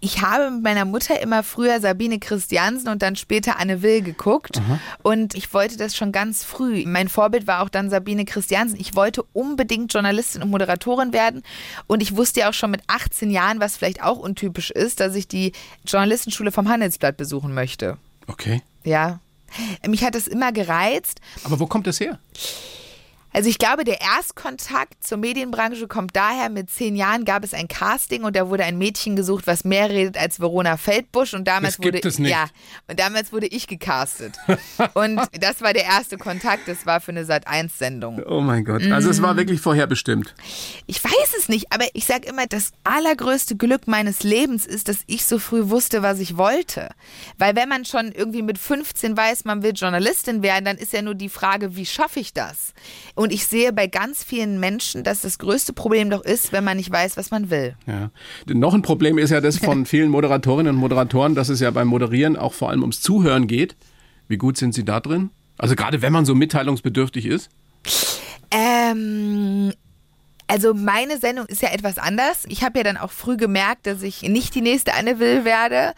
Ich 0.00 0.20
habe 0.20 0.50
mit 0.50 0.62
meiner 0.62 0.84
Mutter 0.84 1.20
immer 1.20 1.42
früher 1.42 1.80
Sabine 1.80 2.18
Christiansen 2.18 2.88
und 2.88 3.02
dann 3.02 3.16
später 3.16 3.58
Anne 3.58 3.82
Will 3.82 4.02
geguckt. 4.02 4.60
Und 5.02 5.34
ich 5.34 5.52
wollte 5.54 5.78
das 5.78 5.96
schon 5.96 6.12
ganz 6.12 6.44
früh. 6.44 6.84
Mein 6.86 7.08
Vorbild 7.08 7.46
war 7.46 7.62
auch 7.62 7.70
dann 7.70 7.88
Sabine 7.88 8.26
Christiansen. 8.26 8.78
Ich 8.78 8.94
wollte 8.94 9.24
unbedingt 9.32 9.92
Journalistin 9.92 10.42
und 10.42 10.50
Moderatorin 10.50 11.12
werden. 11.14 11.42
Und 11.86 12.02
ich 12.02 12.14
wusste 12.14 12.40
ja 12.40 12.50
auch 12.50 12.54
schon 12.54 12.70
mit 12.70 12.82
18 12.88 13.30
Jahren, 13.30 13.58
was 13.58 13.78
vielleicht 13.78 14.02
auch 14.02 14.18
untypisch 14.18 14.70
ist, 14.70 15.00
dass 15.00 15.14
ich 15.14 15.28
die 15.28 15.52
Journalistenschule 15.86 16.52
vom 16.52 16.68
Handelsblatt 16.68 17.16
besuchen 17.16 17.54
möchte. 17.54 17.96
Okay. 18.26 18.62
Ja. 18.84 19.20
Mich 19.86 20.04
hat 20.04 20.14
das 20.14 20.28
immer 20.28 20.52
gereizt. 20.52 21.20
Aber 21.42 21.58
wo 21.58 21.66
kommt 21.66 21.86
das 21.86 22.00
her? 22.00 22.18
Also 23.36 23.50
ich 23.50 23.58
glaube, 23.58 23.84
der 23.84 24.00
Erstkontakt 24.00 25.04
zur 25.04 25.18
Medienbranche 25.18 25.86
kommt 25.88 26.16
daher, 26.16 26.48
mit 26.48 26.70
zehn 26.70 26.96
Jahren 26.96 27.26
gab 27.26 27.44
es 27.44 27.52
ein 27.52 27.68
Casting 27.68 28.24
und 28.24 28.34
da 28.34 28.48
wurde 28.48 28.64
ein 28.64 28.78
Mädchen 28.78 29.14
gesucht, 29.14 29.46
was 29.46 29.62
mehr 29.62 29.90
redet 29.90 30.16
als 30.16 30.40
Verona 30.40 30.78
Feldbusch 30.78 31.34
und 31.34 31.46
damals 31.46 31.78
wurde 31.78 32.00
nicht. 32.02 32.18
ja 32.30 32.46
und 32.88 32.98
damals 32.98 33.34
wurde 33.34 33.46
ich 33.46 33.66
gecastet. 33.66 34.36
und 34.94 35.20
das 35.38 35.60
war 35.60 35.74
der 35.74 35.84
erste 35.84 36.16
Kontakt, 36.16 36.66
das 36.66 36.86
war 36.86 36.98
für 37.02 37.10
eine 37.10 37.26
Sat 37.26 37.46
1 37.46 37.76
Sendung. 37.76 38.22
Oh 38.26 38.40
mein 38.40 38.64
Gott. 38.64 38.82
Also 38.90 39.10
es 39.10 39.18
Mhm. 39.18 39.22
war 39.24 39.36
wirklich 39.36 39.60
vorherbestimmt. 39.60 40.34
Ich 40.86 41.04
weiß 41.04 41.34
es 41.38 41.50
nicht, 41.50 41.70
aber 41.74 41.84
ich 41.92 42.06
sage 42.06 42.26
immer, 42.26 42.46
das 42.46 42.70
allergrößte 42.84 43.54
Glück 43.56 43.86
meines 43.86 44.22
Lebens 44.22 44.64
ist, 44.64 44.88
dass 44.88 45.00
ich 45.08 45.26
so 45.26 45.38
früh 45.38 45.68
wusste, 45.68 46.00
was 46.02 46.20
ich 46.20 46.38
wollte. 46.38 46.88
Weil 47.36 47.54
wenn 47.54 47.68
man 47.68 47.84
schon 47.84 48.12
irgendwie 48.12 48.40
mit 48.40 48.56
15 48.58 49.14
weiß, 49.14 49.44
man 49.44 49.62
will 49.62 49.72
Journalistin 49.74 50.42
werden, 50.42 50.64
dann 50.64 50.78
ist 50.78 50.94
ja 50.94 51.02
nur 51.02 51.14
die 51.14 51.28
Frage, 51.28 51.76
wie 51.76 51.84
schaffe 51.84 52.18
ich 52.20 52.32
das? 52.32 52.72
Und 53.14 53.25
ich 53.32 53.46
sehe 53.46 53.72
bei 53.72 53.86
ganz 53.86 54.22
vielen 54.22 54.60
Menschen, 54.60 55.04
dass 55.04 55.22
das 55.22 55.38
größte 55.38 55.72
Problem 55.72 56.10
doch 56.10 56.24
ist, 56.24 56.52
wenn 56.52 56.64
man 56.64 56.76
nicht 56.76 56.90
weiß, 56.90 57.16
was 57.16 57.30
man 57.30 57.50
will. 57.50 57.76
Ja. 57.86 58.10
Noch 58.46 58.74
ein 58.74 58.82
Problem 58.82 59.18
ist 59.18 59.30
ja 59.30 59.40
das 59.40 59.58
von 59.58 59.86
vielen 59.86 60.10
Moderatorinnen 60.10 60.74
und 60.74 60.80
Moderatoren, 60.80 61.34
dass 61.34 61.48
es 61.48 61.60
ja 61.60 61.70
beim 61.70 61.88
Moderieren 61.88 62.36
auch 62.36 62.54
vor 62.54 62.70
allem 62.70 62.82
ums 62.82 63.00
Zuhören 63.00 63.46
geht. 63.46 63.76
Wie 64.28 64.36
gut 64.36 64.56
sind 64.56 64.74
Sie 64.74 64.84
da 64.84 65.00
drin? 65.00 65.30
Also 65.58 65.74
gerade 65.74 66.02
wenn 66.02 66.12
man 66.12 66.24
so 66.24 66.34
mitteilungsbedürftig 66.34 67.26
ist. 67.26 67.50
Ähm, 68.50 69.72
also 70.48 70.74
meine 70.74 71.18
Sendung 71.18 71.46
ist 71.46 71.62
ja 71.62 71.70
etwas 71.70 71.98
anders. 71.98 72.44
Ich 72.48 72.62
habe 72.62 72.78
ja 72.78 72.84
dann 72.84 72.96
auch 72.96 73.10
früh 73.10 73.36
gemerkt, 73.36 73.86
dass 73.86 74.02
ich 74.02 74.22
nicht 74.22 74.54
die 74.54 74.60
nächste 74.60 74.94
Anne 74.94 75.18
Will 75.18 75.44
werde. 75.44 75.94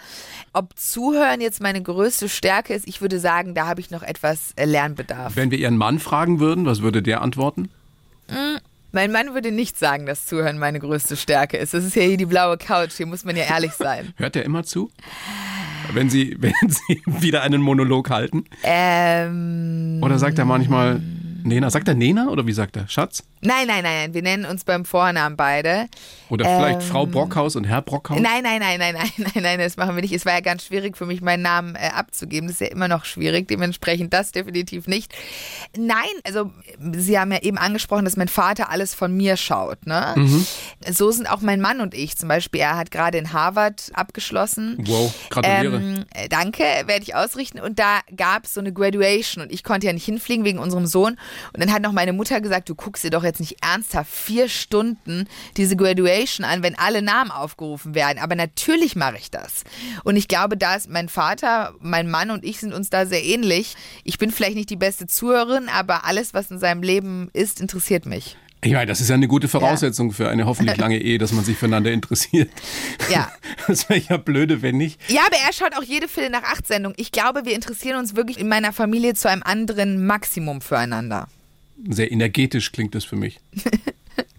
Ob 0.53 0.79
Zuhören 0.79 1.41
jetzt 1.41 1.61
meine 1.61 1.83
größte 1.83 2.29
Stärke 2.29 2.75
ist, 2.75 2.89
ich 2.89 3.01
würde 3.01 3.19
sagen, 3.19 3.55
da 3.55 3.67
habe 3.67 3.81
ich 3.81 3.91
noch 3.91 4.03
etwas 4.03 4.53
äh, 4.57 4.65
Lernbedarf. 4.65 5.37
Wenn 5.37 5.51
wir 5.51 5.59
Ihren 5.59 5.77
Mann 5.77 5.99
fragen 5.99 6.41
würden, 6.41 6.67
was 6.67 6.83
würde 6.83 7.03
der 7.03 7.23
antworten? 7.23 7.71
Mein 8.93 9.13
Mann 9.13 9.35
würde 9.35 9.53
nicht 9.53 9.79
sagen, 9.79 10.07
dass 10.07 10.27
Zuhören 10.27 10.59
meine 10.59 10.81
größte 10.81 11.17
Stärke 11.17 11.57
ist. 11.57 11.75
Das 11.75 11.85
ist 11.85 11.95
ja 11.95 12.03
hier 12.03 12.17
die 12.17 12.27
blaue 12.27 12.57
Couch, 12.57 12.93
hier 12.97 13.07
muss 13.07 13.25
man 13.25 13.37
ja 13.37 13.45
ehrlich 13.45 13.73
sein. 13.73 14.13
Hört 14.17 14.37
er 14.37 14.45
immer 14.45 14.65
zu? 14.65 14.91
Wenn 15.93 16.09
Sie, 16.11 16.37
wenn 16.41 16.53
Sie 16.69 17.03
wieder 17.07 17.43
einen 17.43 17.61
Monolog 17.61 18.11
halten? 18.11 18.45
Ähm, 18.63 20.01
Oder 20.03 20.19
sagt 20.19 20.39
er 20.39 20.45
manchmal 20.47 21.01
Nena? 21.45 21.71
Sagt 21.71 21.89
er 21.89 21.95
Nena 21.95 22.29
oder 22.29 22.47
wie 22.47 22.53
sagt 22.53 22.77
er? 22.77 22.89
Schatz? 22.89 23.25
Nein, 23.41 23.67
nein, 23.67 23.83
nein, 23.83 24.15
wir 24.15 24.23
nennen 24.23 24.45
uns 24.45 24.65
beim 24.65 24.85
Vornamen 24.85 25.37
beide. 25.37 25.87
Oder 26.29 26.45
vielleicht 26.45 26.83
Frau 26.83 27.07
Brockhaus 27.07 27.57
und 27.57 27.65
Herr 27.65 27.83
Brockhaus? 27.83 28.21
Nein, 28.21 28.43
nein, 28.43 28.61
nein, 28.61 28.79
nein, 28.79 28.95
nein, 28.99 29.13
nein, 29.17 29.43
nein, 29.43 29.59
das 29.59 29.77
machen 29.77 29.95
wir 29.95 30.03
nicht. 30.03 30.13
Es 30.13 30.27
war 30.27 30.35
ja 30.35 30.41
ganz 30.41 30.65
schwierig 30.65 30.97
für 30.97 31.07
mich, 31.07 31.21
meinen 31.21 31.43
Namen 31.43 31.75
äh, 31.75 31.91
abzugeben. 31.95 32.49
Das 32.49 32.61
ist 32.61 32.61
ja 32.61 32.69
immer 32.69 32.89
noch 32.89 33.05
schwierig, 33.05 33.49
dementsprechend 33.49 34.13
das 34.13 34.33
definitiv 34.33 34.87
nicht. 34.87 35.15
Nein, 35.77 36.05
also 36.25 36.51
Sie 36.93 37.19
haben 37.19 37.33
ja 37.33 37.43
eben 37.43 37.59
angesprochen, 37.59 38.05
dass 38.05 38.17
mein 38.17 38.29
Vater 38.29 38.71
alles 38.71 38.95
von 38.95 39.17
mir 39.17 39.37
schaut. 39.37 39.87
Ne? 39.87 40.15
So 40.91 41.11
sind 41.11 41.31
auch 41.31 41.41
mein 41.41 41.61
Mann 41.61 41.81
und 41.81 41.95
ich. 41.95 42.17
Zum 42.17 42.29
Beispiel, 42.29 42.61
er 42.61 42.77
hat 42.77 42.91
gerade 42.91 43.19
in 43.19 43.33
Harvard 43.33 43.91
abgeschlossen. 43.95 44.79
Wow, 44.87 45.13
gratuliere. 45.31 45.77
Ähm, 45.77 46.05
äh, 46.15 46.29
danke, 46.29 46.63
werde 46.63 47.03
ich 47.03 47.15
ausrichten. 47.15 47.61
Und 47.61 47.79
da 47.79 48.01
gab 48.17 48.45
es 48.45 48.55
so 48.55 48.61
eine 48.61 48.73
Graduation 48.73 49.43
und 49.43 49.53
ich 49.53 49.65
konnte 49.65 49.87
ja 49.87 49.93
nicht 49.93 50.05
hinfliegen 50.05 50.45
wegen 50.45 50.59
unserem 50.59 50.87
Sohn. 50.87 51.19
Und 51.53 51.63
dann 51.63 51.73
hat 51.73 51.83
noch 51.83 51.93
meine 51.93 52.13
Mutter 52.13 52.41
gesagt, 52.41 52.69
du 52.69 52.75
guckst 52.75 53.05
dir 53.05 53.11
doch 53.11 53.25
jetzt 53.29 53.41
nicht 53.41 53.63
ernsthaft 53.63 54.11
vier 54.11 54.49
Stunden 54.49 55.29
diese 55.57 55.77
Graduation 55.77 56.45
an, 56.45 56.63
wenn 56.63 56.77
alle 56.77 57.03
Namen 57.03 57.31
aufgerufen 57.31 57.95
werden. 57.95 58.19
Aber 58.19 58.35
natürlich 58.35 58.97
mache 58.97 59.17
ich 59.19 59.31
das. 59.31 59.65
Und 60.05 60.17
ich 60.17 60.29
glaube, 60.29 60.57
da 60.57 60.75
ist 60.75 60.89
mein 60.89 61.09
Vater, 61.09 61.75
mein 61.81 62.11
Mann 62.11 62.31
und 62.31 62.45
ich 62.45 62.61
sind 62.61 62.75
uns 62.75 62.91
da 62.91 63.07
sehr 63.07 63.25
ähnlich. 63.25 63.77
Ich 64.05 64.19
bin 64.19 64.31
vielleicht 64.31 64.57
nicht 64.57 64.71
die 64.71 64.77
beste 64.77 65.07
Zuhörerin, 65.07 65.69
aber 65.69 66.05
alles, 66.05 66.35
was 66.35 66.51
in 66.51 66.59
seinem 66.59 66.83
Leben 66.83 67.31
ist, 67.33 67.61
interessiert 67.61 68.07
mich. 68.07 68.37
Ich 68.61 68.73
meine, 68.73 68.87
das 68.87 69.01
ist 69.01 69.09
ja 69.09 69.15
eine 69.15 69.29
gute 69.29 69.47
Voraussetzung 69.47 70.11
für 70.11 70.29
eine 70.29 70.47
hoffentlich 70.47 70.77
lange 70.79 70.99
Ehe, 70.99 71.19
dass 71.19 71.33
man 71.33 71.45
sich 71.45 71.57
füreinander 71.57 71.93
interessiert. 71.93 72.51
Ja. 73.11 73.31
Das 73.67 73.87
wäre 73.91 74.01
ja 74.01 74.17
blöde, 74.17 74.63
wenn 74.63 74.79
nicht. 74.79 74.99
Ja, 75.11 75.27
aber 75.27 75.37
er 75.37 75.53
schaut 75.53 75.77
auch 75.77 75.83
jede 75.83 76.09
Viertel 76.09 76.31
nach 76.31 76.45
acht 76.45 76.67
Sendung. 76.67 76.95
Ich 76.97 77.13
glaube, 77.13 77.45
wir 77.45 77.55
interessieren 77.55 77.99
uns 77.99 78.17
wirklich 78.17 78.39
in 78.41 78.49
meiner 78.49 78.73
Familie 78.73 79.13
zu 79.13 79.29
einem 79.29 79.43
anderen 79.43 80.07
Maximum 80.07 80.63
füreinander. 80.63 81.29
Sehr 81.89 82.11
energetisch 82.11 82.73
klingt 82.73 82.95
das 82.95 83.05
für 83.05 83.17
mich. 83.17 83.39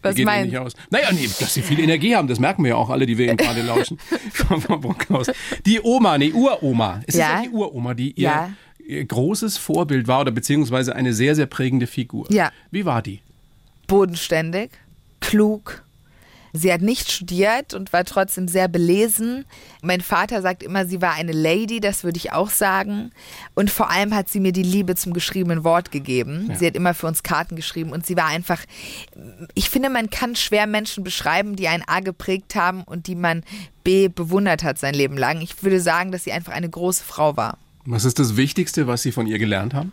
Was 0.01 0.15
Geht 0.15 0.23
eh 0.23 0.25
meinst 0.25 0.51
nicht 0.51 0.57
aus. 0.57 0.73
Naja, 0.91 1.11
nee, 1.11 1.27
dass 1.39 1.53
sie 1.53 1.61
viel 1.61 1.79
Energie 1.79 2.15
haben, 2.15 2.27
das 2.29 2.39
merken 2.39 2.63
wir 2.63 2.69
ja 2.69 2.75
auch 2.75 2.89
alle, 2.89 3.05
die 3.05 3.17
wir 3.17 3.27
eben 3.27 3.37
gerade 3.37 3.61
lauschen. 3.61 3.97
Frau 4.31 4.77
Brockhaus. 4.77 5.27
Die 5.65 5.79
Oma, 5.81 6.17
nee, 6.17 6.31
Uroma. 6.31 7.01
Es 7.05 7.15
Ja. 7.15 7.39
ist 7.39 7.43
ja 7.45 7.49
die 7.49 7.55
Uroma, 7.55 7.93
die 7.93 8.11
ihr, 8.11 8.23
Ja. 8.23 8.51
ihr 8.85 9.03
großes 9.05 9.57
Vorbild 9.57 10.07
war 10.07 10.21
oder 10.21 10.31
beziehungsweise 10.31 10.95
eine 10.95 11.13
sehr, 11.13 11.35
sehr 11.35 11.47
prägende 11.47 11.85
Figur. 11.87 12.25
Ja. 12.31 12.51
Wie 12.71 12.85
war 12.85 13.01
die? 13.01 13.19
bodenständig, 13.87 14.69
klug. 15.19 15.83
Sie 16.53 16.71
hat 16.71 16.81
nicht 16.81 17.11
studiert 17.11 17.73
und 17.73 17.93
war 17.93 18.03
trotzdem 18.05 18.47
sehr 18.47 18.67
belesen. 18.67 19.45
Mein 19.81 20.01
Vater 20.01 20.41
sagt 20.41 20.63
immer, 20.63 20.85
sie 20.85 21.01
war 21.01 21.13
eine 21.13 21.31
Lady, 21.31 21.79
das 21.79 22.03
würde 22.03 22.17
ich 22.17 22.31
auch 22.31 22.49
sagen. 22.49 23.11
Und 23.55 23.69
vor 23.69 23.89
allem 23.89 24.15
hat 24.15 24.29
sie 24.29 24.39
mir 24.39 24.51
die 24.51 24.63
Liebe 24.63 24.95
zum 24.95 25.13
geschriebenen 25.13 25.63
Wort 25.63 25.91
gegeben. 25.91 26.51
Sie 26.57 26.65
hat 26.65 26.75
immer 26.75 26.93
für 26.93 27.07
uns 27.07 27.23
Karten 27.23 27.55
geschrieben 27.55 27.91
und 27.91 28.05
sie 28.05 28.17
war 28.17 28.27
einfach, 28.27 28.61
ich 29.53 29.69
finde, 29.69 29.89
man 29.89 30.09
kann 30.09 30.35
schwer 30.35 30.67
Menschen 30.67 31.03
beschreiben, 31.03 31.55
die 31.55 31.67
einen 31.67 31.83
A 31.87 31.99
geprägt 31.99 32.55
haben 32.55 32.83
und 32.83 33.07
die 33.07 33.15
man 33.15 33.43
B 33.83 34.07
bewundert 34.07 34.63
hat 34.63 34.77
sein 34.77 34.93
Leben 34.93 35.17
lang. 35.17 35.41
Ich 35.41 35.63
würde 35.63 35.79
sagen, 35.79 36.11
dass 36.11 36.23
sie 36.23 36.31
einfach 36.31 36.53
eine 36.53 36.69
große 36.69 37.03
Frau 37.03 37.37
war. 37.37 37.57
Was 37.85 38.05
ist 38.05 38.19
das 38.19 38.35
Wichtigste, 38.35 38.87
was 38.87 39.01
Sie 39.01 39.11
von 39.11 39.25
ihr 39.25 39.39
gelernt 39.39 39.73
haben? 39.73 39.91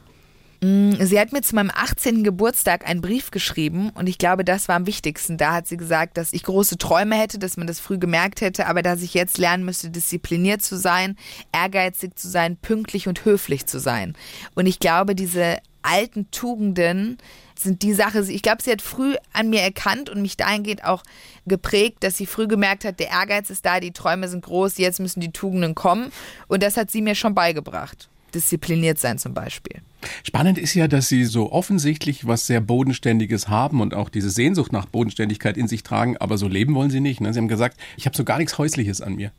Mm, 0.60 0.92
sie 1.00 1.18
hat 1.18 1.32
mir 1.32 1.42
zu 1.42 1.54
meinem 1.54 1.70
18. 1.74 2.24
Geburtstag 2.24 2.88
einen 2.88 3.00
Brief 3.00 3.30
geschrieben 3.30 3.90
und 3.90 4.08
ich 4.08 4.18
glaube, 4.18 4.44
das 4.44 4.68
war 4.68 4.76
am 4.76 4.86
wichtigsten. 4.86 5.36
Da 5.36 5.52
hat 5.52 5.66
sie 5.66 5.76
gesagt, 5.76 6.16
dass 6.16 6.32
ich 6.32 6.42
große 6.42 6.78
Träume 6.78 7.16
hätte, 7.16 7.38
dass 7.38 7.56
man 7.56 7.66
das 7.66 7.80
früh 7.80 7.98
gemerkt 7.98 8.40
hätte, 8.40 8.66
aber 8.66 8.82
dass 8.82 9.02
ich 9.02 9.14
jetzt 9.14 9.38
lernen 9.38 9.64
müsste, 9.64 9.90
diszipliniert 9.90 10.62
zu 10.62 10.76
sein, 10.76 11.16
ehrgeizig 11.52 12.16
zu 12.16 12.28
sein, 12.28 12.56
pünktlich 12.56 13.08
und 13.08 13.24
höflich 13.24 13.66
zu 13.66 13.78
sein. 13.78 14.14
Und 14.54 14.66
ich 14.66 14.78
glaube, 14.78 15.14
diese 15.14 15.58
alten 15.82 16.30
Tugenden 16.30 17.18
sind 17.58 17.82
die 17.82 17.94
Sache, 17.94 18.20
ich 18.20 18.42
glaube, 18.42 18.62
sie 18.62 18.72
hat 18.72 18.82
früh 18.82 19.14
an 19.32 19.50
mir 19.50 19.62
erkannt 19.62 20.10
und 20.10 20.20
mich 20.20 20.36
dahingehend 20.36 20.84
auch 20.84 21.02
geprägt, 21.46 21.98
dass 22.00 22.16
sie 22.16 22.26
früh 22.26 22.46
gemerkt 22.46 22.84
hat, 22.84 23.00
der 23.00 23.08
Ehrgeiz 23.08 23.50
ist 23.50 23.64
da, 23.64 23.80
die 23.80 23.92
Träume 23.92 24.28
sind 24.28 24.44
groß, 24.44 24.78
jetzt 24.78 25.00
müssen 25.00 25.20
die 25.20 25.32
Tugenden 25.32 25.74
kommen. 25.74 26.12
Und 26.48 26.62
das 26.62 26.76
hat 26.76 26.90
sie 26.90 27.02
mir 27.02 27.14
schon 27.14 27.34
beigebracht. 27.34 28.08
Diszipliniert 28.34 28.98
sein 28.98 29.18
zum 29.18 29.34
Beispiel. 29.34 29.80
Spannend 30.22 30.58
ist 30.58 30.74
ja, 30.74 30.88
dass 30.88 31.08
Sie 31.08 31.24
so 31.24 31.52
offensichtlich 31.52 32.26
was 32.26 32.46
sehr 32.46 32.60
Bodenständiges 32.60 33.48
haben 33.48 33.80
und 33.80 33.94
auch 33.94 34.08
diese 34.08 34.30
Sehnsucht 34.30 34.72
nach 34.72 34.86
Bodenständigkeit 34.86 35.56
in 35.56 35.68
sich 35.68 35.82
tragen, 35.82 36.16
aber 36.18 36.38
so 36.38 36.48
leben 36.48 36.74
wollen 36.74 36.90
Sie 36.90 37.00
nicht. 37.00 37.20
Ne? 37.20 37.32
Sie 37.32 37.38
haben 37.38 37.48
gesagt, 37.48 37.78
ich 37.96 38.06
habe 38.06 38.16
so 38.16 38.24
gar 38.24 38.38
nichts 38.38 38.58
Häusliches 38.58 39.00
an 39.00 39.16
mir. 39.16 39.32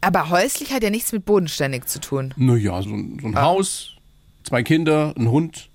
Aber 0.00 0.30
häuslich 0.30 0.72
hat 0.72 0.82
ja 0.82 0.90
nichts 0.90 1.12
mit 1.12 1.24
bodenständig 1.24 1.86
zu 1.86 2.00
tun. 2.00 2.32
Naja, 2.36 2.80
so, 2.82 2.90
so 2.90 2.94
ein 3.26 3.36
ah. 3.36 3.42
Haus, 3.42 3.96
zwei 4.44 4.62
Kinder, 4.62 5.14
ein 5.16 5.28
Hund, 5.28 5.67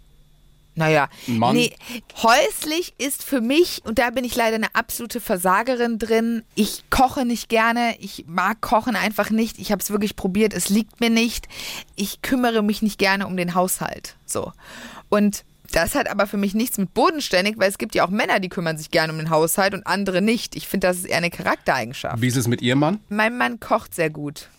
naja, 0.76 1.10
nee, 1.28 1.74
häuslich 2.22 2.96
ist 2.98 3.24
für 3.24 3.42
mich, 3.42 3.82
und 3.86 4.00
da 4.00 4.10
bin 4.10 4.24
ich 4.24 4.36
leider 4.36 4.56
eine 4.56 4.74
absolute 4.74 5.20
Versagerin 5.20 6.00
drin, 6.00 6.44
ich 6.56 6.84
koche 6.90 7.26
nicht 7.26 7.50
gerne, 7.50 7.96
ich 8.00 8.26
mag 8.28 8.62
Kochen 8.62 8.96
einfach 8.96 9.30
nicht, 9.30 9.60
ich 9.60 9.72
habe 9.72 9.82
es 9.82 9.92
wirklich 9.92 10.16
probiert, 10.16 10.54
es 10.54 10.70
liegt 10.70 11.00
mir 11.00 11.10
nicht, 11.10 11.48
ich 11.96 12.22
kümmere 12.22 12.64
mich 12.64 12.82
nicht 12.82 12.98
gerne 12.98 13.28
um 13.28 13.38
den 13.38 13.54
Haushalt. 13.54 14.16
So. 14.26 14.52
Und 15.10 15.46
das 15.72 15.96
hat 15.96 16.08
aber 16.10 16.28
für 16.28 16.38
mich 16.38 16.54
nichts 16.54 16.78
mit 16.78 16.94
bodenständig, 16.94 17.56
weil 17.58 17.70
es 17.70 17.78
gibt 17.78 17.96
ja 17.96 18.06
auch 18.06 18.10
Männer, 18.10 18.40
die 18.40 18.50
kümmern 18.50 18.78
sich 18.78 18.92
gerne 18.92 19.12
um 19.12 19.20
den 19.20 19.30
Haushalt 19.30 19.74
und 19.74 19.86
andere 19.88 20.22
nicht. 20.22 20.56
Ich 20.56 20.68
finde, 20.68 20.88
das 20.88 20.98
ist 20.98 21.06
eher 21.06 21.18
eine 21.18 21.32
Charaktereigenschaft. 21.32 22.22
Wie 22.22 22.28
ist 22.28 22.36
es 22.36 22.48
mit 22.48 22.62
Ihrem 22.62 22.80
Mann? 22.80 23.00
Mein 23.10 23.38
Mann 23.38 23.60
kocht 23.60 23.96
sehr 23.96 24.10
gut 24.10 24.50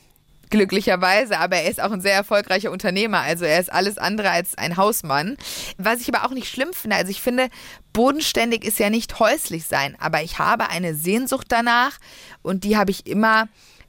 glücklicherweise, 0.50 1.38
aber 1.38 1.56
er 1.56 1.70
ist 1.70 1.80
auch 1.80 1.92
ein 1.92 2.00
sehr 2.00 2.14
erfolgreicher 2.14 2.70
Unternehmer. 2.70 3.20
Also 3.20 3.44
er 3.44 3.60
ist 3.60 3.72
alles 3.72 3.98
andere 3.98 4.30
als 4.30 4.56
ein 4.56 4.76
Hausmann. 4.76 5.36
Was 5.78 6.00
ich 6.00 6.14
aber 6.14 6.26
auch 6.26 6.34
nicht 6.34 6.48
schlimm 6.48 6.72
finde. 6.72 6.96
Also 6.96 7.10
ich 7.10 7.20
finde, 7.20 7.48
bodenständig 7.92 8.64
ist 8.64 8.78
ja 8.78 8.90
nicht 8.90 9.18
häuslich 9.18 9.64
sein, 9.64 9.96
aber 9.98 10.22
ich 10.22 10.38
habe 10.38 10.68
eine 10.68 10.94
Sehnsucht 10.94 11.46
danach 11.48 11.98
und 12.42 12.64
die 12.64 12.76
habe 12.76 12.90
ich 12.90 13.06
immer 13.06 13.48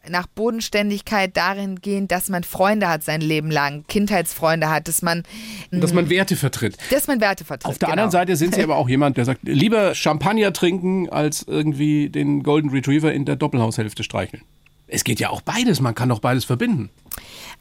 nach 0.09 0.27
Bodenständigkeit 0.27 1.35
darin 1.35 1.77
gehen, 1.77 2.07
dass 2.07 2.29
man 2.29 2.43
Freunde 2.43 2.87
hat 2.87 3.03
sein 3.03 3.21
Leben 3.21 3.51
lang, 3.51 3.85
Kindheitsfreunde 3.87 4.69
hat, 4.69 4.87
dass 4.87 5.01
man 5.01 5.23
dass 5.71 5.93
man 5.93 6.09
Werte 6.09 6.35
vertritt. 6.35 6.77
Dass 6.91 7.07
man 7.07 7.21
Werte 7.21 7.45
vertritt. 7.45 7.69
Auf 7.69 7.77
der 7.77 7.87
genau. 7.87 7.93
anderen 7.93 8.11
Seite 8.11 8.35
sind 8.35 8.55
Sie 8.55 8.63
aber 8.63 8.75
auch 8.75 8.89
jemand, 8.89 9.17
der 9.17 9.25
sagt, 9.25 9.41
lieber 9.43 9.95
Champagner 9.95 10.53
trinken 10.53 11.09
als 11.09 11.43
irgendwie 11.47 12.09
den 12.09 12.43
Golden 12.43 12.69
Retriever 12.69 13.13
in 13.13 13.25
der 13.25 13.35
Doppelhaushälfte 13.35 14.03
streicheln. 14.03 14.43
Es 14.87 15.03
geht 15.03 15.19
ja 15.19 15.29
auch 15.29 15.41
beides, 15.41 15.79
man 15.79 15.95
kann 15.95 16.09
doch 16.09 16.19
beides 16.19 16.45
verbinden. 16.45 16.89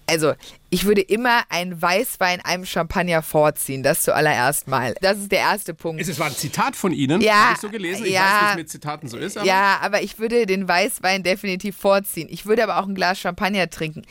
Also, 0.06 0.34
ich 0.68 0.84
würde 0.84 1.00
immer 1.00 1.44
ein 1.48 1.80
Weißwein 1.80 2.42
einem 2.42 2.66
Champagner 2.66 3.22
vorziehen, 3.22 3.82
das 3.82 4.02
zuallererst 4.02 4.68
mal. 4.68 4.94
Das 5.00 5.16
ist 5.16 5.32
der 5.32 5.38
erste 5.38 5.72
Punkt. 5.72 6.02
Es 6.02 6.18
war 6.18 6.26
ein 6.26 6.34
Zitat 6.34 6.76
von 6.76 6.92
Ihnen, 6.92 7.22
ja, 7.22 7.34
habe 7.34 7.54
ich 7.54 7.60
so 7.60 7.70
gelesen. 7.70 8.04
Ich 8.04 8.12
ja, 8.12 8.20
weiß, 8.20 8.42
wie 8.42 8.50
es 8.50 8.56
mit 8.56 8.70
Zitaten 8.70 9.08
so 9.08 9.16
ist. 9.16 9.38
Aber 9.38 9.46
ja, 9.46 9.78
aber 9.80 10.02
ich 10.02 10.18
würde 10.18 10.44
den 10.44 10.68
Weißwein 10.68 11.22
definitiv 11.22 11.76
vorziehen. 11.76 12.28
Ich 12.30 12.44
würde 12.44 12.62
aber 12.64 12.78
auch 12.78 12.87
ein 12.87 12.94
Glas 12.94 13.18
Champagner 13.18 13.70
trinken. 13.70 14.02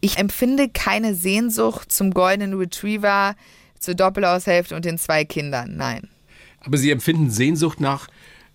Ich 0.00 0.18
empfinde 0.18 0.68
keine 0.68 1.16
Sehnsucht 1.16 1.90
zum 1.90 2.12
Golden 2.12 2.54
Retriever, 2.54 3.34
zur 3.80 3.94
Doppelhaushälfte 3.94 4.76
und 4.76 4.84
den 4.84 4.98
zwei 4.98 5.24
Kindern. 5.24 5.76
Nein. 5.76 6.08
Aber 6.60 6.76
Sie 6.76 6.90
empfinden 6.90 7.30
Sehnsucht 7.30 7.80
nach 7.80 8.06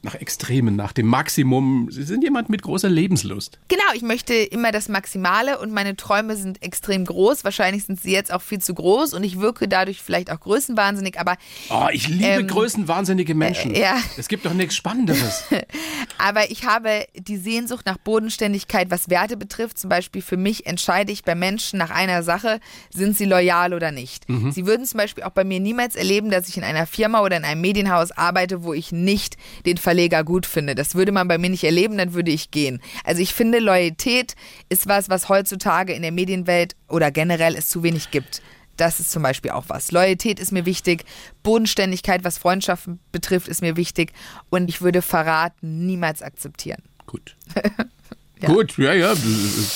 nach 0.05 0.15
Extremen, 0.15 0.75
nach 0.75 0.93
dem 0.93 1.07
Maximum. 1.07 1.89
Sie 1.91 2.03
sind 2.03 2.23
jemand 2.23 2.47
mit 2.47 2.61
großer 2.61 2.89
Lebenslust. 2.89 3.59
Genau, 3.67 3.83
ich 3.95 4.03
möchte 4.03 4.33
immer 4.35 4.71
das 4.71 4.87
Maximale 4.87 5.59
und 5.59 5.73
meine 5.73 5.97
Träume 5.97 6.37
sind 6.37 6.61
extrem 6.61 7.05
groß. 7.05 7.43
Wahrscheinlich 7.43 7.85
sind 7.85 7.99
sie 7.99 8.11
jetzt 8.11 8.31
auch 8.31 8.41
viel 8.41 8.59
zu 8.59 8.75
groß 8.75 9.13
und 9.13 9.23
ich 9.23 9.39
wirke 9.39 9.67
dadurch 9.67 10.01
vielleicht 10.01 10.31
auch 10.31 10.39
größenwahnsinnig, 10.39 11.19
aber. 11.19 11.37
Oh, 11.69 11.87
ich 11.91 12.07
liebe 12.07 12.23
ähm, 12.25 12.47
größenwahnsinnige 12.47 13.33
Menschen. 13.33 13.73
Äh, 13.73 13.81
ja. 13.81 13.97
Es 14.15 14.27
gibt 14.27 14.45
doch 14.45 14.53
nichts 14.53 14.75
Spannenderes. 14.75 15.45
aber 16.19 16.51
ich 16.51 16.65
habe 16.65 17.05
die 17.15 17.37
Sehnsucht 17.37 17.87
nach 17.87 17.97
Bodenständigkeit, 17.97 18.91
was 18.91 19.09
Werte 19.09 19.37
betrifft. 19.37 19.79
Zum 19.79 19.89
Beispiel 19.89 20.21
für 20.21 20.37
mich 20.37 20.67
entscheide 20.67 21.11
ich 21.11 21.23
bei 21.23 21.33
Menschen 21.33 21.79
nach 21.79 21.89
einer 21.89 22.21
Sache, 22.21 22.59
sind 22.91 23.17
sie 23.17 23.25
loyal 23.25 23.73
oder 23.73 23.91
nicht. 23.91 24.29
Mhm. 24.29 24.51
Sie 24.51 24.67
würden 24.67 24.85
zum 24.85 24.99
Beispiel 24.99 25.23
auch 25.23 25.31
bei 25.31 25.43
mir 25.43 25.59
niemals 25.59 25.95
erleben, 25.95 26.29
dass 26.29 26.47
ich 26.47 26.57
in 26.57 26.63
einer 26.63 26.85
Firma 26.85 27.21
oder 27.21 27.37
in 27.37 27.43
einem 27.43 27.61
Medienhaus 27.61 28.11
arbeite, 28.11 28.63
wo 28.63 28.73
ich 28.73 28.91
nicht 28.91 29.37
den 29.65 29.77
Verlust 29.77 29.94
Verleger 29.95 30.25
gut 30.25 30.45
finde. 30.45 30.75
Das 30.75 30.95
würde 30.95 31.13
man 31.13 31.29
bei 31.29 31.37
mir 31.37 31.49
nicht 31.49 31.63
erleben, 31.63 31.97
dann 31.97 32.13
würde 32.13 32.29
ich 32.29 32.51
gehen. 32.51 32.81
Also 33.05 33.21
ich 33.21 33.33
finde, 33.33 33.59
Loyalität 33.59 34.35
ist 34.67 34.89
was, 34.89 35.07
was 35.07 35.29
heutzutage 35.29 35.93
in 35.93 36.01
der 36.01 36.11
Medienwelt 36.11 36.75
oder 36.89 37.11
generell 37.11 37.55
es 37.55 37.69
zu 37.69 37.81
wenig 37.81 38.11
gibt. 38.11 38.41
Das 38.75 38.99
ist 38.99 39.09
zum 39.09 39.23
Beispiel 39.23 39.51
auch 39.51 39.63
was. 39.69 39.93
Loyalität 39.93 40.37
ist 40.37 40.51
mir 40.51 40.65
wichtig. 40.65 41.05
Bodenständigkeit, 41.43 42.25
was 42.25 42.37
Freundschaften 42.37 42.99
betrifft, 43.13 43.47
ist 43.47 43.61
mir 43.61 43.77
wichtig. 43.77 44.11
Und 44.49 44.67
ich 44.67 44.81
würde 44.81 45.01
Verrat 45.01 45.53
niemals 45.61 46.21
akzeptieren. 46.21 46.83
Gut. 47.05 47.37
Ja. 48.41 48.49
Gut, 48.49 48.77
ja, 48.77 48.93
ja, 48.93 49.13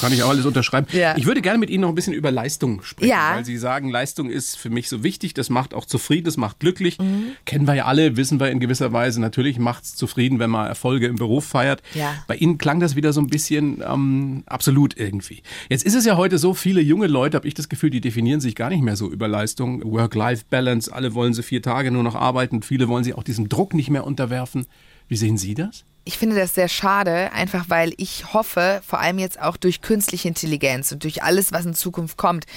kann 0.01 0.11
ich 0.11 0.21
auch 0.23 0.29
alles 0.29 0.45
unterschreiben. 0.45 0.87
Ja. 0.91 1.15
Ich 1.17 1.25
würde 1.25 1.41
gerne 1.41 1.59
mit 1.59 1.69
Ihnen 1.69 1.81
noch 1.81 1.89
ein 1.89 1.95
bisschen 1.95 2.13
über 2.13 2.29
Leistung 2.29 2.83
sprechen, 2.83 3.11
ja. 3.11 3.35
weil 3.35 3.45
Sie 3.45 3.57
sagen, 3.57 3.89
Leistung 3.89 4.29
ist 4.29 4.57
für 4.57 4.69
mich 4.69 4.89
so 4.89 5.01
wichtig, 5.01 5.33
das 5.33 5.49
macht 5.49 5.73
auch 5.73 5.85
zufrieden, 5.85 6.25
das 6.25 6.35
macht 6.35 6.59
glücklich. 6.59 6.99
Mhm. 6.99 7.31
Kennen 7.45 7.67
wir 7.67 7.75
ja 7.75 7.85
alle, 7.85 8.17
wissen 8.17 8.39
wir 8.39 8.51
in 8.51 8.59
gewisser 8.59 8.91
Weise. 8.91 9.21
Natürlich 9.21 9.59
macht 9.59 9.83
es 9.85 9.95
zufrieden, 9.95 10.39
wenn 10.39 10.49
man 10.49 10.67
Erfolge 10.67 11.07
im 11.07 11.15
Beruf 11.15 11.45
feiert. 11.45 11.81
Bei 12.27 12.35
Ihnen 12.35 12.57
klang 12.57 12.79
das 12.79 12.95
wieder 12.95 13.13
so 13.13 13.21
ein 13.21 13.27
bisschen 13.27 13.81
ähm, 13.87 14.43
absolut 14.45 14.97
irgendwie. 14.97 15.41
Jetzt 15.69 15.85
ist 15.85 15.95
es 15.95 16.05
ja 16.05 16.17
heute 16.17 16.37
so, 16.37 16.53
viele 16.53 16.81
junge 16.81 17.07
Leute, 17.07 17.37
habe 17.37 17.47
ich 17.47 17.53
das 17.53 17.69
Gefühl, 17.69 17.89
die 17.89 18.01
definieren 18.01 18.41
sich 18.41 18.55
gar 18.55 18.69
nicht 18.69 18.83
mehr 18.83 18.95
so 18.95 19.09
über 19.09 19.27
Leistung. 19.27 19.83
Work-Life-Balance, 19.89 20.93
alle 20.93 21.13
wollen 21.13 21.33
sie 21.33 21.43
vier 21.43 21.61
Tage 21.61 21.91
nur 21.91 22.03
noch 22.03 22.15
arbeiten, 22.15 22.61
viele 22.61 22.87
wollen 22.87 23.03
sich 23.03 23.15
auch 23.15 23.23
diesem 23.23 23.47
Druck 23.49 23.73
nicht 23.73 23.89
mehr 23.89 24.05
unterwerfen. 24.05 24.65
Wie 25.07 25.15
sehen 25.15 25.37
Sie 25.37 25.55
das? 25.55 25.85
Ich 26.09 26.17
finde 26.17 26.37
das 26.37 26.55
sehr 26.55 26.69
schade, 26.69 27.31
einfach 27.33 27.65
weil 27.67 27.93
ich 27.97 28.33
hoffe, 28.33 28.81
vor 28.83 28.99
allem 28.99 29.19
jetzt 29.19 29.39
auch 29.39 29.57
durch 29.57 29.83
künstliche 29.83 30.27
Intelligenz 30.27 30.91
und 30.91 31.03
durch 31.03 31.21
alles, 31.21 31.51
was 31.51 31.67
in 31.67 31.75
Zukunft 31.75 32.17
kommt, 32.17 32.47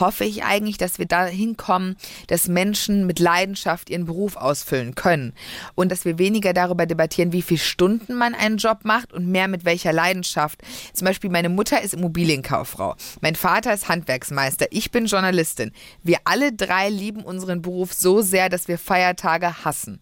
hoffe 0.00 0.24
ich 0.24 0.42
eigentlich, 0.42 0.78
dass 0.78 0.98
wir 0.98 1.04
dahin 1.04 1.58
kommen, 1.58 1.96
dass 2.28 2.48
Menschen 2.48 3.06
mit 3.06 3.18
Leidenschaft 3.18 3.90
ihren 3.90 4.06
Beruf 4.06 4.36
ausfüllen 4.36 4.94
können 4.94 5.34
und 5.74 5.92
dass 5.92 6.06
wir 6.06 6.16
weniger 6.16 6.54
darüber 6.54 6.86
debattieren, 6.86 7.32
wie 7.32 7.42
viele 7.42 7.60
Stunden 7.60 8.14
man 8.14 8.34
einen 8.34 8.56
Job 8.56 8.78
macht 8.84 9.12
und 9.12 9.28
mehr 9.28 9.48
mit 9.48 9.66
welcher 9.66 9.92
Leidenschaft. 9.92 10.62
Zum 10.94 11.04
Beispiel 11.04 11.28
meine 11.28 11.50
Mutter 11.50 11.82
ist 11.82 11.92
Immobilienkauffrau, 11.92 12.96
mein 13.20 13.36
Vater 13.36 13.74
ist 13.74 13.90
Handwerksmeister, 13.90 14.68
ich 14.70 14.90
bin 14.90 15.04
Journalistin. 15.04 15.72
Wir 16.02 16.20
alle 16.24 16.54
drei 16.54 16.88
lieben 16.88 17.22
unseren 17.22 17.60
Beruf 17.60 17.92
so 17.92 18.22
sehr, 18.22 18.48
dass 18.48 18.66
wir 18.66 18.78
Feiertage 18.78 19.62
hassen. 19.62 20.00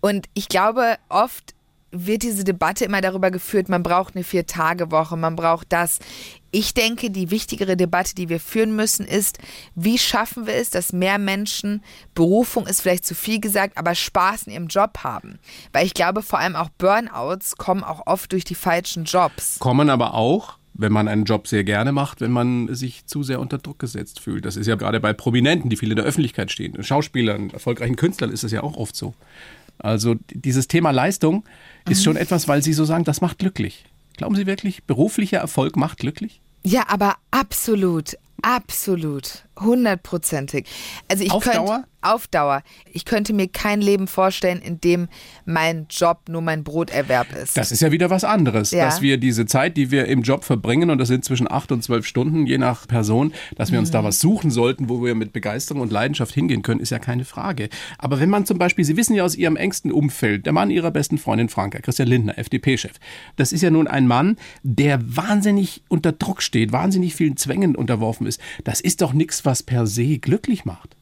Und 0.00 0.28
ich 0.34 0.46
glaube, 0.48 0.94
oft 1.08 1.55
wird 2.04 2.22
diese 2.22 2.44
Debatte 2.44 2.84
immer 2.84 3.00
darüber 3.00 3.30
geführt, 3.30 3.68
man 3.68 3.82
braucht 3.82 4.14
eine 4.14 4.24
Vier-Tage-Woche, 4.24 5.16
man 5.16 5.36
braucht 5.36 5.72
das. 5.72 6.00
Ich 6.50 6.74
denke, 6.74 7.10
die 7.10 7.30
wichtigere 7.30 7.76
Debatte, 7.76 8.14
die 8.14 8.28
wir 8.28 8.40
führen 8.40 8.74
müssen, 8.76 9.06
ist, 9.06 9.38
wie 9.74 9.98
schaffen 9.98 10.46
wir 10.46 10.54
es, 10.54 10.70
dass 10.70 10.92
mehr 10.92 11.18
Menschen, 11.18 11.82
Berufung 12.14 12.66
ist 12.66 12.82
vielleicht 12.82 13.04
zu 13.04 13.14
viel 13.14 13.40
gesagt, 13.40 13.78
aber 13.78 13.94
Spaß 13.94 14.44
in 14.44 14.52
ihrem 14.52 14.66
Job 14.66 14.98
haben. 15.04 15.38
Weil 15.72 15.86
ich 15.86 15.94
glaube, 15.94 16.22
vor 16.22 16.38
allem 16.38 16.56
auch 16.56 16.68
Burnouts 16.70 17.56
kommen 17.56 17.84
auch 17.84 18.06
oft 18.06 18.32
durch 18.32 18.44
die 18.44 18.54
falschen 18.54 19.04
Jobs. 19.04 19.58
Kommen 19.58 19.90
aber 19.90 20.14
auch 20.14 20.58
wenn 20.78 20.92
man 20.92 21.08
einen 21.08 21.24
Job 21.24 21.48
sehr 21.48 21.64
gerne 21.64 21.92
macht, 21.92 22.20
wenn 22.20 22.30
man 22.30 22.74
sich 22.74 23.06
zu 23.06 23.22
sehr 23.22 23.40
unter 23.40 23.58
Druck 23.58 23.78
gesetzt 23.78 24.20
fühlt. 24.20 24.44
Das 24.44 24.56
ist 24.56 24.66
ja 24.66 24.74
gerade 24.74 25.00
bei 25.00 25.12
Prominenten, 25.12 25.70
die 25.70 25.76
viel 25.76 25.90
in 25.90 25.96
der 25.96 26.04
Öffentlichkeit 26.04 26.50
stehen, 26.50 26.82
Schauspielern, 26.82 27.50
erfolgreichen 27.50 27.96
Künstlern 27.96 28.30
ist 28.30 28.44
es 28.44 28.52
ja 28.52 28.62
auch 28.62 28.76
oft 28.76 28.94
so. 28.94 29.14
Also 29.78 30.16
dieses 30.30 30.68
Thema 30.68 30.90
Leistung 30.90 31.44
ist 31.88 32.02
schon 32.04 32.16
etwas, 32.16 32.48
weil 32.48 32.62
Sie 32.62 32.72
so 32.72 32.84
sagen, 32.84 33.04
das 33.04 33.20
macht 33.20 33.38
glücklich. 33.38 33.84
Glauben 34.16 34.34
Sie 34.34 34.46
wirklich, 34.46 34.84
beruflicher 34.84 35.38
Erfolg 35.38 35.76
macht 35.76 35.98
glücklich? 35.98 36.40
Ja, 36.64 36.84
aber 36.88 37.16
absolut, 37.30 38.16
absolut, 38.42 39.44
hundertprozentig. 39.58 40.66
Also 41.08 41.24
ich 41.24 41.30
Auf 41.30 41.44
könnt, 41.44 41.56
Dauer? 41.56 41.84
auf 42.06 42.26
Dauer. 42.28 42.62
Ich 42.92 43.04
könnte 43.04 43.32
mir 43.32 43.48
kein 43.48 43.80
Leben 43.80 44.06
vorstellen, 44.06 44.60
in 44.60 44.80
dem 44.80 45.08
mein 45.44 45.86
Job 45.90 46.28
nur 46.28 46.40
mein 46.40 46.62
Broterwerb 46.62 47.32
ist. 47.34 47.56
Das 47.56 47.72
ist 47.72 47.80
ja 47.80 47.90
wieder 47.90 48.10
was 48.10 48.24
anderes, 48.24 48.70
ja. 48.70 48.84
dass 48.84 49.02
wir 49.02 49.18
diese 49.18 49.46
Zeit, 49.46 49.76
die 49.76 49.90
wir 49.90 50.06
im 50.06 50.22
Job 50.22 50.44
verbringen, 50.44 50.90
und 50.90 50.98
das 50.98 51.08
sind 51.08 51.24
zwischen 51.24 51.50
acht 51.50 51.72
und 51.72 51.82
zwölf 51.82 52.06
Stunden, 52.06 52.46
je 52.46 52.58
nach 52.58 52.86
Person, 52.86 53.32
dass 53.56 53.72
wir 53.72 53.78
uns 53.78 53.90
da 53.90 54.02
mhm. 54.02 54.06
was 54.06 54.20
suchen 54.20 54.50
sollten, 54.50 54.88
wo 54.88 55.02
wir 55.04 55.14
mit 55.14 55.32
Begeisterung 55.32 55.82
und 55.82 55.92
Leidenschaft 55.92 56.32
hingehen 56.32 56.62
können, 56.62 56.80
ist 56.80 56.90
ja 56.90 56.98
keine 56.98 57.24
Frage. 57.24 57.68
Aber 57.98 58.20
wenn 58.20 58.30
man 58.30 58.46
zum 58.46 58.58
Beispiel, 58.58 58.84
Sie 58.84 58.96
wissen 58.96 59.14
ja 59.14 59.24
aus 59.24 59.34
Ihrem 59.34 59.56
engsten 59.56 59.90
Umfeld, 59.90 60.46
der 60.46 60.52
Mann 60.52 60.70
Ihrer 60.70 60.90
besten 60.90 61.18
Freundin 61.18 61.48
Franka, 61.48 61.80
Christian 61.80 62.08
Lindner, 62.08 62.38
FDP-Chef, 62.38 62.92
das 63.36 63.52
ist 63.52 63.62
ja 63.62 63.70
nun 63.70 63.88
ein 63.88 64.06
Mann, 64.06 64.36
der 64.62 65.16
wahnsinnig 65.16 65.82
unter 65.88 66.12
Druck 66.12 66.42
steht, 66.42 66.72
wahnsinnig 66.72 67.14
vielen 67.14 67.36
Zwängen 67.36 67.74
unterworfen 67.74 68.26
ist. 68.26 68.40
Das 68.64 68.80
ist 68.80 69.00
doch 69.02 69.12
nichts, 69.12 69.44
was 69.46 69.62
per 69.62 69.86
se 69.86 70.18
glücklich 70.18 70.64
macht. 70.64 70.96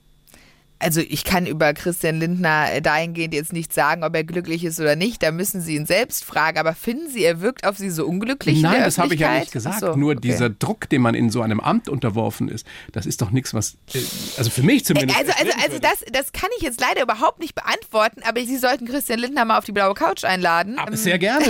Also 0.85 1.01
ich 1.01 1.25
kann 1.25 1.47
über 1.47 1.73
Christian 1.73 2.19
Lindner 2.19 2.71
äh, 2.71 2.83
dahingehend 2.83 3.33
jetzt 3.33 3.55
nicht 3.55 3.73
sagen, 3.73 4.05
ob 4.05 4.15
er 4.15 4.23
glücklich 4.23 4.65
ist 4.65 4.79
oder 4.81 4.97
nicht. 4.97 5.23
Da 5.23 5.31
müssen 5.31 5.63
Sie 5.63 5.77
ihn 5.77 5.87
selbst 5.87 6.25
fragen. 6.25 6.59
Aber 6.59 6.75
finden 6.75 7.09
Sie, 7.09 7.25
er 7.25 7.41
wirkt 7.41 7.67
auf 7.67 7.79
Sie 7.79 7.89
so 7.89 8.05
unglücklich? 8.07 8.61
Nein, 8.61 8.83
das 8.83 8.99
habe 8.99 9.15
ich 9.15 9.21
ja 9.21 9.39
nicht 9.39 9.51
gesagt. 9.51 9.81
So, 9.81 9.97
Nur 9.97 10.13
okay. 10.13 10.21
dieser 10.21 10.51
Druck, 10.51 10.89
den 10.91 11.01
man 11.01 11.15
in 11.15 11.31
so 11.31 11.41
einem 11.41 11.59
Amt 11.61 11.89
unterworfen 11.89 12.49
ist, 12.49 12.67
das 12.93 13.07
ist 13.07 13.23
doch 13.23 13.31
nichts, 13.31 13.55
was, 13.55 13.79
äh, 13.95 13.99
also 14.37 14.51
für 14.51 14.63
mich 14.63 14.85
zumindest. 14.85 15.19
Also, 15.19 15.33
also, 15.39 15.53
also 15.65 15.79
das, 15.79 16.05
das 16.13 16.33
kann 16.33 16.51
ich 16.59 16.63
jetzt 16.63 16.81
leider 16.83 17.03
überhaupt 17.03 17.41
nicht 17.41 17.55
beantworten, 17.55 18.21
aber 18.23 18.43
Sie 18.43 18.59
sollten 18.59 18.87
Christian 18.87 19.21
Lindner 19.21 19.47
mal 19.47 19.57
auf 19.57 19.65
die 19.65 19.73
blaue 19.73 19.95
Couch 19.95 20.25
einladen. 20.25 20.79
Aber 20.79 20.95
sehr 20.99 21.19
gerne, 21.19 21.47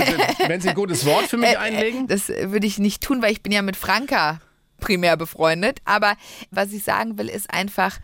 wenn 0.47 0.61
Sie 0.61 0.69
ein 0.69 0.77
gutes 0.77 1.05
Wort 1.07 1.25
für 1.25 1.39
mich 1.39 1.51
äh, 1.55 1.57
einlegen. 1.57 2.07
Das 2.07 2.29
würde 2.29 2.67
ich 2.69 2.79
nicht 2.79 3.03
tun, 3.03 3.21
weil 3.21 3.33
ich 3.33 3.43
bin 3.43 3.51
ja 3.51 3.63
mit 3.63 3.77
Franka 3.77 4.41
primär 4.85 5.17
befreundet. 5.17 5.81
Aber 5.85 6.15
was 6.51 6.73
ich 6.73 6.85
sagen 6.85 7.17
will, 7.19 7.29
ist 7.29 7.53
einfach, 7.53 7.99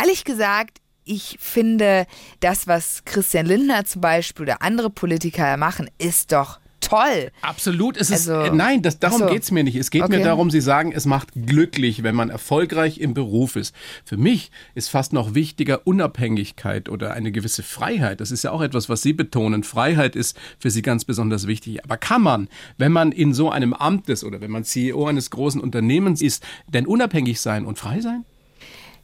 ehrlich 0.00 0.24
gesagt, 0.24 0.80
ich 1.04 1.38
finde, 1.40 2.06
das, 2.40 2.66
was 2.66 3.04
Christian 3.04 3.46
Lindner 3.46 3.84
zum 3.84 4.00
Beispiel 4.00 4.44
oder 4.44 4.62
andere 4.62 4.90
Politiker 4.90 5.56
machen, 5.56 5.90
ist 5.98 6.32
doch 6.32 6.60
toll. 6.80 7.30
Absolut. 7.42 7.96
Es 7.96 8.10
ist, 8.10 8.28
also, 8.28 8.54
nein, 8.54 8.82
das, 8.82 8.98
darum 8.98 9.20
so. 9.20 9.26
geht 9.26 9.42
es 9.42 9.50
mir 9.50 9.64
nicht. 9.64 9.76
Es 9.76 9.90
geht 9.90 10.02
okay. 10.02 10.18
mir 10.18 10.24
darum, 10.24 10.50
Sie 10.50 10.60
sagen, 10.60 10.92
es 10.92 11.06
macht 11.06 11.28
glücklich, 11.34 12.02
wenn 12.02 12.14
man 12.14 12.30
erfolgreich 12.30 12.98
im 12.98 13.14
Beruf 13.14 13.56
ist. 13.56 13.74
Für 14.04 14.16
mich 14.16 14.50
ist 14.74 14.88
fast 14.88 15.12
noch 15.12 15.34
wichtiger 15.34 15.86
Unabhängigkeit 15.86 16.88
oder 16.88 17.12
eine 17.14 17.32
gewisse 17.32 17.62
Freiheit. 17.62 18.20
Das 18.20 18.30
ist 18.30 18.44
ja 18.44 18.50
auch 18.50 18.62
etwas, 18.62 18.88
was 18.88 19.02
Sie 19.02 19.12
betonen. 19.12 19.64
Freiheit 19.64 20.16
ist 20.16 20.38
für 20.58 20.70
Sie 20.70 20.82
ganz 20.82 21.04
besonders 21.04 21.46
wichtig. 21.46 21.84
Aber 21.84 21.96
kann 21.96 22.22
man, 22.22 22.48
wenn 22.76 22.92
man 22.92 23.12
in 23.12 23.34
so 23.34 23.50
einem 23.50 23.72
Amt 23.72 24.08
ist 24.08 24.24
oder 24.24 24.40
wenn 24.40 24.50
man 24.50 24.64
CEO 24.64 25.06
eines 25.06 25.30
großen 25.30 25.60
Unternehmens 25.60 26.22
ist, 26.22 26.44
denn 26.66 26.86
unabhängig 26.86 27.40
sein 27.40 27.66
und 27.66 27.78
frei 27.78 28.00
sein? 28.00 28.24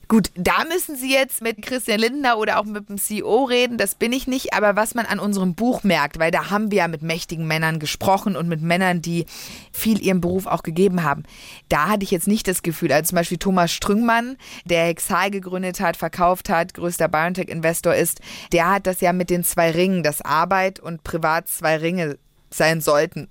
Gut, 0.09 0.31
da 0.35 0.65
müssen 0.65 0.97
Sie 0.97 1.13
jetzt 1.13 1.41
mit 1.41 1.63
Christian 1.63 2.01
Lindner 2.01 2.39
oder 2.39 2.59
auch 2.59 2.65
mit 2.65 2.89
dem 2.89 2.99
CEO 2.99 3.45
reden, 3.45 3.79
das 3.79 3.95
bin 3.95 4.13
ich 4.13 4.27
nicht, 4.27 4.53
aber 4.53 4.77
was 4.77 4.95
man 4.95 5.07
an 5.07 5.19
unserem 5.19 5.55
Buch 5.55 5.83
merkt, 5.83 6.19
weil 6.19 6.31
da 6.31 6.51
haben 6.51 6.71
wir 6.71 6.79
ja 6.79 6.89
mit 6.89 7.03
mächtigen 7.03 7.47
Männern 7.47 7.79
gesprochen 7.79 8.37
und 8.37 8.49
mit 8.49 8.61
Männern, 8.61 9.01
die 9.01 9.25
viel 9.73 10.03
ihrem 10.03 10.21
Beruf 10.21 10.47
auch 10.47 10.63
gegeben 10.63 11.05
haben. 11.05 11.23
Da 11.69 11.89
hatte 11.89 12.05
ich 12.05 12.11
jetzt 12.11 12.29
nicht 12.29 12.47
das 12.49 12.63
Gefühl, 12.63 12.93
also 12.93 13.11
zum 13.11 13.17
Beispiel 13.17 13.39
Thomas 13.39 13.73
Strüngmann, 13.73 14.37
der 14.65 14.87
Hexal 14.87 15.31
gegründet 15.31 15.81
hat, 15.81 15.97
verkauft 15.97 16.49
hat, 16.51 16.75
größter 16.75 17.09
BioNTech-Investor 17.09 17.95
ist, 17.95 18.21
der 18.53 18.71
hat 18.71 18.87
das 18.87 19.01
ja 19.01 19.13
mit 19.13 19.31
den 19.31 19.45
zwei 19.45 19.71
Ringen, 19.71 20.03
dass 20.03 20.21
Arbeit 20.21 20.81
und 20.81 21.03
Privat 21.05 21.49
zwei 21.49 21.77
Ringe 21.77 22.19
sein 22.51 22.81
sollten. 22.81 23.29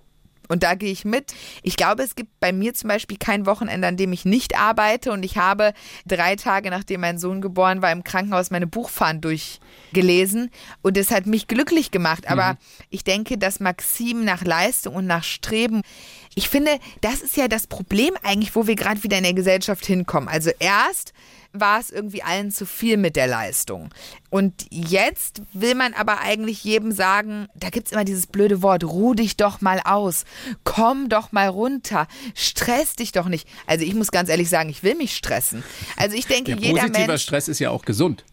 Und 0.54 0.62
da 0.62 0.76
gehe 0.76 0.92
ich 0.92 1.04
mit. 1.04 1.34
Ich 1.64 1.78
glaube, 1.78 2.04
es 2.04 2.14
gibt 2.14 2.40
bei 2.40 2.54
mir 2.54 2.76
zum 2.76 2.88
Beispiel 2.88 3.18
kein 3.18 3.48
Wochenende, 3.48 3.88
an 3.88 3.98
dem 3.98 4.14
ich 4.14 4.24
nicht 4.24 4.56
arbeite. 4.56 5.12
Und 5.12 5.24
ich 5.24 5.36
habe 5.36 5.74
drei 6.06 6.36
Tage, 6.36 6.70
nachdem 6.70 7.02
mein 7.02 7.18
Sohn 7.18 7.42
geboren 7.42 7.82
war, 7.82 7.92
im 7.92 8.04
Krankenhaus 8.04 8.52
meine 8.52 8.68
Buchfahren 8.68 9.20
durchgelesen. 9.20 10.52
Und 10.84 10.96
es 10.96 11.10
hat 11.10 11.26
mich 11.26 11.48
glücklich 11.48 11.90
gemacht. 11.90 12.28
Aber 12.30 12.54
mhm. 12.54 12.58
ich 12.92 13.04
denke, 13.04 13.40
dass 13.40 13.60
Maxim 13.60 14.26
nach 14.26 14.44
Leistung 14.44 14.94
und 14.94 15.08
nach 15.08 15.24
Streben, 15.24 15.82
ich 16.36 16.50
finde, 16.50 16.78
das 17.02 17.22
ist 17.22 17.36
ja 17.36 17.48
das 17.48 17.66
Problem 17.66 18.14
eigentlich, 18.22 18.56
wo 18.56 18.68
wir 18.68 18.76
gerade 18.76 19.02
wieder 19.02 19.18
in 19.18 19.24
der 19.24 19.34
Gesellschaft 19.34 19.84
hinkommen. 19.88 20.30
Also 20.30 20.52
erst 20.60 21.14
war 21.54 21.80
es 21.80 21.92
irgendwie 21.92 22.24
allen 22.24 22.52
zu 22.52 22.66
viel 22.66 22.98
mit 22.98 23.16
der 23.16 23.28
Leistung. 23.28 23.90
Und 24.30 24.66
jetzt 24.72 25.42
will 25.54 25.76
man 25.76 25.94
aber 25.94 26.20
eigentlich 26.20 26.64
jedem 26.64 26.92
sagen, 26.92 27.48
da 27.56 27.70
gibt 27.70 27.88
es 27.88 27.94
immer 27.94 28.04
dieses 28.04 28.28
blöde 28.28 28.62
Wort, 28.62 28.84
ruh 28.84 29.14
dich 29.14 29.38
doch 29.38 29.62
mal 29.62 29.80
aus, 29.86 30.26
komm 30.64 31.10
doch 31.10 31.32
mal 31.32 31.48
runter, 31.48 32.08
stress 32.34 32.96
dich 32.96 33.12
doch 33.12 33.28
nicht. 33.28 33.48
Also 33.68 33.86
ich 33.86 33.94
muss 33.94 34.12
ganz 34.12 34.30
ehrlich 34.30 34.50
sagen, 34.50 34.70
ich 34.70 34.84
will 34.84 34.96
mich 34.96 35.16
stressen. 35.16 35.64
Also 35.96 36.18
ich 36.18 36.26
denke, 36.26 36.52
ja, 36.52 36.58
jeder 36.58 36.82
positiver 36.82 37.08
Mensch... 37.08 37.22
Stress 37.22 37.48
ist 37.48 37.60
ja 37.60 37.70
auch 37.70 37.86
gesund. 37.86 38.26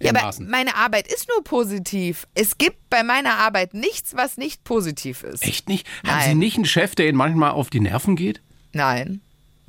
Ja, 0.00 0.14
aber 0.14 0.34
meine 0.40 0.74
Arbeit 0.76 1.12
ist 1.12 1.28
nur 1.28 1.44
positiv. 1.44 2.26
Es 2.34 2.56
gibt 2.56 2.88
bei 2.88 3.02
meiner 3.02 3.36
Arbeit 3.36 3.74
nichts, 3.74 4.16
was 4.16 4.38
nicht 4.38 4.64
positiv 4.64 5.22
ist. 5.22 5.42
Echt 5.44 5.68
nicht? 5.68 5.86
Nein. 6.02 6.14
Haben 6.14 6.28
Sie 6.30 6.34
nicht 6.34 6.56
einen 6.56 6.64
Chef, 6.64 6.94
der 6.94 7.08
Ihnen 7.08 7.18
manchmal 7.18 7.50
auf 7.50 7.68
die 7.68 7.80
Nerven 7.80 8.16
geht? 8.16 8.40
Nein. 8.72 9.20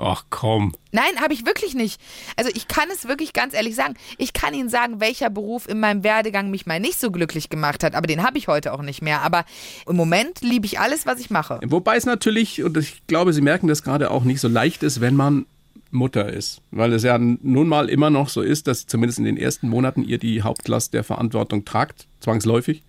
Ach 0.03 0.25
komm. 0.31 0.73
Nein, 0.91 1.21
habe 1.21 1.33
ich 1.33 1.45
wirklich 1.45 1.75
nicht. 1.75 2.01
Also 2.35 2.49
ich 2.55 2.67
kann 2.67 2.89
es 2.91 3.07
wirklich 3.07 3.33
ganz 3.33 3.53
ehrlich 3.53 3.75
sagen. 3.75 3.93
Ich 4.17 4.33
kann 4.33 4.53
Ihnen 4.55 4.67
sagen, 4.67 4.99
welcher 4.99 5.29
Beruf 5.29 5.69
in 5.69 5.79
meinem 5.79 6.03
Werdegang 6.03 6.49
mich 6.49 6.65
mal 6.65 6.79
nicht 6.79 6.99
so 6.99 7.11
glücklich 7.11 7.49
gemacht 7.49 7.83
hat, 7.83 7.93
aber 7.93 8.07
den 8.07 8.23
habe 8.23 8.39
ich 8.39 8.47
heute 8.47 8.73
auch 8.73 8.81
nicht 8.81 9.03
mehr. 9.03 9.21
Aber 9.21 9.45
im 9.87 9.95
Moment 9.95 10.41
liebe 10.41 10.65
ich 10.65 10.79
alles, 10.79 11.05
was 11.05 11.19
ich 11.19 11.29
mache. 11.29 11.59
Wobei 11.63 11.97
es 11.97 12.05
natürlich, 12.05 12.63
und 12.63 12.77
ich 12.77 13.05
glaube, 13.05 13.31
Sie 13.31 13.41
merken 13.41 13.67
das 13.67 13.83
gerade 13.83 14.09
auch 14.09 14.23
nicht 14.23 14.41
so 14.41 14.47
leicht 14.47 14.81
ist, 14.81 15.01
wenn 15.01 15.15
man 15.15 15.45
Mutter 15.91 16.31
ist. 16.31 16.61
Weil 16.71 16.93
es 16.93 17.03
ja 17.03 17.17
nun 17.19 17.67
mal 17.67 17.89
immer 17.89 18.09
noch 18.09 18.29
so 18.29 18.41
ist, 18.41 18.67
dass 18.67 18.87
zumindest 18.87 19.19
in 19.19 19.25
den 19.25 19.37
ersten 19.37 19.69
Monaten 19.69 20.03
ihr 20.03 20.17
die 20.17 20.41
Hauptlast 20.41 20.93
der 20.93 21.03
Verantwortung 21.03 21.63
tragt, 21.63 22.07
zwangsläufig. 22.21 22.81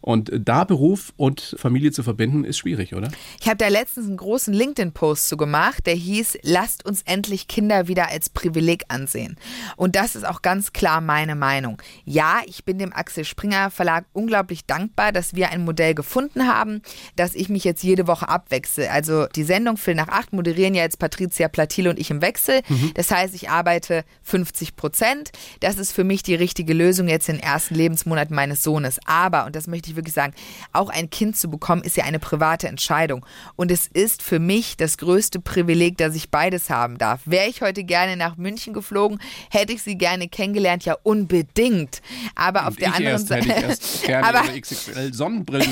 Und 0.00 0.30
da 0.34 0.64
Beruf 0.64 1.12
und 1.16 1.54
Familie 1.58 1.92
zu 1.92 2.02
verbinden, 2.02 2.44
ist 2.44 2.58
schwierig, 2.58 2.94
oder? 2.94 3.10
Ich 3.40 3.46
habe 3.46 3.58
da 3.58 3.68
letztens 3.68 4.06
einen 4.06 4.16
großen 4.16 4.54
LinkedIn-Post 4.54 5.28
zu 5.28 5.36
gemacht, 5.36 5.86
der 5.86 5.94
hieß, 5.94 6.38
lasst 6.42 6.86
uns 6.86 7.02
endlich 7.02 7.48
Kinder 7.48 7.88
wieder 7.88 8.08
als 8.08 8.30
Privileg 8.30 8.84
ansehen. 8.88 9.36
Und 9.76 9.96
das 9.96 10.16
ist 10.16 10.26
auch 10.26 10.42
ganz 10.42 10.72
klar 10.72 11.00
meine 11.00 11.34
Meinung. 11.34 11.80
Ja, 12.04 12.40
ich 12.46 12.64
bin 12.64 12.78
dem 12.78 12.92
Axel 12.92 13.24
Springer 13.24 13.70
Verlag 13.70 14.06
unglaublich 14.12 14.64
dankbar, 14.66 15.12
dass 15.12 15.34
wir 15.34 15.50
ein 15.50 15.64
Modell 15.64 15.94
gefunden 15.94 16.46
haben, 16.46 16.82
dass 17.16 17.34
ich 17.34 17.48
mich 17.48 17.64
jetzt 17.64 17.82
jede 17.82 18.06
Woche 18.06 18.28
abwechsel. 18.28 18.88
Also 18.88 19.26
die 19.26 19.44
Sendung 19.44 19.76
Phil 19.76 19.94
nach 19.94 20.08
acht 20.08 20.32
moderieren 20.32 20.74
ja 20.74 20.82
jetzt 20.82 20.98
Patricia 20.98 21.48
Platil 21.48 21.88
und 21.88 21.98
ich 21.98 22.10
im 22.10 22.22
Wechsel. 22.22 22.60
Mhm. 22.68 22.92
Das 22.94 23.10
heißt, 23.10 23.34
ich 23.34 23.50
arbeite 23.50 24.04
50 24.22 24.76
Prozent. 24.76 25.30
Das 25.60 25.76
ist 25.76 25.92
für 25.92 26.04
mich 26.04 26.22
die 26.22 26.34
richtige 26.34 26.72
Lösung 26.72 27.08
jetzt 27.08 27.28
in 27.28 27.36
den 27.36 27.42
ersten 27.42 27.74
Lebensmonaten 27.74 28.34
meines 28.34 28.62
Sohnes. 28.62 28.98
Aber, 29.04 29.46
und 29.46 29.56
das 29.56 29.59
möchte 29.66 29.90
ich 29.90 29.96
wirklich 29.96 30.14
sagen, 30.14 30.34
auch 30.72 30.88
ein 30.90 31.10
Kind 31.10 31.36
zu 31.36 31.50
bekommen, 31.50 31.82
ist 31.82 31.96
ja 31.96 32.04
eine 32.04 32.18
private 32.18 32.68
Entscheidung. 32.68 33.24
Und 33.56 33.70
es 33.70 33.86
ist 33.86 34.22
für 34.22 34.38
mich 34.38 34.76
das 34.76 34.98
größte 34.98 35.40
Privileg, 35.40 35.96
dass 35.98 36.14
ich 36.14 36.30
beides 36.30 36.70
haben 36.70 36.98
darf. 36.98 37.20
Wäre 37.24 37.48
ich 37.48 37.62
heute 37.62 37.84
gerne 37.84 38.16
nach 38.16 38.36
München 38.36 38.72
geflogen, 38.72 39.18
hätte 39.50 39.72
ich 39.72 39.82
sie 39.82 39.96
gerne 39.96 40.28
kennengelernt, 40.28 40.84
ja 40.84 40.96
unbedingt. 41.02 42.02
Aber 42.34 42.60
Und 42.60 42.66
auf 42.68 42.76
der 42.76 42.94
anderen 42.94 43.24
Seite. 43.24 43.50
aber, 44.22 44.42
XXL 44.60 45.12
Sonnenbrillen. 45.14 45.68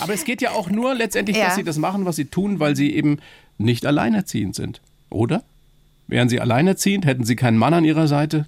aber 0.00 0.14
es 0.14 0.24
geht 0.24 0.42
ja 0.42 0.50
auch 0.52 0.70
nur 0.70 0.94
letztendlich, 0.94 1.36
ja. 1.36 1.46
dass 1.46 1.56
sie 1.56 1.64
das 1.64 1.78
machen, 1.78 2.04
was 2.04 2.16
sie 2.16 2.26
tun, 2.26 2.60
weil 2.60 2.76
sie 2.76 2.94
eben 2.94 3.18
nicht 3.58 3.86
alleinerziehend 3.86 4.54
sind. 4.54 4.80
Oder? 5.10 5.42
Wären 6.08 6.28
sie 6.28 6.40
alleinerziehend, 6.40 7.06
hätten 7.06 7.24
sie 7.24 7.36
keinen 7.36 7.58
Mann 7.58 7.74
an 7.74 7.84
ihrer 7.84 8.06
Seite, 8.06 8.46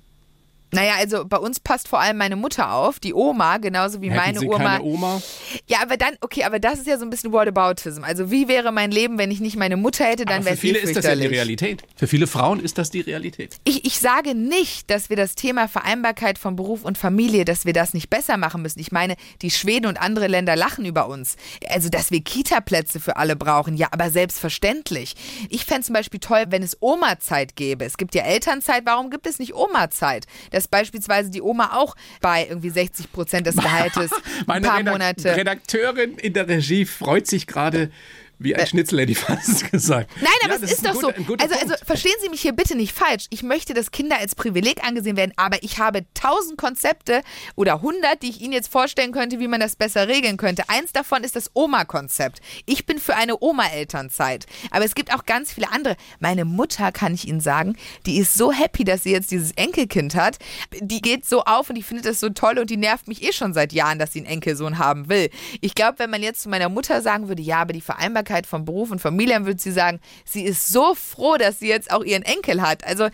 naja, 0.70 0.94
also 0.98 1.24
bei 1.24 1.38
uns 1.38 1.60
passt 1.60 1.88
vor 1.88 2.00
allem 2.00 2.18
meine 2.18 2.36
Mutter 2.36 2.72
auf, 2.72 3.00
die 3.00 3.14
Oma, 3.14 3.56
genauso 3.56 4.02
wie 4.02 4.10
Hätten 4.10 4.16
meine 4.16 4.38
Sie 4.40 4.48
Oma. 4.48 4.58
Keine 4.58 4.84
Oma. 4.84 5.22
Ja, 5.66 5.78
aber 5.82 5.96
dann, 5.96 6.16
okay, 6.20 6.44
aber 6.44 6.58
das 6.58 6.78
ist 6.78 6.86
ja 6.86 6.98
so 6.98 7.04
ein 7.04 7.10
bisschen 7.10 7.32
Whataboutism. 7.32 8.04
Also 8.04 8.30
wie 8.30 8.48
wäre 8.48 8.70
mein 8.70 8.90
Leben, 8.90 9.18
wenn 9.18 9.30
ich 9.30 9.40
nicht 9.40 9.56
meine 9.56 9.76
Mutter 9.76 10.04
hätte, 10.04 10.24
dann 10.26 10.44
wäre 10.44 10.54
es 10.54 10.60
Für 10.60 10.66
viele 10.66 10.78
ist 10.78 10.96
das 10.96 11.04
ja 11.04 11.16
die 11.16 11.26
Realität. 11.26 11.82
Für 11.96 12.06
viele 12.06 12.26
Frauen 12.26 12.60
ist 12.60 12.76
das 12.76 12.90
die 12.90 13.00
Realität. 13.00 13.56
Ich, 13.64 13.86
ich 13.86 13.98
sage 13.98 14.34
nicht, 14.34 14.90
dass 14.90 15.08
wir 15.08 15.16
das 15.16 15.34
Thema 15.34 15.68
Vereinbarkeit 15.68 16.38
von 16.38 16.56
Beruf 16.56 16.84
und 16.84 16.98
Familie, 16.98 17.44
dass 17.44 17.64
wir 17.64 17.72
das 17.72 17.94
nicht 17.94 18.10
besser 18.10 18.36
machen 18.36 18.60
müssen. 18.60 18.80
Ich 18.80 18.92
meine, 18.92 19.16
die 19.40 19.50
Schweden 19.50 19.86
und 19.86 19.98
andere 19.98 20.26
Länder 20.26 20.54
lachen 20.54 20.84
über 20.84 21.08
uns. 21.08 21.36
Also, 21.68 21.88
dass 21.88 22.10
wir 22.10 22.20
Kita-Plätze 22.20 23.00
für 23.00 23.16
alle 23.16 23.36
brauchen, 23.36 23.76
ja, 23.76 23.88
aber 23.90 24.10
selbstverständlich. 24.10 25.14
Ich 25.48 25.64
fände 25.64 25.86
zum 25.86 25.94
Beispiel 25.94 26.20
toll, 26.20 26.44
wenn 26.48 26.62
es 26.62 26.76
Oma-Zeit 26.80 27.56
gäbe. 27.56 27.84
Es 27.84 27.96
gibt 27.96 28.14
ja 28.14 28.22
Elternzeit, 28.22 28.82
warum 28.84 29.10
gibt 29.10 29.26
es 29.26 29.38
nicht 29.38 29.54
Oma-Zeit? 29.54 30.26
Dass 30.58 30.66
beispielsweise 30.66 31.30
die 31.30 31.40
Oma 31.40 31.70
auch 31.74 31.94
bei 32.20 32.46
irgendwie 32.48 32.70
60 32.70 33.12
Prozent 33.12 33.46
des 33.46 33.56
Gehaltes 33.68 34.10
ein 34.46 34.62
paar 34.62 34.82
Monate. 34.82 35.36
Redakteurin 35.36 36.18
in 36.18 36.32
der 36.32 36.48
Regie 36.48 36.84
freut 36.84 37.28
sich 37.28 37.46
gerade 37.46 37.90
wie 38.38 38.54
ein. 38.54 38.66
Schnitzel 38.66 39.00
hätte 39.00 39.12
ich 39.12 39.18
fast 39.18 39.70
gesagt. 39.70 40.10
Nein, 40.20 40.28
aber 40.44 40.54
ja, 40.54 40.56
es 40.56 40.62
ist, 40.62 40.72
ist 40.72 40.86
doch 40.86 40.94
guter, 40.94 41.14
so. 41.26 41.34
Also, 41.38 41.54
also 41.54 41.74
verstehen 41.84 42.14
Sie 42.22 42.28
mich 42.28 42.40
hier 42.40 42.52
bitte 42.52 42.76
nicht 42.76 42.92
falsch. 42.92 43.26
Ich 43.30 43.42
möchte, 43.42 43.74
dass 43.74 43.90
Kinder 43.90 44.18
als 44.18 44.34
Privileg 44.34 44.84
angesehen 44.84 45.16
werden, 45.16 45.32
aber 45.36 45.62
ich 45.62 45.78
habe 45.78 46.04
tausend 46.14 46.58
Konzepte 46.58 47.22
oder 47.56 47.82
hundert, 47.82 48.22
die 48.22 48.30
ich 48.30 48.40
Ihnen 48.40 48.52
jetzt 48.52 48.70
vorstellen 48.70 49.12
könnte, 49.12 49.40
wie 49.40 49.48
man 49.48 49.60
das 49.60 49.76
besser 49.76 50.08
regeln 50.08 50.36
könnte. 50.36 50.68
Eins 50.68 50.92
davon 50.92 51.24
ist 51.24 51.36
das 51.36 51.50
Oma-Konzept. 51.54 52.40
Ich 52.66 52.86
bin 52.86 52.98
für 52.98 53.14
eine 53.14 53.40
Oma-Elternzeit. 53.40 54.46
Aber 54.70 54.84
es 54.84 54.94
gibt 54.94 55.14
auch 55.14 55.24
ganz 55.24 55.52
viele 55.52 55.70
andere. 55.70 55.96
Meine 56.20 56.44
Mutter, 56.44 56.92
kann 56.92 57.14
ich 57.14 57.28
Ihnen 57.28 57.40
sagen, 57.40 57.76
die 58.06 58.18
ist 58.18 58.34
so 58.34 58.52
happy, 58.52 58.84
dass 58.84 59.02
sie 59.02 59.12
jetzt 59.12 59.30
dieses 59.30 59.52
Enkelkind 59.52 60.14
hat. 60.14 60.38
Die 60.80 61.00
geht 61.00 61.24
so 61.24 61.44
auf 61.44 61.68
und 61.68 61.74
die 61.74 61.82
findet 61.82 62.06
das 62.06 62.20
so 62.20 62.28
toll 62.30 62.58
und 62.58 62.70
die 62.70 62.76
nervt 62.76 63.08
mich 63.08 63.22
eh 63.22 63.32
schon 63.32 63.54
seit 63.54 63.72
Jahren, 63.72 63.98
dass 63.98 64.12
sie 64.12 64.20
einen 64.20 64.28
Enkelsohn 64.28 64.78
haben 64.78 65.08
will. 65.08 65.30
Ich 65.60 65.74
glaube, 65.74 65.98
wenn 65.98 66.10
man 66.10 66.22
jetzt 66.22 66.42
zu 66.42 66.48
meiner 66.48 66.68
Mutter 66.68 67.02
sagen 67.02 67.28
würde, 67.28 67.42
ja, 67.42 67.58
aber 67.58 67.72
die 67.72 67.80
Vereinbarkeit 67.80 68.27
Vereinbarkeit 68.28 68.46
von 68.46 68.64
Beruf 68.64 68.90
und 68.90 69.00
Familie, 69.00 69.44
würde 69.46 69.60
sie 69.60 69.72
sagen, 69.72 70.00
sie 70.24 70.42
ist 70.42 70.68
so 70.68 70.94
froh, 70.94 71.36
dass 71.38 71.58
sie 71.58 71.68
jetzt 71.68 71.90
auch 71.90 72.04
ihren 72.04 72.22
Enkel 72.22 72.60
hat. 72.62 72.84
Also 72.86 73.08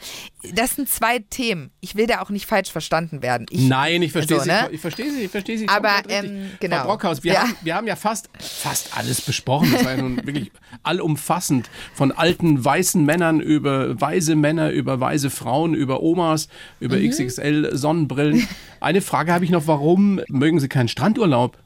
das 0.54 0.74
sind 0.76 0.88
zwei 0.88 1.20
Themen. 1.20 1.70
Ich 1.80 1.94
will 1.94 2.06
da 2.06 2.20
auch 2.20 2.30
nicht 2.30 2.46
falsch 2.46 2.70
verstanden 2.70 3.22
werden. 3.22 3.46
Ich, 3.50 3.62
Nein, 3.62 4.02
ich 4.02 4.12
verstehe 4.12 4.38
also, 4.40 4.50
Sie, 4.50 4.56
ne? 4.56 4.68
ich 4.72 4.80
verstehe 4.80 5.10
Sie, 5.12 5.20
ich 5.22 5.30
verstehe 5.30 5.58
Sie. 5.58 5.68
Aber, 5.68 6.02
ähm, 6.08 6.50
genau. 6.60 6.78
Frau 6.80 6.86
Brockhaus, 6.88 7.22
wir, 7.24 7.32
Ja. 7.34 7.40
haben, 7.42 7.56
wir 7.62 7.74
haben 7.76 7.86
ja 7.86 7.96
fast, 7.96 8.28
fast 8.38 8.96
alles 8.96 9.20
besprochen. 9.20 9.70
Das 9.72 9.84
war 9.84 9.92
ja 9.92 10.02
nun 10.02 10.16
wirklich 10.26 10.50
allumfassend. 10.82 11.70
Von 11.94 12.12
alten 12.12 12.62
weißen 12.64 13.04
Männern 13.04 13.40
über 13.40 14.00
weise 14.00 14.34
Männer, 14.36 14.70
über 14.70 15.00
weise 15.00 15.30
Frauen, 15.30 15.74
über 15.74 16.02
Omas, 16.02 16.48
über 16.80 16.96
Mhm. 16.96 17.10
XXL 17.10 17.76
Sonnenbrillen. 17.76 18.46
Eine 18.80 19.00
Frage 19.00 19.32
habe 19.32 19.44
ich 19.44 19.50
noch, 19.50 19.66
warum 19.66 20.20
mögen 20.28 20.58
Sie 20.60 20.68
keinen 20.68 20.88
Strandurlaub? 20.88 21.56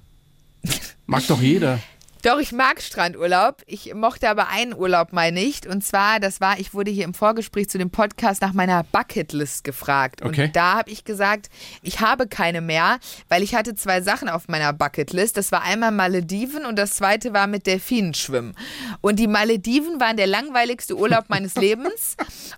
Mag 1.06 1.26
doch 1.28 1.40
jeder. 1.40 1.78
Doch, 2.22 2.38
ich 2.38 2.52
mag 2.52 2.82
Strandurlaub. 2.82 3.62
Ich 3.66 3.94
mochte 3.94 4.28
aber 4.28 4.48
einen 4.48 4.74
Urlaub 4.74 5.12
mal 5.12 5.30
nicht. 5.30 5.66
Und 5.66 5.84
zwar, 5.84 6.18
das 6.18 6.40
war, 6.40 6.58
ich 6.58 6.74
wurde 6.74 6.90
hier 6.90 7.04
im 7.04 7.14
Vorgespräch 7.14 7.68
zu 7.68 7.78
dem 7.78 7.90
Podcast 7.90 8.42
nach 8.42 8.52
meiner 8.52 8.82
Bucketlist 8.82 9.62
gefragt. 9.64 10.22
Okay. 10.22 10.46
Und 10.46 10.56
da 10.56 10.74
habe 10.74 10.90
ich 10.90 11.04
gesagt, 11.04 11.48
ich 11.82 12.00
habe 12.00 12.26
keine 12.26 12.60
mehr, 12.60 12.98
weil 13.28 13.42
ich 13.42 13.54
hatte 13.54 13.74
zwei 13.74 14.00
Sachen 14.00 14.28
auf 14.28 14.48
meiner 14.48 14.72
Bucketlist. 14.72 15.36
Das 15.36 15.52
war 15.52 15.62
einmal 15.62 15.92
Malediven 15.92 16.64
und 16.64 16.76
das 16.76 16.94
zweite 16.94 17.32
war 17.32 17.46
mit 17.46 17.66
Delfinen 17.66 18.14
schwimmen. 18.14 18.54
Und 19.00 19.18
die 19.18 19.28
Malediven 19.28 20.00
waren 20.00 20.16
der 20.16 20.26
langweiligste 20.26 20.96
Urlaub 20.96 21.24
meines 21.28 21.54
Lebens. 21.54 22.16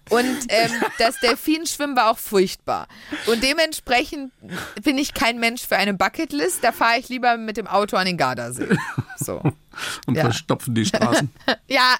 Und 0.08 0.38
ähm, 0.48 0.70
das 0.98 1.20
Delfinschwimmen 1.20 1.96
war 1.96 2.10
auch 2.10 2.18
furchtbar. 2.18 2.88
Und 3.26 3.42
dementsprechend 3.42 4.32
bin 4.82 4.96
ich 4.96 5.12
kein 5.12 5.38
Mensch 5.38 5.66
für 5.66 5.76
eine 5.76 5.94
Bucketlist. 5.94 6.64
Da 6.64 6.72
fahre 6.72 6.98
ich 6.98 7.08
lieber 7.08 7.36
mit 7.36 7.56
dem 7.56 7.66
Auto 7.66 7.96
an 7.96 8.06
den 8.06 8.16
Gardasee. 8.16 8.68
So. 9.16 9.42
Und 10.06 10.16
Ja. 10.16 10.22
verstopfen 10.22 10.74
die 10.74 10.84
Straßen. 10.86 11.30
Ja, 11.68 11.96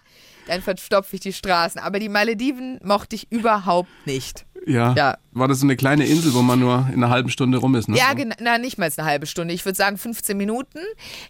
dann 0.46 0.62
verstopfe 0.62 1.14
ich 1.16 1.20
die 1.20 1.32
Straßen. 1.32 1.80
Aber 1.80 1.98
die 1.98 2.08
Malediven 2.08 2.80
mochte 2.82 3.14
ich 3.16 3.30
überhaupt 3.30 3.90
nicht. 4.06 4.46
Ja. 4.66 4.94
Ja. 4.94 5.18
War 5.32 5.46
das 5.46 5.60
so 5.60 5.66
eine 5.66 5.76
kleine 5.76 6.06
Insel, 6.06 6.34
wo 6.34 6.42
man 6.42 6.58
nur 6.58 6.88
in 6.88 6.94
einer 7.02 7.10
halben 7.10 7.30
Stunde 7.30 7.58
rum 7.58 7.74
ist? 7.76 7.88
Ne? 7.88 7.96
Ja, 7.96 8.14
genau, 8.14 8.34
na, 8.40 8.58
nicht 8.58 8.78
mal 8.78 8.90
eine 8.96 9.06
halbe 9.06 9.26
Stunde. 9.26 9.54
Ich 9.54 9.64
würde 9.64 9.76
sagen 9.76 9.96
15 9.96 10.36
Minuten. 10.36 10.80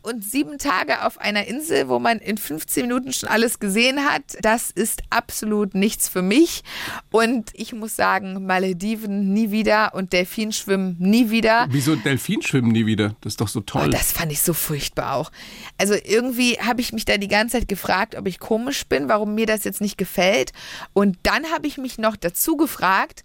Und 0.03 0.24
sieben 0.24 0.57
Tage 0.57 1.05
auf 1.05 1.18
einer 1.20 1.46
Insel, 1.46 1.88
wo 1.88 1.98
man 1.98 2.18
in 2.18 2.38
15 2.38 2.86
Minuten 2.86 3.12
schon 3.12 3.28
alles 3.28 3.59
gesehen 3.59 4.05
hat, 4.05 4.22
das 4.40 4.70
ist 4.70 5.03
absolut 5.11 5.74
nichts 5.74 6.09
für 6.09 6.22
mich. 6.22 6.62
Und 7.11 7.51
ich 7.53 7.74
muss 7.74 7.94
sagen, 7.94 8.46
Malediven 8.46 9.34
nie 9.34 9.51
wieder 9.51 9.94
und 9.94 10.12
Delfinschwimmen 10.14 10.96
nie 10.98 11.30
wieder. 11.30 11.66
Wieso 11.70 11.94
Delfinschwimmen 11.94 12.72
nie 12.72 12.86
wieder? 12.86 13.16
Das 13.20 13.34
ist 13.34 13.40
doch 13.40 13.48
so 13.48 13.61
Oh, 13.61 13.64
toll. 13.64 13.90
das 13.90 14.12
fand 14.12 14.32
ich 14.32 14.40
so 14.40 14.55
furchtbar 14.55 15.14
auch. 15.16 15.30
Also 15.76 15.94
irgendwie 16.03 16.59
habe 16.59 16.80
ich 16.80 16.92
mich 16.94 17.05
da 17.05 17.18
die 17.18 17.28
ganze 17.28 17.59
Zeit 17.59 17.68
gefragt, 17.68 18.14
ob 18.16 18.26
ich 18.26 18.38
komisch 18.38 18.86
bin, 18.86 19.09
warum 19.11 19.34
mir 19.34 19.44
das 19.46 19.64
jetzt 19.64 19.82
nicht 19.82 19.98
gefällt. 19.98 20.53
Und 20.94 21.18
dann 21.24 21.44
habe 21.53 21.66
ich 21.66 21.76
mich 21.76 21.98
noch 21.98 22.16
dazu 22.16 22.57
gefragt, 22.57 23.22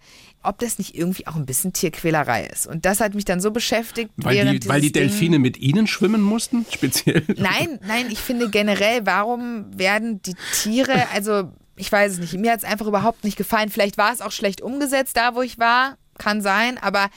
ob 0.48 0.60
das 0.60 0.78
nicht 0.78 0.96
irgendwie 0.96 1.28
auch 1.28 1.36
ein 1.36 1.46
bisschen 1.46 1.74
Tierquälerei 1.74 2.46
ist. 2.46 2.68
Und 2.68 2.86
das 2.86 3.00
hat 3.00 3.14
mich 3.14 3.26
dann 3.26 3.40
so 3.40 3.52
beschäftigt, 3.52 4.12
weil, 4.18 4.60
die, 4.60 4.68
weil 4.70 4.82
die 4.82 4.92
Ding- 4.92 5.10
Delfine 5.10 5.40
mit 5.40 5.58
ihnen 5.58 5.88
schwimmen 5.88 6.22
mussten? 6.22 6.66
Speziell? 6.72 7.24
Nein, 7.36 7.80
nein, 7.88 8.08
ich 8.10 8.20
finde 8.20 8.50
generell, 8.50 9.06
warum 9.06 9.66
werden 9.78 10.22
die 10.22 10.36
Tiere, 10.54 11.08
also 11.14 11.52
ich 11.76 11.92
weiß 11.92 12.14
es 12.14 12.20
nicht, 12.20 12.34
mir 12.34 12.52
hat 12.52 12.60
es 12.60 12.64
einfach 12.66 12.88
überhaupt 12.88 13.24
nicht 13.24 13.38
gefallen. 13.38 13.70
Vielleicht 13.70 13.98
war 13.98 14.14
es 14.14 14.22
auch 14.22 14.32
schlecht 14.32 14.62
umgesetzt 14.62 15.18
da, 15.18 15.36
wo 15.36 15.42
ich 15.42 15.60
war, 15.60 15.98
kann 16.18 16.42
sein, 16.42 16.78
aber 16.78 17.10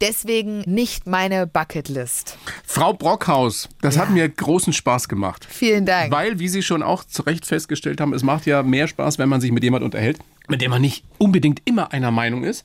deswegen 0.00 0.60
nicht 0.66 1.06
meine 1.06 1.46
Bucketlist. 1.46 2.38
Frau 2.64 2.92
Brockhaus, 2.92 3.68
das 3.80 3.98
hat 3.98 4.10
mir 4.10 4.28
großen 4.28 4.72
Spaß 4.72 5.08
gemacht. 5.08 5.46
Vielen 5.48 5.86
Dank. 5.86 6.12
Weil, 6.12 6.38
wie 6.38 6.48
Sie 6.48 6.62
schon 6.62 6.82
auch 6.82 7.04
zu 7.04 7.22
Recht 7.22 7.46
festgestellt 7.46 8.00
haben, 8.00 8.12
es 8.12 8.22
macht 8.22 8.46
ja 8.46 8.62
mehr 8.62 8.88
Spaß, 8.88 9.18
wenn 9.18 9.28
man 9.28 9.40
sich 9.40 9.52
mit 9.52 9.64
jemand 9.64 9.84
unterhält, 9.84 10.18
mit 10.48 10.60
dem 10.60 10.70
man 10.70 10.82
nicht 10.82 11.04
unbedingt 11.18 11.62
immer 11.64 11.92
einer 11.92 12.10
Meinung 12.10 12.44
ist. 12.44 12.64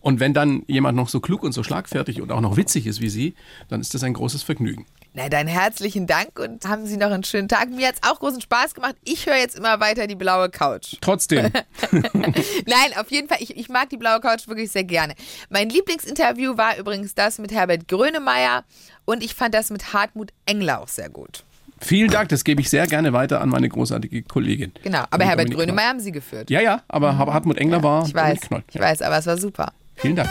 Und 0.00 0.18
wenn 0.18 0.34
dann 0.34 0.64
jemand 0.66 0.96
noch 0.96 1.08
so 1.08 1.20
klug 1.20 1.44
und 1.44 1.52
so 1.52 1.62
schlagfertig 1.62 2.20
und 2.20 2.32
auch 2.32 2.40
noch 2.40 2.56
witzig 2.56 2.86
ist 2.86 3.00
wie 3.00 3.08
Sie, 3.08 3.34
dann 3.68 3.80
ist 3.80 3.94
das 3.94 4.02
ein 4.02 4.14
großes 4.14 4.42
Vergnügen. 4.42 4.84
Na, 5.14 5.28
dann 5.28 5.46
herzlichen 5.46 6.06
Dank 6.06 6.38
und 6.38 6.64
haben 6.66 6.86
Sie 6.86 6.96
noch 6.96 7.10
einen 7.10 7.22
schönen 7.22 7.46
Tag. 7.46 7.68
Mir 7.68 7.88
hat 7.88 7.96
es 8.02 8.08
auch 8.10 8.18
großen 8.18 8.40
Spaß 8.40 8.74
gemacht. 8.74 8.94
Ich 9.04 9.26
höre 9.26 9.36
jetzt 9.36 9.58
immer 9.58 9.78
weiter 9.78 10.06
die 10.06 10.14
blaue 10.14 10.48
Couch. 10.48 10.94
Trotzdem, 11.02 11.50
Nein, 11.92 12.92
auf 12.98 13.10
jeden 13.10 13.28
Fall, 13.28 13.36
ich, 13.40 13.54
ich 13.56 13.68
mag 13.68 13.90
die 13.90 13.98
blaue 13.98 14.20
Couch 14.20 14.48
wirklich 14.48 14.70
sehr 14.72 14.84
gerne. 14.84 15.14
Mein 15.50 15.68
Lieblingsinterview 15.68 16.56
war 16.56 16.78
übrigens 16.78 17.14
das 17.14 17.38
mit 17.38 17.52
Herbert 17.52 17.88
Grönemeyer 17.88 18.64
und 19.04 19.22
ich 19.22 19.34
fand 19.34 19.54
das 19.54 19.68
mit 19.68 19.92
Hartmut 19.92 20.32
Engler 20.46 20.80
auch 20.80 20.88
sehr 20.88 21.10
gut. 21.10 21.44
vielen 21.78 22.10
Dank, 22.10 22.30
das 22.30 22.42
gebe 22.42 22.62
ich 22.62 22.70
sehr 22.70 22.86
gerne 22.86 23.12
weiter 23.12 23.42
an 23.42 23.50
meine 23.50 23.68
großartige 23.68 24.22
Kollegin. 24.22 24.72
Genau, 24.82 25.04
aber 25.10 25.24
Herbert 25.26 25.50
Grönemeyer 25.50 25.88
haben 25.90 26.00
Sie 26.00 26.12
geführt. 26.12 26.48
Ja, 26.48 26.62
ja, 26.62 26.82
aber 26.88 27.18
Hartmut 27.18 27.58
Engler 27.58 27.82
war 27.82 28.06
Ich 28.06 28.14
weiß, 28.14 28.40
Knoll. 28.40 28.64
ich 28.68 28.76
Ja. 28.76 28.80
weiß, 28.80 29.02
aber 29.02 29.18
es 29.18 29.26
war 29.26 29.36
super. 29.36 29.72
Vielen 29.96 30.16
Dank. 30.16 30.30